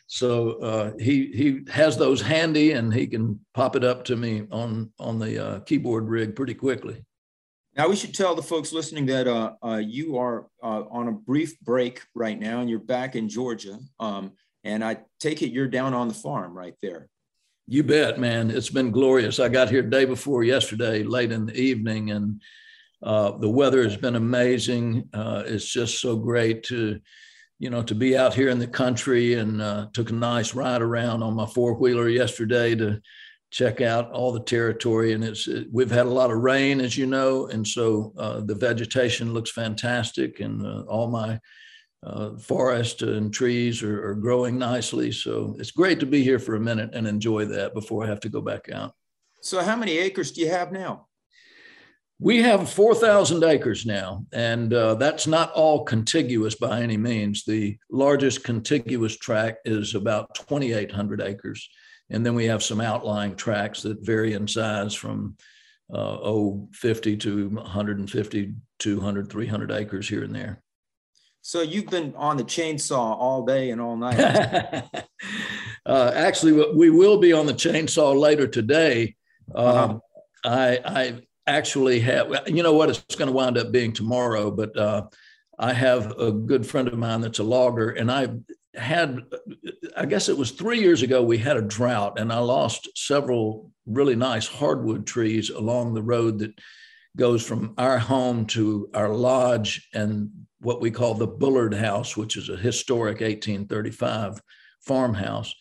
So 0.08 0.60
uh, 0.62 0.92
he 1.00 1.32
he 1.32 1.62
has 1.72 1.98
those 1.98 2.22
handy, 2.22 2.74
and 2.74 2.94
he 2.94 3.08
can 3.08 3.40
pop 3.54 3.76
it 3.76 3.84
up 3.84 4.04
to 4.06 4.16
me 4.16 4.46
on 4.52 4.92
on 5.00 5.20
the 5.20 5.46
uh, 5.46 5.60
keyboard 5.62 6.10
rig 6.10 6.36
pretty 6.36 6.54
quickly. 6.54 7.04
Now 7.76 7.88
we 7.88 7.96
should 7.96 8.14
tell 8.14 8.36
the 8.36 8.44
folks 8.44 8.74
listening 8.74 9.06
that 9.08 9.28
uh, 9.28 9.54
uh 9.64 9.82
you 9.84 10.18
are 10.18 10.48
uh, 10.62 10.84
on 10.90 11.08
a 11.08 11.12
brief 11.12 11.60
break 11.62 12.02
right 12.14 12.40
now, 12.40 12.60
and 12.60 12.70
you're 12.70 12.80
back 12.80 13.16
in 13.16 13.30
Georgia. 13.30 13.78
Um, 14.00 14.34
and 14.64 14.84
I 14.84 14.98
take 15.20 15.42
it 15.42 15.52
you're 15.52 15.68
down 15.68 15.94
on 15.94 16.08
the 16.08 16.14
farm 16.14 16.56
right 16.56 16.76
there. 16.82 17.08
You 17.68 17.84
bet, 17.84 18.20
man. 18.20 18.52
It's 18.52 18.70
been 18.70 18.92
glorious. 18.92 19.40
I 19.40 19.48
got 19.48 19.70
here 19.70 19.82
day 19.82 20.06
before 20.06 20.44
yesterday, 20.44 21.04
late 21.04 21.32
in 21.32 21.46
the 21.46 21.56
evening, 21.56 22.12
and 22.12 22.42
uh, 23.02 23.38
the 23.38 23.50
weather 23.50 23.84
has 23.84 23.96
been 23.96 24.16
amazing. 24.16 25.10
it's 25.14 25.72
just 25.72 26.02
so 26.02 26.18
great 26.18 26.64
to 26.64 27.00
you 27.62 27.70
know, 27.70 27.84
to 27.84 27.94
be 27.94 28.18
out 28.18 28.34
here 28.34 28.50
in 28.50 28.58
the 28.58 28.66
country 28.66 29.36
and 29.36 29.62
uh, 29.62 29.86
took 29.94 30.10
a 30.10 30.14
nice 30.14 30.56
ride 30.56 30.82
around 30.82 31.22
on 31.22 31.36
my 31.36 31.46
four 31.46 31.76
wheeler 31.76 32.10
yesterday 32.10 32.74
to 32.74 33.00
check 33.52 33.82
out 33.82 34.12
all 34.12 34.32
the 34.32 34.40
territory. 34.40 35.14
And 35.14 35.24
it's 35.24 35.48
it, 35.48 35.68
we've 35.72 35.92
had 35.92 36.06
a 36.06 36.10
lot 36.10 36.32
of 36.32 36.40
rain, 36.40 36.82
as 36.82 36.98
you 36.98 37.06
know, 37.06 37.48
and 37.48 37.68
so 37.68 38.14
uh, 38.18 38.40
the 38.40 38.56
vegetation 38.56 39.34
looks 39.34 39.52
fantastic, 39.52 40.40
and 40.40 40.66
uh, 40.66 40.82
all 40.88 41.08
my 41.08 41.40
uh, 42.04 42.36
forest 42.38 43.04
and 43.04 43.32
trees 43.32 43.84
are, 43.84 44.10
are, 44.10 44.16
growing 44.16 44.58
nicely. 44.58 45.12
So 45.12 45.56
it's 45.60 45.70
great 45.70 46.00
to 46.00 46.08
be 46.08 46.24
here 46.24 46.40
for 46.40 46.56
a 46.56 46.60
minute 46.60 46.90
and 46.94 47.08
enjoy 47.08 47.46
that 47.46 47.76
before 47.76 48.04
I 48.04 48.08
have 48.08 48.20
to 48.22 48.30
go 48.30 48.42
back 48.42 48.72
out. 48.72 48.96
So, 49.42 49.62
how 49.62 49.76
many 49.76 50.00
acres 50.00 50.32
do 50.32 50.42
you 50.42 50.50
have 50.50 50.72
now? 50.72 51.08
We 52.20 52.42
have 52.44 52.70
4,000 52.70 53.44
acres 53.44 53.86
now, 53.86 54.26
and 54.32 54.72
uh, 54.74 54.96
that's 54.96 55.26
not 55.26 55.52
all 55.54 55.84
contiguous 55.84 56.54
by 56.54 56.82
any 56.82 56.98
means. 56.98 57.44
The 57.44 57.78
largest 57.92 58.44
contiguous 58.44 59.18
tract 59.18 59.68
is 59.68 59.96
about 59.96 60.36
2,800 60.36 61.22
acres. 61.22 61.68
And 62.12 62.26
then 62.26 62.36
we 62.36 62.46
have 62.46 62.62
some 62.62 62.82
outlying 62.82 63.36
tracts 63.36 63.82
that 63.84 64.06
vary 64.06 64.34
in 64.34 64.48
size 64.48 64.94
from 64.94 65.38
uh, 65.94 66.18
oh, 66.22 66.70
50 66.74 67.18
to 67.18 67.50
150, 67.50 68.54
200, 68.80 69.30
300 69.30 69.72
acres 69.72 70.08
here 70.08 70.24
and 70.24 70.36
there. 70.36 70.62
So 71.42 71.62
you've 71.62 71.88
been 71.88 72.14
on 72.16 72.38
the 72.38 72.44
chainsaw 72.44 73.18
all 73.18 73.46
day 73.46 73.72
and 73.72 73.82
all 73.82 73.98
night. 73.98 74.20
uh, 75.86 76.12
actually, 76.14 76.74
we 76.76 76.90
will 76.90 77.18
be 77.18 77.34
on 77.34 77.46
the 77.46 77.54
chainsaw 77.54 78.18
later 78.18 78.48
today. 78.48 79.16
Uh-huh. 79.54 79.84
Um, 79.84 80.02
I, 80.46 80.80
I 80.86 81.22
actually 81.48 82.00
have, 82.02 82.48
you 82.48 82.62
know 82.62 82.74
what, 82.74 82.90
it's 82.90 83.16
going 83.16 83.28
to 83.28 83.34
wind 83.34 83.58
up 83.58 83.72
being 83.72 83.92
tomorrow, 83.92 84.52
but 84.52 84.78
uh, 84.78 85.08
I 85.58 85.74
have 85.74 86.12
a 86.20 86.32
good 86.32 86.66
friend 86.66 86.88
of 86.88 86.98
mine 86.98 87.22
that's 87.22 87.40
a 87.40 87.44
logger, 87.44 87.90
and 87.90 88.12
I 88.12 88.30
had, 88.76 89.20
I 89.98 90.06
guess 90.06 90.30
it 90.30 90.38
was 90.38 90.52
three 90.52 90.80
years 90.80 91.02
ago, 91.02 91.22
we 91.22 91.38
had 91.38 91.58
a 91.58 91.62
drought, 91.62 92.20
and 92.20 92.32
I 92.32 92.40
lost 92.40 92.90
several 92.96 93.72
really 93.86 94.16
nice 94.16 94.48
hardwood 94.48 95.06
trees 95.06 95.50
along 95.50 95.94
the 95.94 96.02
road 96.04 96.40
that 96.40 96.60
goes 97.18 97.46
from 97.46 97.74
our 97.78 98.00
home 98.00 98.46
to 98.46 98.90
our 98.94 99.10
lodge 99.10 99.90
and 99.94 100.30
what 100.60 100.80
we 100.80 100.92
call 100.92 101.14
the 101.14 101.28
Bullard 101.28 101.74
House, 101.74 102.16
which 102.16 102.38
is 102.38 102.50
a 102.50 102.56
historic 102.56 103.16
1835 103.22 104.42
farmhouse. 104.80 105.54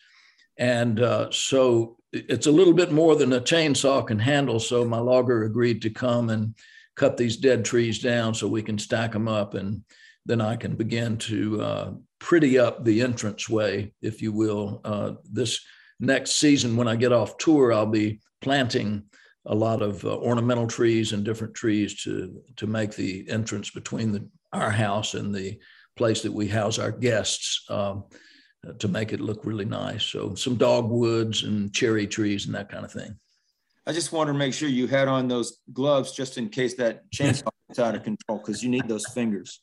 And 0.57 0.99
uh, 1.01 1.31
so 1.31 1.97
it's 2.13 2.47
a 2.47 2.51
little 2.51 2.73
bit 2.73 2.91
more 2.91 3.15
than 3.15 3.33
a 3.33 3.41
chainsaw 3.41 4.05
can 4.05 4.19
handle. 4.19 4.59
So 4.59 4.85
my 4.85 4.99
logger 4.99 5.43
agreed 5.43 5.81
to 5.81 5.89
come 5.89 6.29
and 6.29 6.55
cut 6.95 7.17
these 7.17 7.37
dead 7.37 7.65
trees 7.65 7.99
down 7.99 8.33
so 8.33 8.47
we 8.47 8.61
can 8.61 8.77
stack 8.77 9.11
them 9.11 9.27
up. 9.27 9.53
And 9.55 9.83
then 10.25 10.41
I 10.41 10.55
can 10.55 10.75
begin 10.75 11.17
to 11.17 11.61
uh, 11.61 11.91
pretty 12.19 12.59
up 12.59 12.83
the 12.83 13.01
entranceway, 13.01 13.93
if 14.01 14.21
you 14.21 14.31
will. 14.31 14.81
Uh, 14.83 15.13
this 15.29 15.59
next 15.99 16.33
season, 16.33 16.77
when 16.77 16.87
I 16.87 16.95
get 16.95 17.11
off 17.11 17.37
tour, 17.37 17.73
I'll 17.73 17.85
be 17.85 18.19
planting 18.41 19.03
a 19.45 19.55
lot 19.55 19.81
of 19.81 20.05
uh, 20.05 20.17
ornamental 20.17 20.67
trees 20.67 21.13
and 21.13 21.23
different 21.23 21.55
trees 21.55 22.03
to, 22.03 22.41
to 22.57 22.67
make 22.67 22.95
the 22.95 23.27
entrance 23.29 23.71
between 23.71 24.11
the, 24.11 24.27
our 24.53 24.69
house 24.69 25.15
and 25.15 25.33
the 25.33 25.59
place 25.95 26.21
that 26.21 26.31
we 26.31 26.47
house 26.47 26.77
our 26.77 26.91
guests. 26.91 27.65
Um, 27.69 28.03
to 28.79 28.87
make 28.87 29.11
it 29.11 29.19
look 29.19 29.45
really 29.45 29.65
nice. 29.65 30.03
So 30.03 30.35
some 30.35 30.55
dogwoods 30.55 31.43
and 31.43 31.73
cherry 31.73 32.05
trees 32.05 32.45
and 32.45 32.55
that 32.55 32.69
kind 32.69 32.85
of 32.85 32.91
thing. 32.91 33.15
I 33.87 33.93
just 33.93 34.11
wanted 34.11 34.33
to 34.33 34.37
make 34.37 34.53
sure 34.53 34.69
you 34.69 34.85
had 34.87 35.07
on 35.07 35.27
those 35.27 35.57
gloves 35.73 36.11
just 36.11 36.37
in 36.37 36.49
case 36.49 36.75
that 36.75 37.09
chainsaw 37.11 37.49
gets 37.67 37.79
out 37.79 37.95
of 37.95 38.03
control 38.03 38.37
because 38.37 38.63
you 38.63 38.69
need 38.69 38.87
those 38.87 39.05
fingers. 39.07 39.61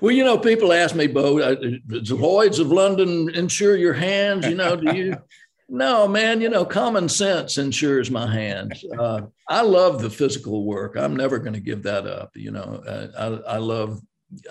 Well, 0.00 0.14
you 0.14 0.24
know, 0.24 0.38
people 0.38 0.72
ask 0.72 0.94
me, 0.94 1.06
Bo, 1.06 1.40
uh, 1.40 1.56
does 1.88 2.10
Lloyd's 2.10 2.58
of 2.58 2.68
London 2.68 3.30
insure 3.34 3.76
your 3.76 3.94
hands? 3.94 4.46
You 4.46 4.54
know, 4.54 4.76
do 4.76 4.96
you? 4.96 5.16
no, 5.68 6.08
man, 6.08 6.40
you 6.40 6.48
know, 6.48 6.64
common 6.64 7.08
sense 7.08 7.58
insures 7.58 8.10
my 8.10 8.30
hands. 8.30 8.84
Uh, 8.98 9.22
I 9.48 9.62
love 9.62 10.02
the 10.02 10.10
physical 10.10 10.64
work. 10.64 10.96
I'm 10.96 11.16
never 11.16 11.38
going 11.38 11.52
to 11.52 11.60
give 11.60 11.82
that 11.84 12.06
up. 12.06 12.30
You 12.34 12.50
know, 12.50 12.82
uh, 12.86 13.40
I, 13.46 13.54
I 13.54 13.56
love 13.58 14.00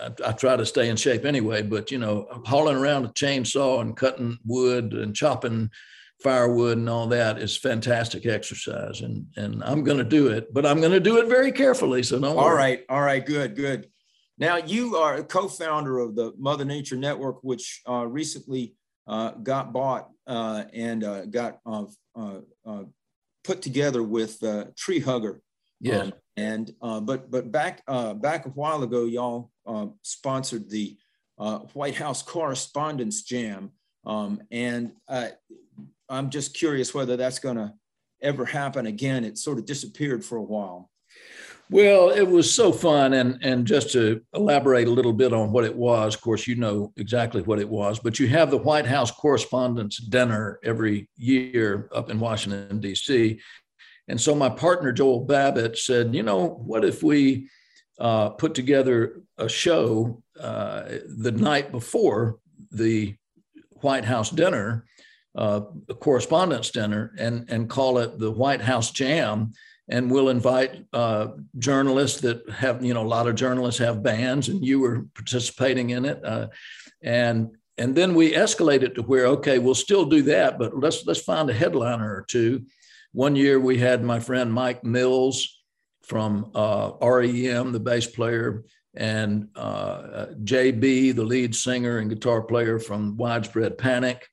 I, 0.01 0.11
I, 0.25 0.31
try 0.33 0.55
to 0.55 0.65
stay 0.65 0.89
in 0.89 0.97
shape 0.97 1.25
anyway, 1.25 1.61
but 1.61 1.91
you 1.91 1.97
know, 1.97 2.27
hauling 2.45 2.75
around 2.75 3.05
a 3.05 3.09
chainsaw 3.09 3.81
and 3.81 3.95
cutting 3.95 4.37
wood 4.45 4.93
and 4.93 5.15
chopping 5.15 5.69
firewood 6.21 6.77
and 6.77 6.89
all 6.89 7.07
that 7.07 7.39
is 7.39 7.57
fantastic 7.57 8.25
exercise. 8.25 9.01
And 9.01 9.25
and 9.37 9.63
I'm 9.63 9.83
going 9.83 9.97
to 9.97 10.03
do 10.03 10.27
it, 10.27 10.53
but 10.53 10.65
I'm 10.65 10.79
going 10.79 10.91
to 10.91 10.99
do 10.99 11.17
it 11.17 11.27
very 11.27 11.51
carefully. 11.51 12.03
So 12.03 12.19
don't. 12.19 12.37
All 12.37 12.45
worry. 12.45 12.57
right, 12.57 12.85
all 12.89 13.01
right, 13.01 13.25
good, 13.25 13.55
good. 13.55 13.89
Now 14.39 14.55
you 14.55 14.95
are 14.95 15.15
a 15.15 15.23
co-founder 15.23 15.99
of 15.99 16.15
the 16.15 16.33
Mother 16.37 16.63
Nature 16.63 16.95
Network, 16.95 17.43
which 17.43 17.81
uh, 17.87 18.07
recently 18.07 18.73
uh, 19.05 19.31
got 19.31 19.73
bought 19.73 20.09
uh, 20.27 20.63
and 20.73 21.03
uh, 21.03 21.25
got 21.25 21.59
uh, 21.65 21.85
uh, 22.15 22.83
put 23.43 23.61
together 23.61 24.01
with 24.01 24.41
Tree 24.77 24.99
Hugger. 24.99 25.41
Yes. 25.81 26.05
Um, 26.05 26.13
and 26.37 26.73
but 26.79 27.29
but 27.29 27.51
back 27.51 27.83
back 28.21 28.45
a 28.45 28.49
while 28.49 28.83
ago, 28.83 29.05
y'all 29.05 29.51
sponsored 30.03 30.69
the 30.69 30.97
White 31.73 31.95
House 31.95 32.21
Correspondents 32.21 33.23
Jam, 33.23 33.71
um, 34.05 34.41
and 34.51 34.93
I'm 36.07 36.29
just 36.29 36.53
curious 36.53 36.93
whether 36.93 37.17
that's 37.17 37.39
going 37.39 37.57
to 37.57 37.73
ever 38.21 38.45
happen 38.45 38.85
again. 38.85 39.25
It 39.25 39.37
sort 39.37 39.57
of 39.57 39.65
disappeared 39.65 40.23
for 40.23 40.37
a 40.37 40.43
while. 40.43 40.89
Well, 41.71 42.09
it 42.09 42.27
was 42.27 42.51
so 42.51 42.71
fun. 42.71 43.13
And, 43.13 43.37
and 43.43 43.65
just 43.65 43.91
to 43.91 44.21
elaborate 44.33 44.87
a 44.87 44.91
little 44.91 45.13
bit 45.13 45.33
on 45.33 45.51
what 45.51 45.65
it 45.65 45.75
was, 45.75 46.15
of 46.15 46.21
course, 46.21 46.47
you 46.47 46.55
know 46.55 46.91
exactly 46.97 47.43
what 47.43 47.59
it 47.59 47.69
was, 47.69 47.99
but 47.99 48.19
you 48.19 48.27
have 48.27 48.49
the 48.49 48.57
White 48.57 48.87
House 48.87 49.11
Correspondents' 49.11 49.97
Dinner 49.97 50.59
every 50.63 51.07
year 51.15 51.87
up 51.93 52.09
in 52.09 52.19
Washington, 52.19 52.79
D.C. 52.79 53.39
And 54.07 54.19
so 54.19 54.33
my 54.33 54.49
partner, 54.49 54.91
Joel 54.91 55.25
Babbitt, 55.25 55.77
said, 55.77 56.15
you 56.15 56.23
know, 56.23 56.47
what 56.47 56.83
if 56.83 57.03
we 57.03 57.49
uh, 57.99 58.29
put 58.29 58.55
together 58.55 59.21
a 59.37 59.47
show 59.47 60.23
uh, 60.39 60.85
the 61.17 61.31
night 61.31 61.71
before 61.71 62.39
the 62.71 63.13
White 63.81 64.05
House 64.05 64.31
dinner, 64.31 64.85
uh, 65.35 65.61
correspondence 65.99 66.71
dinner, 66.71 67.13
and, 67.19 67.47
and 67.51 67.69
call 67.69 67.99
it 67.99 68.17
the 68.17 68.31
White 68.31 68.61
House 68.61 68.89
Jam? 68.89 69.53
And 69.89 70.09
we'll 70.09 70.29
invite 70.29 70.85
uh, 70.93 71.29
journalists 71.57 72.21
that 72.21 72.47
have 72.49 72.83
you 72.83 72.93
know 72.93 73.01
a 73.01 73.07
lot 73.07 73.27
of 73.27 73.35
journalists 73.35 73.79
have 73.79 74.03
bands 74.03 74.47
and 74.47 74.65
you 74.65 74.79
were 74.79 75.05
participating 75.15 75.89
in 75.89 76.05
it 76.05 76.23
uh, 76.23 76.47
and 77.01 77.49
and 77.77 77.95
then 77.95 78.13
we 78.13 78.33
escalate 78.33 78.83
it 78.83 78.95
to 78.95 79.01
where 79.01 79.25
okay 79.25 79.59
we'll 79.59 79.75
still 79.75 80.05
do 80.05 80.21
that 80.21 80.57
but 80.57 80.77
let's 80.77 81.05
let's 81.05 81.21
find 81.21 81.49
a 81.49 81.53
headliner 81.53 82.15
or 82.15 82.25
two. 82.27 82.65
One 83.11 83.35
year 83.35 83.59
we 83.59 83.79
had 83.79 84.03
my 84.03 84.19
friend 84.19 84.53
mike 84.53 84.83
mills 84.83 85.61
from 86.03 86.51
uh, 86.55 86.91
rem 87.01 87.71
the 87.71 87.79
bass 87.79 88.05
player 88.07 88.63
and 88.95 89.47
uh, 89.55 90.27
jb 90.43 91.15
the 91.15 91.23
lead 91.23 91.55
singer 91.55 91.97
and 91.97 92.09
guitar 92.09 92.41
player 92.41 92.79
from 92.79 93.17
widespread 93.17 93.77
panic 93.77 94.27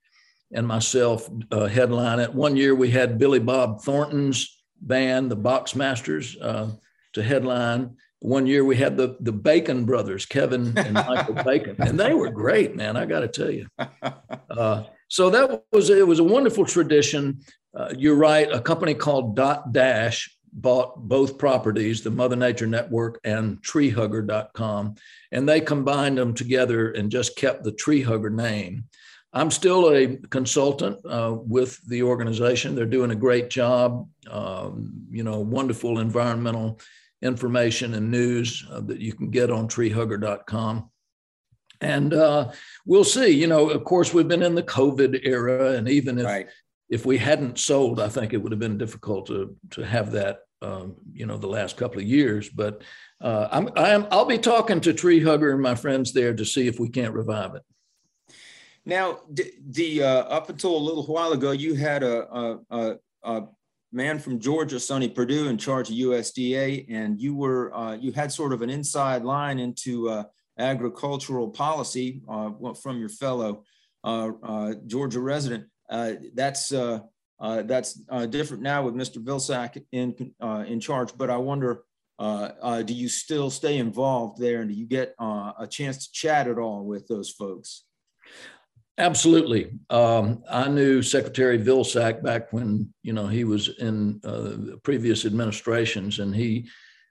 and 0.52 0.66
myself 0.66 1.28
uh, 1.50 1.66
headline 1.66 2.20
it. 2.20 2.32
One 2.32 2.56
year 2.56 2.74
we 2.74 2.90
had 2.90 3.18
billy 3.18 3.40
bob 3.40 3.82
thornton's 3.82 4.55
band, 4.80 5.30
the 5.30 5.36
Boxmasters, 5.36 6.36
uh, 6.40 6.68
to 7.14 7.22
headline. 7.22 7.96
One 8.20 8.46
year 8.46 8.64
we 8.64 8.76
had 8.76 8.96
the 8.96 9.16
the 9.20 9.32
Bacon 9.32 9.84
brothers, 9.84 10.26
Kevin 10.26 10.76
and 10.76 10.94
Michael 10.94 11.34
Bacon, 11.44 11.76
and 11.78 11.98
they 11.98 12.14
were 12.14 12.30
great, 12.30 12.74
man. 12.74 12.96
I 12.96 13.06
got 13.06 13.20
to 13.20 13.28
tell 13.28 13.50
you. 13.50 13.68
Uh, 14.48 14.84
so 15.08 15.28
that 15.28 15.64
was 15.70 15.90
it 15.90 16.06
was 16.06 16.18
a 16.18 16.24
wonderful 16.24 16.64
tradition. 16.64 17.38
Uh, 17.76 17.92
you're 17.96 18.16
right. 18.16 18.50
A 18.50 18.60
company 18.60 18.94
called 18.94 19.36
Dotdash 19.36 20.30
bought 20.56 20.96
both 20.96 21.36
properties, 21.36 22.02
the 22.02 22.10
Mother 22.10 22.36
Nature 22.36 22.66
Network 22.66 23.20
and 23.22 23.62
TreeHugger.com, 23.62 24.94
and 25.32 25.48
they 25.48 25.60
combined 25.60 26.16
them 26.16 26.32
together 26.32 26.92
and 26.92 27.10
just 27.10 27.36
kept 27.36 27.64
the 27.64 27.72
TreeHugger 27.72 28.32
name. 28.32 28.84
I'm 29.36 29.50
still 29.50 29.94
a 29.94 30.16
consultant 30.30 30.98
uh, 31.04 31.36
with 31.38 31.78
the 31.86 32.02
organization. 32.02 32.74
They're 32.74 32.86
doing 32.86 33.10
a 33.10 33.14
great 33.14 33.50
job. 33.50 34.08
Um, 34.30 35.06
you 35.10 35.22
know, 35.22 35.40
wonderful 35.40 35.98
environmental 35.98 36.80
information 37.20 37.92
and 37.92 38.10
news 38.10 38.66
uh, 38.70 38.80
that 38.80 38.98
you 38.98 39.12
can 39.12 39.30
get 39.30 39.50
on 39.50 39.68
treehugger.com. 39.68 40.90
And 41.82 42.14
uh, 42.14 42.52
we'll 42.86 43.04
see. 43.04 43.28
You 43.28 43.46
know, 43.46 43.68
of 43.68 43.84
course, 43.84 44.14
we've 44.14 44.26
been 44.26 44.42
in 44.42 44.54
the 44.54 44.62
COVID 44.62 45.20
era, 45.24 45.72
and 45.72 45.86
even 45.86 46.18
if 46.18 46.24
right. 46.24 46.48
if 46.88 47.04
we 47.04 47.18
hadn't 47.18 47.58
sold, 47.58 48.00
I 48.00 48.08
think 48.08 48.32
it 48.32 48.38
would 48.38 48.52
have 48.52 48.58
been 48.58 48.78
difficult 48.78 49.26
to 49.26 49.54
to 49.72 49.82
have 49.82 50.12
that. 50.12 50.38
Um, 50.62 50.96
you 51.12 51.26
know, 51.26 51.36
the 51.36 51.46
last 51.46 51.76
couple 51.76 52.00
of 52.00 52.06
years, 52.06 52.48
but 52.48 52.80
uh, 53.20 53.48
I'm, 53.52 53.68
I'm 53.76 54.06
I'll 54.10 54.24
be 54.24 54.38
talking 54.38 54.80
to 54.80 54.94
Tree 54.94 55.22
Hugger 55.22 55.52
and 55.52 55.60
my 55.60 55.74
friends 55.74 56.14
there 56.14 56.32
to 56.32 56.46
see 56.46 56.66
if 56.66 56.80
we 56.80 56.88
can't 56.88 57.12
revive 57.12 57.54
it. 57.56 57.62
Now, 58.86 59.18
the, 59.28 59.52
the 59.70 60.04
uh, 60.04 60.22
up 60.22 60.48
until 60.48 60.76
a 60.76 60.78
little 60.78 61.04
while 61.04 61.32
ago, 61.32 61.50
you 61.50 61.74
had 61.74 62.04
a, 62.04 62.32
a, 62.32 62.58
a, 62.70 62.96
a, 63.24 63.42
man 63.92 64.18
from 64.18 64.38
Georgia, 64.38 64.78
Sonny 64.78 65.08
Perdue, 65.08 65.48
in 65.48 65.58
charge 65.58 65.90
of 65.90 65.96
USDA, 65.96 66.86
and 66.88 67.20
you 67.20 67.34
were 67.34 67.74
uh, 67.74 67.94
you 67.94 68.12
had 68.12 68.30
sort 68.30 68.52
of 68.52 68.62
an 68.62 68.70
inside 68.70 69.24
line 69.24 69.58
into 69.58 70.08
uh, 70.08 70.24
agricultural 70.58 71.48
policy 71.48 72.22
uh, 72.28 72.50
from 72.74 72.98
your 72.98 73.08
fellow 73.08 73.64
uh, 74.04 74.30
uh, 74.42 74.74
Georgia 74.86 75.20
resident. 75.20 75.64
that's 76.34 76.68
that's 76.68 77.94
different 78.28 78.62
now 78.62 78.82
with 78.84 78.94
Mr. 78.94 79.18
Vilsack 79.18 79.82
in 79.90 80.14
in 80.66 80.78
charge, 80.78 81.16
but 81.16 81.28
I 81.28 81.38
wonder. 81.38 81.82
do 82.20 82.94
you 82.94 83.08
still 83.08 83.50
stay 83.50 83.78
involved 83.78 84.40
there, 84.40 84.60
and 84.60 84.70
do 84.70 84.76
you 84.76 84.86
get 84.86 85.14
a 85.18 85.66
chance 85.68 86.06
to 86.06 86.12
chat 86.12 86.46
at 86.46 86.58
all 86.58 86.84
with 86.84 87.08
those 87.08 87.30
folks? 87.30 87.85
Absolutely. 88.98 89.70
Um, 89.90 90.42
I 90.50 90.68
knew 90.68 91.02
Secretary 91.02 91.58
Vilsack 91.58 92.22
back 92.22 92.52
when 92.52 92.92
you 93.02 93.12
know 93.12 93.26
he 93.26 93.44
was 93.44 93.68
in 93.78 94.20
uh, 94.24 94.76
previous 94.82 95.26
administrations, 95.26 96.18
and 96.18 96.34
he 96.34 96.68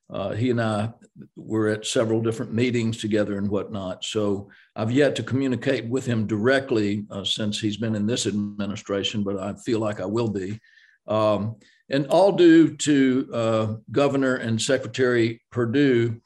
uh, 0.09 0.31
he 0.31 0.49
and 0.49 0.61
I 0.61 0.89
were 1.35 1.69
at 1.69 1.85
several 1.85 2.21
different 2.21 2.53
meetings 2.53 2.97
together 2.97 3.37
and 3.37 3.49
whatnot. 3.49 4.03
So 4.03 4.49
I've 4.75 4.91
yet 4.91 5.15
to 5.15 5.23
communicate 5.23 5.87
with 5.87 6.05
him 6.05 6.25
directly 6.25 7.05
uh, 7.11 7.23
since 7.23 7.59
he's 7.59 7.77
been 7.77 7.95
in 7.95 8.07
this 8.07 8.25
administration, 8.25 9.23
but 9.23 9.37
I 9.37 9.53
feel 9.53 9.79
like 9.79 9.99
I 9.99 10.05
will 10.05 10.29
be. 10.29 10.59
Um, 11.07 11.55
and 11.89 12.07
all 12.07 12.31
due 12.31 12.75
to 12.75 13.29
uh, 13.31 13.75
Governor 13.91 14.35
and 14.37 14.59
Secretary 14.59 15.41
Perdue 15.51 16.19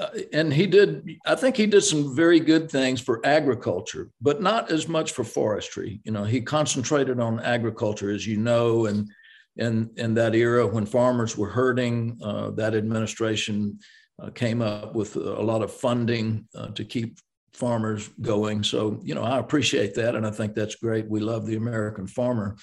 uh, 0.00 0.08
and 0.32 0.52
he 0.52 0.66
did 0.66 1.08
i 1.26 1.34
think 1.34 1.56
he 1.56 1.66
did 1.66 1.82
some 1.82 2.16
very 2.16 2.40
good 2.40 2.70
things 2.70 3.00
for 3.00 3.24
agriculture 3.24 4.10
but 4.20 4.42
not 4.42 4.70
as 4.70 4.88
much 4.88 5.12
for 5.12 5.24
forestry. 5.24 6.00
You 6.04 6.12
know 6.12 6.24
he 6.24 6.40
concentrated 6.40 7.20
on 7.20 7.40
agriculture 7.40 8.10
as 8.10 8.26
you 8.26 8.36
know 8.36 8.86
and 8.86 9.08
in 9.56 9.90
in 9.96 10.14
that 10.14 10.34
era 10.34 10.66
when 10.66 10.86
farmers 10.86 11.36
were 11.36 11.48
hurting 11.48 12.18
uh, 12.22 12.50
that 12.50 12.74
administration 12.74 13.78
uh, 14.22 14.30
came 14.30 14.62
up 14.62 14.94
with 14.94 15.16
a 15.16 15.42
lot 15.42 15.62
of 15.62 15.72
funding 15.72 16.46
uh, 16.54 16.68
to 16.68 16.84
keep 16.84 17.18
farmers 17.52 18.08
going. 18.20 18.62
So 18.62 19.00
you 19.02 19.14
know 19.14 19.22
i 19.22 19.38
appreciate 19.38 19.94
that 19.94 20.14
and 20.14 20.26
i 20.26 20.30
think 20.30 20.54
that's 20.54 20.76
great. 20.76 21.08
We 21.08 21.20
love 21.20 21.46
the 21.46 21.56
american 21.56 22.06
farmer. 22.06 22.56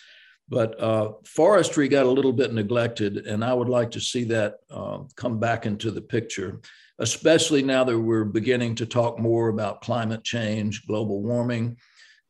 But 0.50 0.82
uh, 0.82 1.12
forestry 1.26 1.90
got 1.90 2.06
a 2.06 2.16
little 2.18 2.32
bit 2.32 2.54
neglected 2.54 3.28
and 3.28 3.44
i 3.44 3.54
would 3.54 3.70
like 3.70 3.92
to 3.92 4.00
see 4.00 4.24
that 4.26 4.56
uh, 4.72 5.00
come 5.16 5.40
back 5.40 5.66
into 5.66 5.92
the 5.92 6.02
picture 6.02 6.62
especially 7.00 7.62
now 7.62 7.84
that 7.84 8.00
we're 8.00 8.26
beginning 8.26 8.76
to 8.76 8.86
talk 8.86 9.20
more 9.20 9.50
about 9.50 9.82
climate 9.82 10.24
change, 10.24 10.86
global 10.88 11.22
warming. 11.22 11.78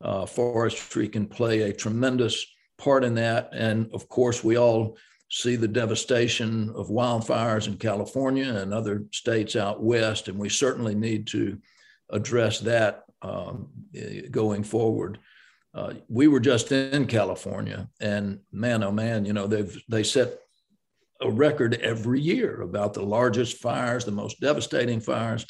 Uh, 0.01 0.25
forestry 0.25 1.07
can 1.07 1.25
play 1.25 1.61
a 1.61 1.73
tremendous 1.73 2.45
part 2.77 3.03
in 3.03 3.15
that. 3.15 3.49
And 3.53 3.89
of 3.93 4.07
course, 4.09 4.43
we 4.43 4.57
all 4.57 4.97
see 5.29 5.55
the 5.55 5.67
devastation 5.67 6.69
of 6.75 6.87
wildfires 6.87 7.67
in 7.67 7.77
California 7.77 8.53
and 8.53 8.73
other 8.73 9.03
states 9.11 9.55
out 9.55 9.83
west, 9.83 10.27
and 10.27 10.37
we 10.37 10.49
certainly 10.49 10.95
need 10.95 11.27
to 11.27 11.57
address 12.11 12.59
that 12.59 13.03
um, 13.21 13.67
going 14.31 14.63
forward. 14.63 15.19
Uh, 15.73 15.93
we 16.07 16.27
were 16.27 16.39
just 16.39 16.71
in 16.71 17.05
California, 17.07 17.89
and 17.99 18.39
man, 18.51 18.83
oh 18.83 18.91
man, 18.91 19.25
you 19.25 19.33
know 19.33 19.47
they've 19.47 19.77
they 19.89 20.01
set 20.01 20.39
a 21.21 21.29
record 21.29 21.75
every 21.75 22.21
year 22.21 22.61
about 22.61 22.93
the 22.93 23.03
largest 23.03 23.57
fires, 23.57 24.05
the 24.05 24.11
most 24.11 24.39
devastating 24.39 24.99
fires. 24.99 25.45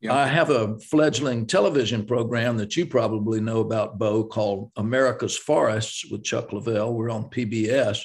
Yeah. 0.00 0.14
I 0.14 0.26
have 0.28 0.50
a 0.50 0.78
fledgling 0.78 1.46
television 1.46 2.06
program 2.06 2.56
that 2.58 2.76
you 2.76 2.86
probably 2.86 3.40
know 3.40 3.60
about, 3.60 3.98
Bo, 3.98 4.24
called 4.24 4.70
America's 4.76 5.36
Forests 5.36 6.04
with 6.10 6.22
Chuck 6.22 6.50
Leavell. 6.50 6.94
We're 6.94 7.10
on 7.10 7.30
PBS. 7.30 8.04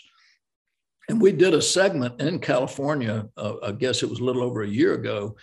And 1.09 1.21
we 1.21 1.31
did 1.33 1.53
a 1.53 1.61
segment 1.61 2.19
in 2.21 2.39
California, 2.39 3.27
uh, 3.37 3.55
I 3.61 3.71
guess 3.73 4.01
it 4.01 4.09
was 4.09 4.19
a 4.19 4.23
little 4.23 4.41
over 4.41 4.63
a 4.63 4.67
year 4.67 4.93
ago, 4.93 5.35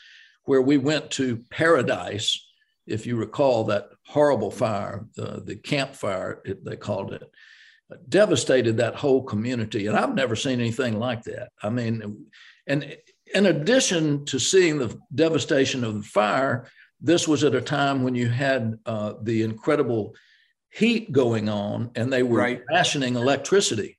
where 0.45 0.63
we 0.63 0.79
went 0.79 1.11
to 1.13 1.45
Paradise, 1.51 2.49
if 2.87 3.07
you 3.07 3.17
recall 3.17 3.65
that 3.65 3.91
horrible 4.07 4.51
fire, 4.51 5.07
uh, 5.19 5.41
the 5.45 5.57
Camp 5.57 5.95
Fire, 5.95 6.43
they 6.65 6.77
called 6.77 7.13
it, 7.13 7.31
devastated 8.09 8.77
that 8.77 8.95
whole 8.95 9.23
community. 9.23 9.87
And 9.87 9.97
I've 9.97 10.15
never 10.15 10.37
seen 10.37 10.61
anything 10.61 10.99
like 10.99 11.25
that. 11.25 11.51
I 11.63 11.71
mean, 11.71 12.27
and 12.67 12.97
in 13.35 13.47
addition 13.47 14.25
to 14.27 14.39
seeing 14.39 14.79
the 14.79 14.99
devastation 15.15 15.85
of 15.85 15.95
the 15.95 16.03
fire, 16.03 16.67
this 17.01 17.27
was 17.27 17.45
at 17.45 17.55
a 17.55 17.61
time 17.61 18.03
when 18.03 18.15
you 18.15 18.29
had 18.29 18.79
uh, 18.87 19.15
the 19.23 19.43
incredible 19.43 20.15
heat 20.71 21.11
going 21.13 21.49
on 21.49 21.91
and 21.95 22.13
they 22.13 22.23
were 22.23 22.39
right. 22.39 22.63
rationing 22.71 23.17
electricity, 23.17 23.99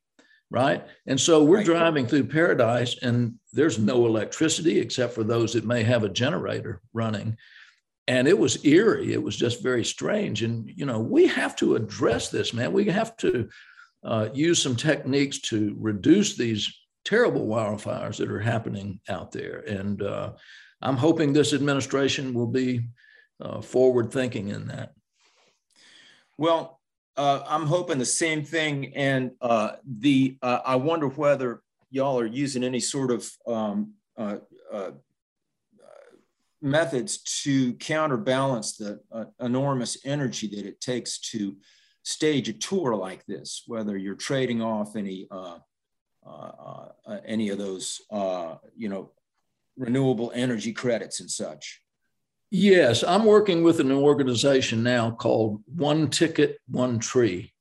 right? 0.50 0.86
And 1.08 1.20
so 1.20 1.44
we're 1.44 1.58
right. 1.58 1.66
driving 1.66 2.08
through 2.08 2.26
paradise 2.26 2.98
and 3.02 3.36
there's 3.54 3.80
no 3.80 4.06
electricity 4.06 4.80
except 4.80 5.14
for 5.14 5.24
those 5.24 5.54
that 5.54 5.66
may 5.66 5.84
have 5.84 6.04
a 6.04 6.10
generator 6.10 6.82
running. 6.94 7.38
And 8.08 8.28
it 8.28 8.38
was 8.38 8.64
eerie. 8.66 9.14
It 9.14 9.22
was 9.22 9.36
just 9.36 9.64
very 9.64 9.86
strange. 9.86 10.44
And, 10.44 10.70
you 10.70 10.86
know, 10.86 11.00
we 11.00 11.28
have 11.28 11.56
to 11.58 11.76
address 11.76 12.30
this, 12.30 12.54
man. 12.54 12.74
We 12.74 12.86
have 12.86 13.16
to 13.18 13.50
uh, 14.04 14.30
use 14.34 14.62
some 14.62 14.76
techniques 14.76 15.40
to 15.40 15.76
reduce 15.80 16.36
these 16.36 16.74
terrible 17.06 17.48
wildfires 17.48 18.18
that 18.18 18.32
are 18.32 18.40
happening 18.40 19.00
out 19.10 19.32
there. 19.32 19.60
And 19.68 20.02
uh, 20.02 20.34
I'm 20.82 20.98
hoping 20.98 21.34
this 21.34 21.54
administration 21.54 22.34
will 22.34 22.48
be 22.48 22.88
uh, 23.40 23.62
forward 23.62 24.12
thinking 24.12 24.50
in 24.50 24.68
that. 24.68 24.94
Well, 26.38 26.80
uh, 27.18 27.42
I'm 27.48 27.66
hoping 27.66 27.98
the 27.98 28.06
same 28.06 28.44
thing. 28.44 28.96
And 28.96 29.32
uh, 29.42 29.74
the 29.86 30.38
uh, 30.42 30.60
I 30.66 30.76
wonder 30.76 31.08
whether 31.08 31.62
y'all 31.90 32.20
are 32.20 32.26
using 32.26 32.64
any 32.64 32.80
sort 32.80 33.12
of 33.12 33.30
um, 33.46 33.94
methods 36.62 37.18
to 37.44 37.74
counterbalance 37.74 38.78
the 38.78 39.00
enormous 39.40 39.98
energy 40.06 40.48
that 40.48 40.66
it 40.66 40.80
takes 40.80 41.20
to 41.20 41.58
stage 42.04 42.50
a 42.50 42.54
tour 42.54 42.96
like 42.96 43.26
this, 43.26 43.64
whether 43.68 43.98
you're 43.98 44.16
trading 44.16 44.62
off 44.62 44.96
any 44.96 45.28
uh, 45.32 45.58
uh, 46.26 46.90
uh, 47.08 47.18
any 47.26 47.50
of 47.50 47.58
those, 47.58 48.02
uh, 48.12 48.56
you 48.78 48.90
know, 48.90 49.12
renewable 49.76 50.32
energy 50.36 50.72
credits 50.72 51.20
and 51.20 51.30
such? 51.30 51.82
Yes, 52.52 53.04
I'm 53.04 53.26
working 53.26 53.64
with 53.64 53.80
an 53.80 53.92
organization 53.92 54.84
now 54.84 55.12
called 55.12 55.64
One 55.66 56.10
Ticket, 56.10 56.60
One 56.68 57.00
Tree. 57.00 57.54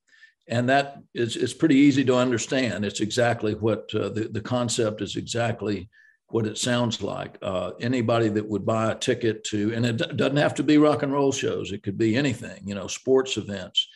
And 0.49 0.69
that 0.69 0.99
is 1.15 1.37
it's 1.37 1.55
pretty 1.55 1.77
easy 1.77 2.05
to 2.05 2.17
understand. 2.17 2.85
It's 2.85 3.01
exactly 3.01 3.55
what 3.55 3.89
uh, 3.95 4.09
the, 4.09 4.29
the 4.31 4.41
concept 4.41 5.01
is 5.01 5.17
exactly 5.17 5.89
what 6.29 6.47
it 6.47 6.59
sounds 6.59 7.01
like. 7.03 7.39
Uh, 7.41 7.71
anybody 7.81 8.29
that 8.29 8.49
would 8.49 8.67
buy 8.67 8.91
a 8.91 8.97
ticket 8.97 9.45
to, 9.45 9.73
and 9.75 9.87
it 9.87 10.17
doesn't 10.17 10.37
have 10.37 10.55
to 10.57 10.63
be 10.63 10.77
rock 10.77 11.03
and 11.03 11.13
roll 11.13 11.33
shows, 11.33 11.73
it 11.73 11.83
could 11.83 11.97
be 11.97 12.17
anything, 12.17 12.61
you 12.67 12.75
know, 12.75 12.89
sports 12.89 13.37
events. 13.37 13.89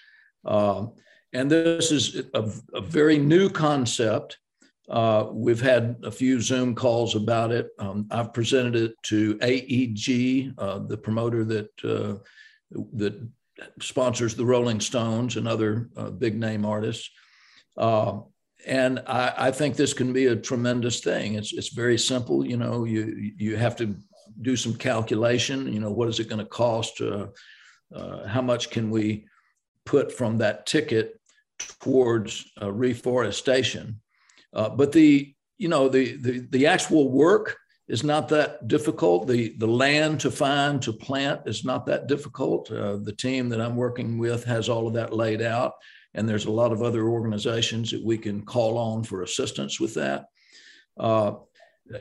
Uh, 0.45 0.86
and 1.32 1.51
this 1.51 1.90
is 1.90 2.22
a, 2.34 2.51
a, 2.74 2.80
very 2.80 3.18
new 3.18 3.49
concept. 3.49 4.38
Uh, 4.88 5.26
we've 5.32 5.61
had 5.61 5.97
a 6.05 6.11
few 6.11 6.40
Zoom 6.40 6.74
calls 6.74 7.16
about 7.16 7.51
it. 7.51 7.70
Um, 7.78 8.07
I've 8.11 8.32
presented 8.32 8.76
it 8.76 8.95
to 9.05 9.38
AEG, 9.42 10.55
uh, 10.59 10.78
the 10.80 10.97
promoter 10.97 11.45
that 11.45 11.70
uh, 11.82 12.20
that 12.92 13.14
sponsors 13.80 14.34
the 14.34 14.45
Rolling 14.45 14.80
Stones 14.80 15.36
and 15.36 15.49
other 15.49 15.88
uh, 15.97 16.11
big 16.11 16.38
name 16.38 16.64
artists. 16.64 17.11
Uh, 17.76 18.20
and 18.66 19.01
I, 19.07 19.34
I, 19.36 19.51
think 19.51 19.76
this 19.76 19.92
can 19.92 20.12
be 20.12 20.26
a 20.26 20.36
tremendous 20.36 21.01
thing. 21.01 21.34
It's 21.34 21.53
it's 21.53 21.74
very 21.74 21.99
simple. 21.99 22.47
You 22.47 22.57
know, 22.57 22.84
you 22.84 23.32
you 23.36 23.57
have 23.57 23.76
to 23.76 23.97
do 24.42 24.57
some 24.57 24.74
calculation. 24.74 25.72
You 25.72 25.80
know, 25.80 25.90
what 25.90 26.09
is 26.09 26.20
it 26.20 26.28
going 26.28 26.38
to 26.38 26.45
cost? 26.45 27.01
Uh, 27.01 27.26
how 28.26 28.42
much 28.42 28.70
can 28.70 28.90
we 28.90 29.26
put 29.85 30.12
from 30.12 30.39
that 30.39 30.66
ticket 30.66 31.20
towards 31.80 32.51
reforestation? 32.62 34.01
Uh, 34.55 34.68
but 34.68 34.93
the 34.93 35.35
you 35.59 35.68
know 35.68 35.89
the, 35.89 36.16
the 36.16 36.47
the 36.51 36.66
actual 36.66 37.11
work 37.11 37.57
is 37.89 38.03
not 38.03 38.28
that 38.28 38.66
difficult. 38.66 39.26
The 39.26 39.55
the 39.59 39.66
land 39.66 40.20
to 40.20 40.30
find 40.30 40.80
to 40.82 40.93
plant 40.93 41.43
is 41.47 41.64
not 41.64 41.87
that 41.87 42.07
difficult. 42.07 42.70
Uh, 42.70 42.97
the 42.97 43.12
team 43.12 43.49
that 43.51 43.61
I'm 43.61 43.76
working 43.76 44.18
with 44.18 44.45
has 44.45 44.68
all 44.68 44.87
of 44.87 44.95
that 44.95 45.12
laid 45.12 45.43
out, 45.43 45.72
and 46.14 46.28
there's 46.28 46.47
a 46.47 46.51
lot 46.51 46.72
of 46.72 46.82
other 46.82 47.09
organizations 47.09 47.91
that 47.91 48.05
we 48.05 48.16
can 48.16 48.45
call 48.45 48.78
on 48.78 49.05
for 49.05 49.22
assistance 49.22 49.78
with 49.78 49.95
that. 49.95 50.26
Uh, 50.97 51.35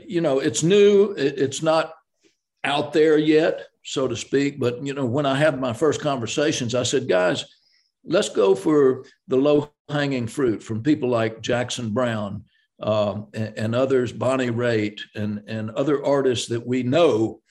you 0.05 0.21
know, 0.21 0.39
it's 0.39 0.63
new. 0.63 1.11
It, 1.13 1.37
it's 1.37 1.61
not 1.61 1.93
out 2.63 2.93
there 2.93 3.17
yet, 3.17 3.67
so 3.83 4.07
to 4.07 4.15
speak. 4.15 4.59
But 4.59 4.85
you 4.85 4.93
know, 4.93 5.05
when 5.05 5.25
I 5.25 5.35
had 5.35 5.59
my 5.59 5.73
first 5.73 5.99
conversations, 5.99 6.75
I 6.75 6.83
said, 6.83 7.09
guys, 7.09 7.43
let's 8.05 8.29
go 8.29 8.55
for 8.55 9.05
the 9.27 9.37
low 9.37 9.71
hanging 9.89 10.27
fruit 10.27 10.61
from 10.61 10.83
people 10.83 11.09
like 11.09 11.41
Jackson 11.41 11.91
Browne 11.91 12.43
um, 12.81 13.27
and, 13.33 13.53
and, 13.57 13.75
others, 13.75 14.11
Bonnie 14.11 14.49
Raitt, 14.49 14.99
and, 15.15 15.43
and 15.47 15.71
other 15.71 16.03
artists 16.05 16.47
that 16.47 16.65
we 16.65 16.83
know 16.83 17.41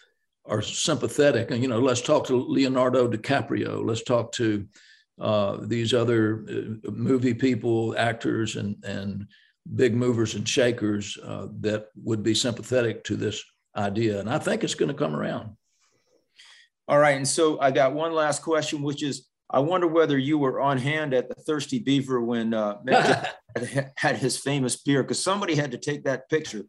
are 0.44 0.60
sympathetic. 0.60 1.50
And, 1.50 1.62
you 1.62 1.68
know, 1.68 1.78
let's 1.78 2.02
talk 2.02 2.26
to 2.26 2.36
Leonardo 2.36 3.08
DiCaprio. 3.08 3.84
Let's 3.84 4.02
talk 4.02 4.32
to 4.32 4.66
uh, 5.20 5.58
these 5.62 5.94
other 5.94 6.44
uh, 6.48 6.90
movie 6.90 7.34
people, 7.34 7.94
actors, 7.96 8.56
and, 8.56 8.76
and 8.84 9.26
big 9.74 9.94
movers 9.94 10.34
and 10.34 10.48
shakers 10.48 11.16
uh, 11.22 11.46
that 11.60 11.86
would 11.96 12.22
be 12.22 12.34
sympathetic 12.34 13.04
to 13.04 13.16
this 13.16 13.42
idea. 13.76 14.20
And 14.20 14.28
I 14.28 14.38
think 14.38 14.64
it's 14.64 14.74
going 14.74 14.90
to 14.90 14.94
come 14.94 15.14
around. 15.14 15.56
All 16.88 16.98
right. 16.98 17.16
And 17.16 17.28
so 17.28 17.60
I 17.60 17.70
got 17.70 17.94
one 17.94 18.12
last 18.12 18.42
question, 18.42 18.82
which 18.82 19.02
is 19.02 19.28
I 19.52 19.58
wonder 19.60 19.86
whether 19.86 20.16
you 20.16 20.38
were 20.38 20.60
on 20.60 20.78
hand 20.78 21.12
at 21.12 21.28
the 21.28 21.34
Thirsty 21.34 21.78
Beaver 21.78 22.22
when 22.22 22.54
uh, 22.54 22.78
had 23.96 24.16
his 24.16 24.38
famous 24.38 24.76
beer, 24.76 25.02
because 25.02 25.22
somebody 25.22 25.54
had 25.54 25.72
to 25.72 25.78
take 25.78 26.04
that 26.04 26.30
picture. 26.30 26.64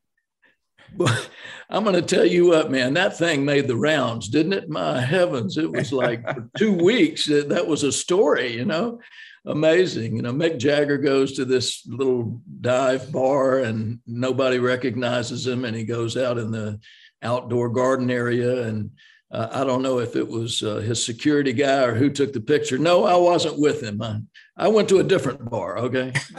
Well, 0.96 1.26
I'm 1.70 1.84
going 1.84 1.96
to 1.96 2.02
tell 2.02 2.26
you 2.26 2.48
what, 2.48 2.70
man, 2.70 2.94
that 2.96 3.18
thing 3.18 3.46
made 3.46 3.68
the 3.68 3.78
rounds, 3.78 4.28
didn't 4.28 4.54
it? 4.54 4.70
My 4.70 5.00
heavens, 5.00 5.58
it 5.58 5.72
was 5.72 5.94
like 5.94 6.24
for 6.24 6.50
two 6.58 6.74
weeks. 6.74 7.26
That 7.26 7.66
was 7.66 7.84
a 7.84 7.92
story, 7.92 8.54
you 8.54 8.66
know, 8.66 9.00
amazing. 9.46 10.18
You 10.18 10.22
know, 10.22 10.34
Mick 10.34 10.58
Jagger 10.60 10.98
goes 10.98 11.34
to 11.34 11.46
this 11.46 11.86
little 11.88 12.42
dive 12.60 13.12
bar 13.12 13.60
and 13.60 14.00
nobody 14.06 14.60
recognizes 14.60 15.48
him, 15.48 15.64
and 15.66 15.76
he 15.76 15.86
goes 15.86 16.18
out 16.18 16.38
in 16.38 16.52
the 16.52 16.80
outdoor 17.24 17.70
garden 17.70 18.12
area 18.12 18.64
and 18.68 18.92
uh, 19.34 19.50
I 19.52 19.64
don't 19.64 19.82
know 19.82 20.00
if 20.00 20.16
it 20.16 20.28
was 20.28 20.62
uh, 20.62 20.76
his 20.76 21.04
security 21.04 21.54
guy 21.54 21.84
or 21.84 21.96
who 21.96 22.12
took 22.12 22.34
the 22.34 22.40
picture. 22.40 22.78
No, 22.78 23.04
I 23.04 23.16
wasn't 23.16 23.60
with 23.60 23.82
him. 23.82 24.00
I, 24.00 24.20
I 24.56 24.68
went 24.68 24.88
to 24.90 25.00
a 25.00 25.04
different 25.04 25.50
bar. 25.50 25.80
Okay, 25.80 26.14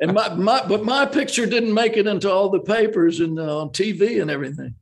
and 0.00 0.14
my, 0.14 0.32
my 0.34 0.64
but 0.68 0.84
my 0.84 1.04
picture 1.04 1.46
didn't 1.46 1.74
make 1.74 1.96
it 1.96 2.06
into 2.06 2.30
all 2.30 2.48
the 2.48 2.60
papers 2.60 3.18
and 3.18 3.40
uh, 3.40 3.62
on 3.62 3.70
TV 3.70 4.22
and 4.22 4.30
everything. 4.30 4.76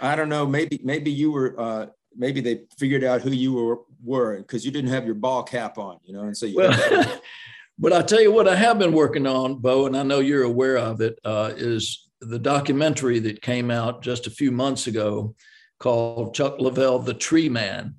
I 0.00 0.16
don't 0.16 0.30
know. 0.30 0.46
Maybe 0.46 0.80
maybe 0.82 1.10
you 1.10 1.30
were. 1.30 1.54
Uh, 1.60 1.86
maybe 2.16 2.40
they 2.40 2.62
figured 2.78 3.04
out 3.04 3.20
who 3.20 3.30
you 3.30 3.52
were 3.52 3.80
were 4.02 4.38
because 4.38 4.64
you 4.64 4.70
didn't 4.70 4.90
have 4.90 5.04
your 5.04 5.14
ball 5.14 5.42
cap 5.42 5.76
on. 5.76 5.98
You 6.04 6.14
know, 6.14 6.22
and 6.22 6.36
so 6.36 6.46
you. 6.46 6.56
Well, 6.56 7.20
but 7.78 7.92
I 7.92 8.00
tell 8.00 8.22
you 8.22 8.32
what, 8.32 8.48
I 8.48 8.56
have 8.56 8.78
been 8.78 8.92
working 8.92 9.26
on, 9.26 9.56
Bo, 9.56 9.84
and 9.84 9.96
I 9.96 10.02
know 10.02 10.20
you're 10.20 10.44
aware 10.44 10.78
of 10.78 11.02
it. 11.02 11.18
Uh, 11.22 11.52
is 11.54 12.08
the 12.22 12.38
documentary 12.38 13.18
that 13.18 13.42
came 13.42 13.70
out 13.70 14.02
just 14.02 14.26
a 14.26 14.30
few 14.30 14.50
months 14.50 14.86
ago 14.86 15.34
called 15.78 16.34
Chuck 16.34 16.58
Leavell, 16.58 17.04
The 17.04 17.14
Tree 17.14 17.48
Man. 17.48 17.96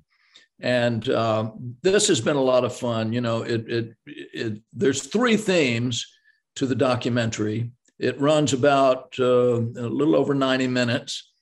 And 0.60 1.08
uh, 1.08 1.52
this 1.82 2.08
has 2.08 2.20
been 2.20 2.36
a 2.36 2.42
lot 2.42 2.64
of 2.64 2.74
fun. 2.74 3.12
You 3.12 3.20
know, 3.20 3.42
it, 3.42 3.68
it, 3.68 3.94
it, 4.06 4.62
there's 4.72 5.02
three 5.02 5.36
themes 5.36 6.06
to 6.56 6.66
the 6.66 6.74
documentary. 6.74 7.70
It 7.98 8.20
runs 8.20 8.52
about 8.52 9.14
uh, 9.18 9.56
a 9.56 9.88
little 9.88 10.16
over 10.16 10.34
90 10.34 10.66
minutes. 10.68 11.32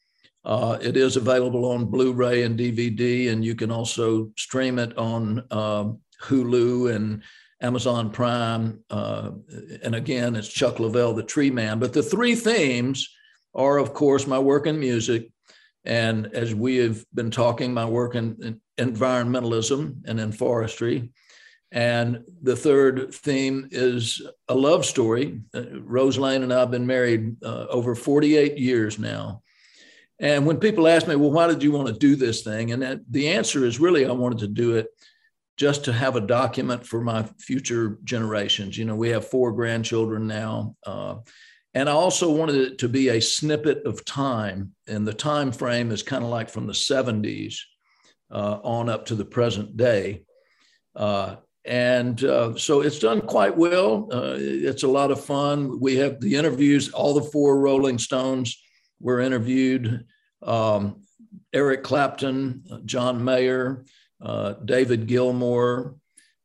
Uh, 0.44 0.78
it 0.80 0.96
is 0.96 1.16
available 1.16 1.64
on 1.64 1.86
Blu-ray 1.86 2.42
and 2.42 2.58
DVD, 2.58 3.30
and 3.30 3.44
you 3.44 3.54
can 3.54 3.70
also 3.70 4.30
stream 4.36 4.78
it 4.78 4.96
on 4.96 5.44
um, 5.50 6.00
Hulu 6.22 6.94
and 6.94 7.22
Amazon 7.60 8.10
Prime. 8.10 8.80
Uh, 8.88 9.32
and 9.82 9.94
again, 9.94 10.36
it's 10.36 10.48
Chuck 10.48 10.76
Leavell, 10.76 11.16
the 11.16 11.22
Tree 11.22 11.50
Man. 11.50 11.78
But 11.78 11.92
the 11.92 12.02
three 12.02 12.34
themes 12.34 13.08
are, 13.54 13.78
of 13.78 13.94
course, 13.94 14.26
my 14.26 14.38
work 14.38 14.66
in 14.66 14.78
music, 14.78 15.30
and 15.86 16.26
as 16.34 16.54
we 16.54 16.76
have 16.78 17.04
been 17.14 17.30
talking, 17.30 17.72
my 17.72 17.84
work 17.84 18.14
in, 18.14 18.36
in 18.42 18.60
environmentalism 18.92 20.02
and 20.06 20.20
in 20.20 20.32
forestry. 20.32 21.12
And 21.72 22.24
the 22.42 22.56
third 22.56 23.14
theme 23.14 23.68
is 23.70 24.22
a 24.48 24.54
love 24.54 24.84
story. 24.84 25.40
Uh, 25.54 25.80
Rose 25.80 26.18
Lane 26.18 26.42
and 26.42 26.52
I 26.52 26.60
have 26.60 26.70
been 26.70 26.86
married 26.86 27.36
uh, 27.44 27.66
over 27.68 27.94
48 27.94 28.58
years 28.58 28.98
now. 28.98 29.42
And 30.18 30.46
when 30.46 30.58
people 30.58 30.88
ask 30.88 31.06
me, 31.06 31.16
well, 31.16 31.30
why 31.30 31.46
did 31.46 31.62
you 31.62 31.72
want 31.72 31.88
to 31.88 31.94
do 31.94 32.16
this 32.16 32.42
thing? 32.42 32.72
And 32.72 32.82
that, 32.82 33.00
the 33.10 33.28
answer 33.28 33.64
is 33.64 33.80
really, 33.80 34.06
I 34.06 34.12
wanted 34.12 34.38
to 34.38 34.48
do 34.48 34.76
it 34.76 34.88
just 35.56 35.84
to 35.84 35.92
have 35.92 36.16
a 36.16 36.20
document 36.20 36.86
for 36.86 37.00
my 37.00 37.24
future 37.38 37.98
generations. 38.04 38.78
You 38.78 38.84
know, 38.84 38.96
we 38.96 39.10
have 39.10 39.28
four 39.28 39.52
grandchildren 39.52 40.26
now. 40.26 40.76
Uh, 40.84 41.16
and 41.76 41.90
I 41.90 41.92
also 41.92 42.30
wanted 42.30 42.56
it 42.56 42.78
to 42.78 42.88
be 42.88 43.10
a 43.10 43.20
snippet 43.20 43.84
of 43.84 44.02
time. 44.06 44.72
And 44.86 45.06
the 45.06 45.12
time 45.12 45.52
frame 45.52 45.90
is 45.90 46.02
kind 46.02 46.24
of 46.24 46.30
like 46.30 46.48
from 46.48 46.66
the 46.66 46.72
70s 46.72 47.56
uh, 48.30 48.60
on 48.64 48.88
up 48.88 49.04
to 49.06 49.14
the 49.14 49.26
present 49.26 49.76
day. 49.76 50.22
Uh, 50.94 51.36
and 51.66 52.24
uh, 52.24 52.56
so 52.56 52.80
it's 52.80 52.98
done 52.98 53.20
quite 53.20 53.54
well. 53.54 54.08
Uh, 54.10 54.36
it's 54.38 54.84
a 54.84 54.88
lot 54.88 55.10
of 55.10 55.22
fun. 55.22 55.78
We 55.78 55.96
have 55.96 56.18
the 56.18 56.36
interviews, 56.36 56.94
all 56.94 57.12
the 57.12 57.30
four 57.30 57.60
Rolling 57.60 57.98
Stones 57.98 58.58
were 58.98 59.20
interviewed. 59.20 60.06
Um, 60.42 61.02
Eric 61.52 61.82
Clapton, 61.82 62.62
John 62.86 63.22
Mayer, 63.22 63.84
uh, 64.22 64.54
David 64.64 65.08
Gilmour, 65.08 65.96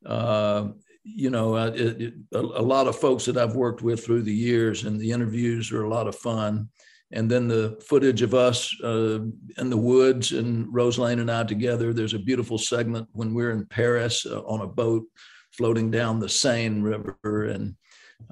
uh, 0.06 0.72
you 1.04 1.30
know, 1.30 1.56
it, 1.56 2.02
it, 2.02 2.14
a, 2.34 2.40
a, 2.40 2.62
lot 2.62 2.88
of 2.88 2.96
folks 2.96 3.26
that 3.26 3.38
I've 3.38 3.56
worked 3.56 3.82
with 3.82 4.04
through 4.04 4.22
the 4.24 4.34
years, 4.34 4.84
and 4.84 5.00
the 5.00 5.12
interviews 5.12 5.72
are 5.72 5.84
a 5.84 5.90
lot 5.90 6.08
of 6.08 6.16
fun. 6.16 6.70
And 7.14 7.30
then 7.30 7.48
the 7.48 7.78
footage 7.86 8.22
of 8.22 8.34
us 8.34 8.74
uh, 8.84 9.20
in 9.58 9.70
the 9.70 9.78
woods 9.78 10.32
and 10.32 10.74
Rose 10.74 10.98
Lane 10.98 11.20
and 11.20 11.30
I 11.30 11.44
together. 11.44 11.94
There's 11.94 12.14
a 12.14 12.20
beautiful 12.20 12.58
segment 12.58 13.10
when 13.12 13.34
we're 13.34 13.52
in 13.52 13.66
Paris 13.66 14.26
uh, 14.26 14.42
on 14.44 14.62
a 14.62 14.68
boat 14.68 15.04
floating 15.52 15.92
down 15.92 16.20
the 16.20 16.30
Seine 16.30 16.82
River. 16.82 17.46
And 17.46 17.76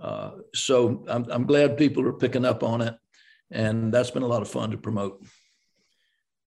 uh, 0.02 0.32
so 0.54 1.04
I'm, 1.10 1.26
I'm 1.30 1.46
glad 1.46 1.78
people 1.78 2.08
are 2.08 2.14
picking 2.14 2.46
up 2.46 2.64
on 2.64 2.82
it. 2.82 2.96
And 3.52 3.94
that's 3.94 4.12
been 4.12 4.24
a 4.24 4.28
lot 4.28 4.42
of 4.42 4.48
fun 4.48 4.72
to 4.72 4.78
promote. 4.78 5.26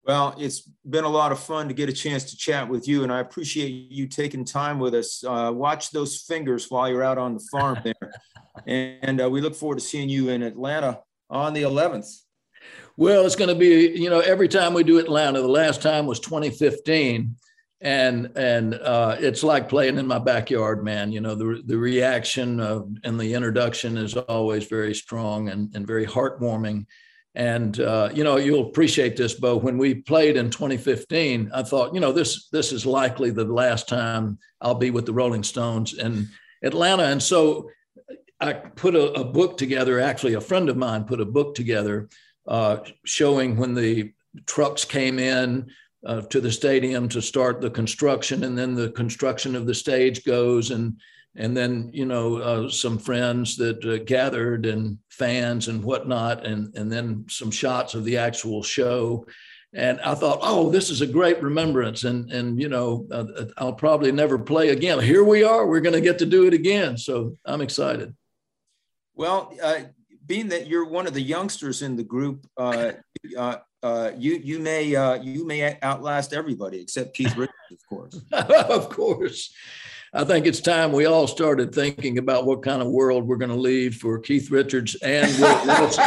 Well, 0.05 0.35
it's 0.37 0.61
been 0.87 1.03
a 1.03 1.09
lot 1.09 1.31
of 1.31 1.39
fun 1.39 1.67
to 1.67 1.73
get 1.73 1.89
a 1.89 1.93
chance 1.93 2.25
to 2.25 2.37
chat 2.37 2.69
with 2.69 2.87
you, 2.87 3.01
and 3.01 3.11
I 3.11 3.21
appreciate 3.21 3.69
you 3.69 4.07
taking 4.07 4.45
time 4.45 4.77
with 4.77 4.93
us. 4.93 5.23
Uh, 5.23 5.51
watch 5.51 5.89
those 5.89 6.21
fingers 6.21 6.69
while 6.69 6.87
you're 6.87 7.03
out 7.03 7.17
on 7.17 7.33
the 7.33 7.43
farm 7.51 7.79
there. 7.83 8.11
and 8.67 9.19
uh, 9.19 9.29
we 9.29 9.41
look 9.41 9.55
forward 9.55 9.79
to 9.79 9.83
seeing 9.83 10.07
you 10.07 10.29
in 10.29 10.43
Atlanta 10.43 10.99
on 11.31 11.53
the 11.53 11.63
11th. 11.63 12.21
Well, 12.97 13.25
it's 13.25 13.35
going 13.35 13.49
to 13.49 13.55
be, 13.55 13.99
you 13.99 14.11
know, 14.11 14.19
every 14.19 14.47
time 14.47 14.75
we 14.75 14.83
do 14.83 14.99
Atlanta, 14.99 15.41
the 15.41 15.47
last 15.47 15.81
time 15.81 16.05
was 16.05 16.19
2015. 16.19 17.35
And 17.81 18.31
and 18.35 18.75
uh, 18.75 19.17
it's 19.19 19.43
like 19.43 19.69
playing 19.69 19.97
in 19.97 20.07
my 20.07 20.17
backyard, 20.17 20.83
man. 20.83 21.11
You 21.11 21.19
know, 21.19 21.35
the, 21.35 21.61
the 21.65 21.77
reaction 21.77 22.59
of, 22.59 22.89
and 23.03 23.19
the 23.19 23.33
introduction 23.33 23.97
is 23.97 24.15
always 24.15 24.65
very 24.65 24.95
strong 24.95 25.49
and, 25.49 25.75
and 25.75 25.85
very 25.85 26.05
heartwarming 26.05 26.85
and 27.35 27.79
uh, 27.81 28.09
you 28.13 28.23
know, 28.23 28.37
you'll 28.37 28.67
appreciate 28.67 29.17
this, 29.17 29.33
Bo. 29.33 29.57
When 29.57 29.77
we 29.77 29.95
played 29.95 30.37
in 30.37 30.49
2015, 30.49 31.51
I 31.53 31.63
thought, 31.63 31.93
you 31.93 31.99
know, 31.99 32.13
this 32.13 32.47
this 32.49 32.71
is 32.71 32.85
likely 32.85 33.29
the 33.29 33.43
last 33.43 33.89
time 33.89 34.39
I'll 34.61 34.75
be 34.75 34.91
with 34.91 35.05
the 35.05 35.13
Rolling 35.13 35.43
Stones 35.43 35.93
in 35.93 36.29
Atlanta. 36.63 37.03
And 37.03 37.21
so 37.21 37.69
I 38.39 38.53
put 38.53 38.95
a, 38.95 39.11
a 39.13 39.25
book 39.25 39.57
together. 39.57 39.99
Actually, 39.99 40.35
a 40.35 40.41
friend 40.41 40.69
of 40.69 40.77
mine 40.77 41.03
put 41.03 41.19
a 41.19 41.25
book 41.25 41.55
together 41.55 42.09
uh, 42.47 42.77
showing 43.03 43.57
when 43.57 43.73
the 43.73 44.13
trucks 44.45 44.85
came 44.85 45.19
in 45.19 45.69
uh, 46.05 46.21
to 46.21 46.39
the 46.39 46.51
stadium 46.51 47.09
to 47.09 47.21
start 47.21 47.59
the 47.59 47.69
construction, 47.69 48.45
and 48.45 48.57
then 48.57 48.75
the 48.75 48.91
construction 48.91 49.55
of 49.55 49.65
the 49.65 49.73
stage 49.75 50.23
goes 50.23 50.71
and 50.71 50.99
and 51.35 51.55
then 51.55 51.89
you 51.93 52.05
know 52.05 52.37
uh, 52.37 52.69
some 52.69 52.97
friends 52.97 53.57
that 53.57 53.83
uh, 53.85 53.97
gathered 54.05 54.65
and 54.65 54.97
fans 55.09 55.67
and 55.67 55.83
whatnot 55.83 56.45
and 56.45 56.75
and 56.75 56.91
then 56.91 57.25
some 57.29 57.51
shots 57.51 57.93
of 57.93 58.05
the 58.05 58.17
actual 58.17 58.63
show. 58.63 59.25
And 59.73 59.99
i 60.01 60.15
thought 60.15 60.39
oh 60.41 60.69
this 60.69 60.89
is 60.89 61.01
a 61.01 61.07
great 61.07 61.43
remembrance 61.43 62.05
and 62.05 62.31
and 62.31 62.61
you 62.61 62.69
know 62.69 63.05
uh, 63.11 63.25
uh 63.37 63.45
i'll 63.57 63.73
probably 63.73 64.11
never 64.11 64.39
play 64.39 64.69
again. 64.69 64.99
Here 65.01 65.23
we 65.23 65.43
are 65.43 65.67
we're 65.67 65.81
going 65.81 65.93
to 65.93 66.01
get 66.01 66.19
to 66.19 66.25
do 66.25 66.47
it 66.47 66.53
again. 66.53 66.97
So 66.97 67.35
i'm 67.45 67.61
excited. 67.61 68.15
Well 69.15 69.53
uh, 69.61 69.79
being 70.25 70.47
that 70.49 70.67
you're 70.67 70.85
one 70.85 71.07
of 71.07 71.13
the 71.13 71.21
youngsters 71.21 71.81
in 71.81 71.97
the 71.97 72.03
group 72.03 72.47
uh, 72.57 74.11
you 74.17 74.35
you 74.35 74.59
may 74.59 74.85
you 75.21 75.45
may 75.45 75.77
outlast 75.83 76.31
everybody 76.31 76.79
except 76.79 77.13
Keith 77.13 77.35
Richards, 77.35 77.53
of 77.71 77.85
course. 77.89 78.21
of 78.31 78.89
course, 78.89 79.53
I 80.15 80.23
think 80.23 80.45
it's 80.45 80.61
time 80.61 80.93
we 80.93 81.05
all 81.05 81.27
started 81.27 81.75
thinking 81.75 82.17
about 82.19 82.45
what 82.45 82.63
kind 82.63 82.81
of 82.81 82.87
world 82.87 83.27
we're 83.27 83.35
going 83.35 83.51
to 83.51 83.57
leave 83.57 83.95
for 83.95 84.17
Keith 84.17 84.49
Richards 84.49 84.95
and 85.03 85.29
Will 85.37 85.65
Wilson. 85.67 86.03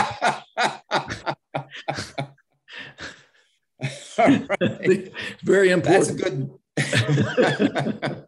right. 4.19 5.13
Very 5.43 5.71
important. 5.73 6.19
That's 6.19 6.23
good. 6.23 6.51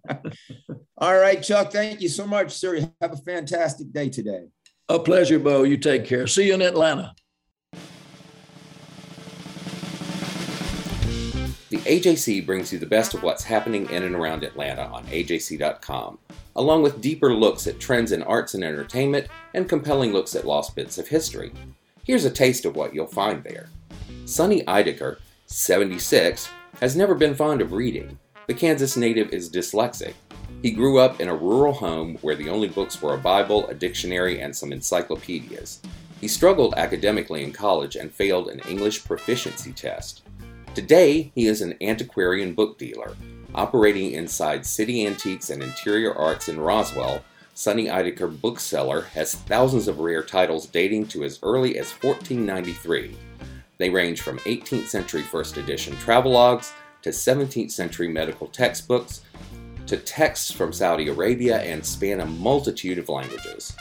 all 0.98 1.16
right, 1.16 1.42
Chuck. 1.42 1.72
Thank 1.72 2.02
you 2.02 2.10
so 2.10 2.26
much, 2.26 2.52
sir. 2.52 2.80
Have 3.00 3.14
a 3.14 3.16
fantastic 3.16 3.90
day 3.90 4.10
today. 4.10 4.48
A 4.90 4.98
pleasure, 4.98 5.38
Bo. 5.38 5.62
You 5.62 5.78
take 5.78 6.04
care. 6.04 6.26
See 6.26 6.48
you 6.48 6.54
in 6.54 6.60
Atlanta. 6.60 7.14
The 11.70 11.76
AJC 11.76 12.44
brings 12.46 12.72
you 12.72 12.80
the 12.80 12.86
best 12.86 13.14
of 13.14 13.22
what's 13.22 13.44
happening 13.44 13.88
in 13.90 14.02
and 14.02 14.16
around 14.16 14.42
Atlanta 14.42 14.86
on 14.86 15.06
AJC.com, 15.06 16.18
along 16.56 16.82
with 16.82 17.00
deeper 17.00 17.32
looks 17.32 17.68
at 17.68 17.78
trends 17.78 18.10
in 18.10 18.24
arts 18.24 18.54
and 18.54 18.64
entertainment 18.64 19.28
and 19.54 19.68
compelling 19.68 20.12
looks 20.12 20.34
at 20.34 20.44
lost 20.44 20.74
bits 20.74 20.98
of 20.98 21.06
history. 21.06 21.52
Here's 22.02 22.24
a 22.24 22.30
taste 22.30 22.64
of 22.64 22.74
what 22.74 22.92
you'll 22.92 23.06
find 23.06 23.44
there. 23.44 23.68
Sonny 24.24 24.62
Eidecker, 24.62 25.18
76, 25.46 26.50
has 26.80 26.96
never 26.96 27.14
been 27.14 27.36
fond 27.36 27.60
of 27.60 27.72
reading. 27.72 28.18
The 28.48 28.54
Kansas 28.54 28.96
native 28.96 29.32
is 29.32 29.48
dyslexic. 29.48 30.14
He 30.62 30.72
grew 30.72 30.98
up 30.98 31.20
in 31.20 31.28
a 31.28 31.36
rural 31.36 31.74
home 31.74 32.18
where 32.20 32.34
the 32.34 32.48
only 32.48 32.66
books 32.66 33.00
were 33.00 33.14
a 33.14 33.18
Bible, 33.18 33.68
a 33.68 33.74
dictionary, 33.74 34.40
and 34.40 34.56
some 34.56 34.72
encyclopedias. 34.72 35.82
He 36.20 36.26
struggled 36.26 36.74
academically 36.76 37.44
in 37.44 37.52
college 37.52 37.94
and 37.94 38.12
failed 38.12 38.48
an 38.48 38.58
English 38.68 39.04
proficiency 39.04 39.72
test. 39.72 40.22
Today, 40.72 41.32
he 41.34 41.48
is 41.48 41.62
an 41.62 41.76
antiquarian 41.80 42.54
book 42.54 42.78
dealer. 42.78 43.16
Operating 43.56 44.12
inside 44.12 44.64
City 44.64 45.04
Antiques 45.04 45.50
and 45.50 45.64
Interior 45.64 46.14
Arts 46.14 46.48
in 46.48 46.60
Roswell, 46.60 47.24
Sonny 47.54 47.86
Eidecker 47.86 48.40
Bookseller 48.40 49.02
has 49.12 49.34
thousands 49.34 49.88
of 49.88 49.98
rare 49.98 50.22
titles 50.22 50.66
dating 50.66 51.08
to 51.08 51.24
as 51.24 51.40
early 51.42 51.76
as 51.76 51.90
1493. 51.90 53.16
They 53.78 53.90
range 53.90 54.20
from 54.20 54.38
18th 54.40 54.86
century 54.86 55.22
first 55.22 55.56
edition 55.56 55.94
travelogues 55.96 56.70
to 57.02 57.10
17th 57.10 57.72
century 57.72 58.06
medical 58.06 58.46
textbooks 58.46 59.22
to 59.86 59.96
texts 59.96 60.52
from 60.52 60.72
Saudi 60.72 61.08
Arabia 61.08 61.58
and 61.62 61.84
span 61.84 62.20
a 62.20 62.26
multitude 62.26 62.98
of 62.98 63.08
languages. 63.08 63.74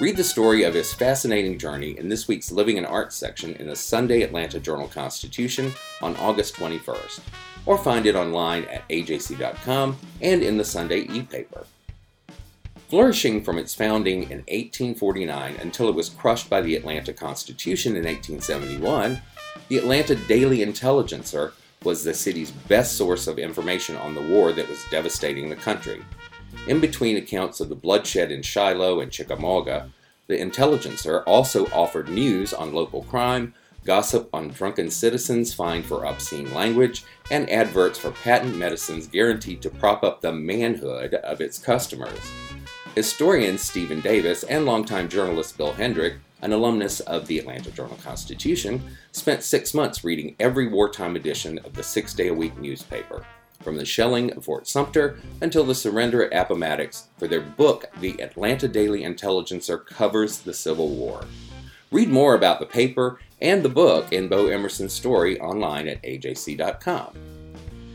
Read 0.00 0.16
the 0.16 0.24
story 0.24 0.62
of 0.62 0.72
his 0.72 0.94
fascinating 0.94 1.58
journey 1.58 1.98
in 1.98 2.08
this 2.08 2.26
week's 2.26 2.50
Living 2.50 2.78
and 2.78 2.86
Arts 2.86 3.14
section 3.14 3.54
in 3.56 3.66
the 3.66 3.76
Sunday 3.76 4.22
Atlanta 4.22 4.58
Journal 4.58 4.88
Constitution 4.88 5.74
on 6.00 6.16
August 6.16 6.54
21st, 6.54 7.20
or 7.66 7.76
find 7.76 8.06
it 8.06 8.16
online 8.16 8.64
at 8.64 8.88
ajc.com 8.88 9.98
and 10.22 10.42
in 10.42 10.56
the 10.56 10.64
Sunday 10.64 11.00
e-paper. 11.00 11.66
Flourishing 12.88 13.44
from 13.44 13.58
its 13.58 13.74
founding 13.74 14.22
in 14.22 14.38
1849 14.48 15.56
until 15.56 15.90
it 15.90 15.94
was 15.94 16.08
crushed 16.08 16.48
by 16.48 16.62
the 16.62 16.76
Atlanta 16.76 17.12
Constitution 17.12 17.92
in 17.92 18.04
1871, 18.04 19.20
the 19.68 19.76
Atlanta 19.76 20.14
Daily 20.14 20.62
Intelligencer 20.62 21.52
was 21.84 22.04
the 22.04 22.14
city's 22.14 22.52
best 22.52 22.96
source 22.96 23.26
of 23.26 23.38
information 23.38 23.96
on 23.96 24.14
the 24.14 24.22
war 24.22 24.52
that 24.52 24.66
was 24.66 24.82
devastating 24.90 25.50
the 25.50 25.56
country. 25.56 26.02
In 26.66 26.80
between 26.80 27.16
accounts 27.16 27.60
of 27.60 27.68
the 27.68 27.74
bloodshed 27.74 28.30
in 28.30 28.42
Shiloh 28.42 29.00
and 29.00 29.10
Chickamauga, 29.10 29.90
the 30.26 30.40
Intelligencer 30.40 31.22
also 31.22 31.66
offered 31.68 32.08
news 32.08 32.54
on 32.54 32.72
local 32.72 33.02
crime, 33.02 33.54
gossip 33.84 34.28
on 34.32 34.50
drunken 34.50 34.90
citizens 34.90 35.52
fined 35.52 35.84
for 35.84 36.04
obscene 36.04 36.52
language, 36.54 37.04
and 37.30 37.50
adverts 37.50 37.98
for 37.98 38.10
patent 38.10 38.56
medicines 38.56 39.06
guaranteed 39.08 39.62
to 39.62 39.70
prop 39.70 40.04
up 40.04 40.20
the 40.20 40.32
manhood 40.32 41.14
of 41.14 41.40
its 41.40 41.58
customers. 41.58 42.32
Historian 42.94 43.56
Stephen 43.56 44.00
Davis 44.00 44.42
and 44.44 44.66
longtime 44.66 45.08
journalist 45.08 45.56
Bill 45.56 45.72
Hendrick, 45.72 46.18
an 46.42 46.52
alumnus 46.52 47.00
of 47.00 47.26
the 47.26 47.38
Atlanta 47.38 47.70
Journal 47.70 47.98
Constitution, 48.02 48.82
spent 49.12 49.42
six 49.42 49.74
months 49.74 50.04
reading 50.04 50.36
every 50.38 50.68
wartime 50.68 51.16
edition 51.16 51.58
of 51.64 51.74
the 51.74 51.82
six 51.82 52.14
day 52.14 52.28
a 52.28 52.34
week 52.34 52.56
newspaper 52.58 53.24
from 53.62 53.76
the 53.76 53.84
shelling 53.84 54.32
of 54.32 54.44
Fort 54.44 54.66
Sumter 54.66 55.18
until 55.40 55.64
the 55.64 55.74
surrender 55.74 56.24
at 56.24 56.32
Appomattox, 56.32 57.08
for 57.18 57.28
their 57.28 57.40
book, 57.40 57.86
The 58.00 58.20
Atlanta 58.20 58.68
Daily 58.68 59.04
Intelligencer 59.04 59.78
covers 59.78 60.38
the 60.38 60.54
Civil 60.54 60.88
War. 60.88 61.24
Read 61.90 62.08
more 62.08 62.34
about 62.34 62.60
the 62.60 62.66
paper 62.66 63.20
and 63.40 63.62
the 63.62 63.68
book 63.68 64.12
in 64.12 64.28
Bo 64.28 64.46
Emerson's 64.46 64.92
story 64.92 65.40
online 65.40 65.88
at 65.88 66.02
ajc.com. 66.02 67.14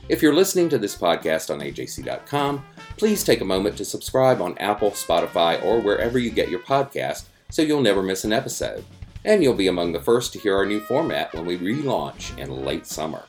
If 0.07 0.21
you're 0.21 0.35
listening 0.35 0.69
to 0.69 0.77
this 0.77 0.95
podcast 0.95 1.51
on 1.51 1.61
ajc.com, 1.61 2.65
please 2.97 3.23
take 3.23 3.41
a 3.41 3.45
moment 3.45 3.77
to 3.77 3.85
subscribe 3.85 4.41
on 4.41 4.57
Apple, 4.59 4.91
Spotify, 4.91 5.63
or 5.63 5.79
wherever 5.81 6.19
you 6.19 6.29
get 6.29 6.49
your 6.49 6.59
podcast 6.59 7.25
so 7.49 7.61
you'll 7.61 7.81
never 7.81 8.03
miss 8.03 8.23
an 8.23 8.33
episode. 8.33 8.83
and 9.23 9.41
you'll 9.41 9.55
be 9.55 9.65
among 9.67 9.91
the 9.91 9.99
first 9.99 10.31
to 10.33 10.39
hear 10.39 10.55
our 10.55 10.67
new 10.67 10.79
format 10.79 11.33
when 11.33 11.45
we 11.45 11.57
relaunch 11.57 12.37
in 12.37 12.63
late 12.63 12.85
summer. 12.85 13.23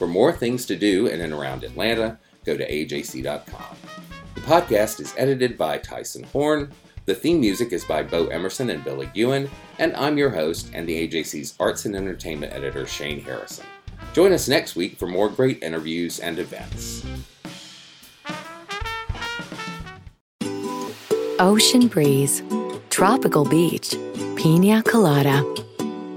For 0.00 0.06
more 0.06 0.32
things 0.32 0.64
to 0.64 0.76
do 0.76 1.08
in 1.08 1.20
and 1.20 1.30
around 1.30 1.62
Atlanta, 1.62 2.18
go 2.46 2.56
to 2.56 2.66
ajc.com. 2.66 3.76
The 4.34 4.40
podcast 4.40 4.98
is 4.98 5.12
edited 5.18 5.58
by 5.58 5.76
Tyson 5.76 6.22
Horn. 6.22 6.72
The 7.04 7.14
theme 7.14 7.38
music 7.38 7.74
is 7.74 7.84
by 7.84 8.04
Bo 8.04 8.28
Emerson 8.28 8.70
and 8.70 8.82
Billy 8.82 9.10
Ewan, 9.12 9.50
and 9.78 9.94
I'm 9.96 10.16
your 10.16 10.30
host 10.30 10.70
and 10.72 10.88
the 10.88 11.06
AJC's 11.06 11.52
Arts 11.60 11.84
and 11.84 11.94
Entertainment 11.94 12.54
Editor, 12.54 12.86
Shane 12.86 13.20
Harrison. 13.20 13.66
Join 14.14 14.32
us 14.32 14.48
next 14.48 14.74
week 14.74 14.98
for 14.98 15.06
more 15.06 15.28
great 15.28 15.62
interviews 15.62 16.18
and 16.18 16.38
events. 16.38 17.04
Ocean 21.38 21.88
breeze, 21.88 22.42
tropical 22.88 23.44
beach, 23.44 23.94
pina 24.36 24.82
colada. 24.82 25.44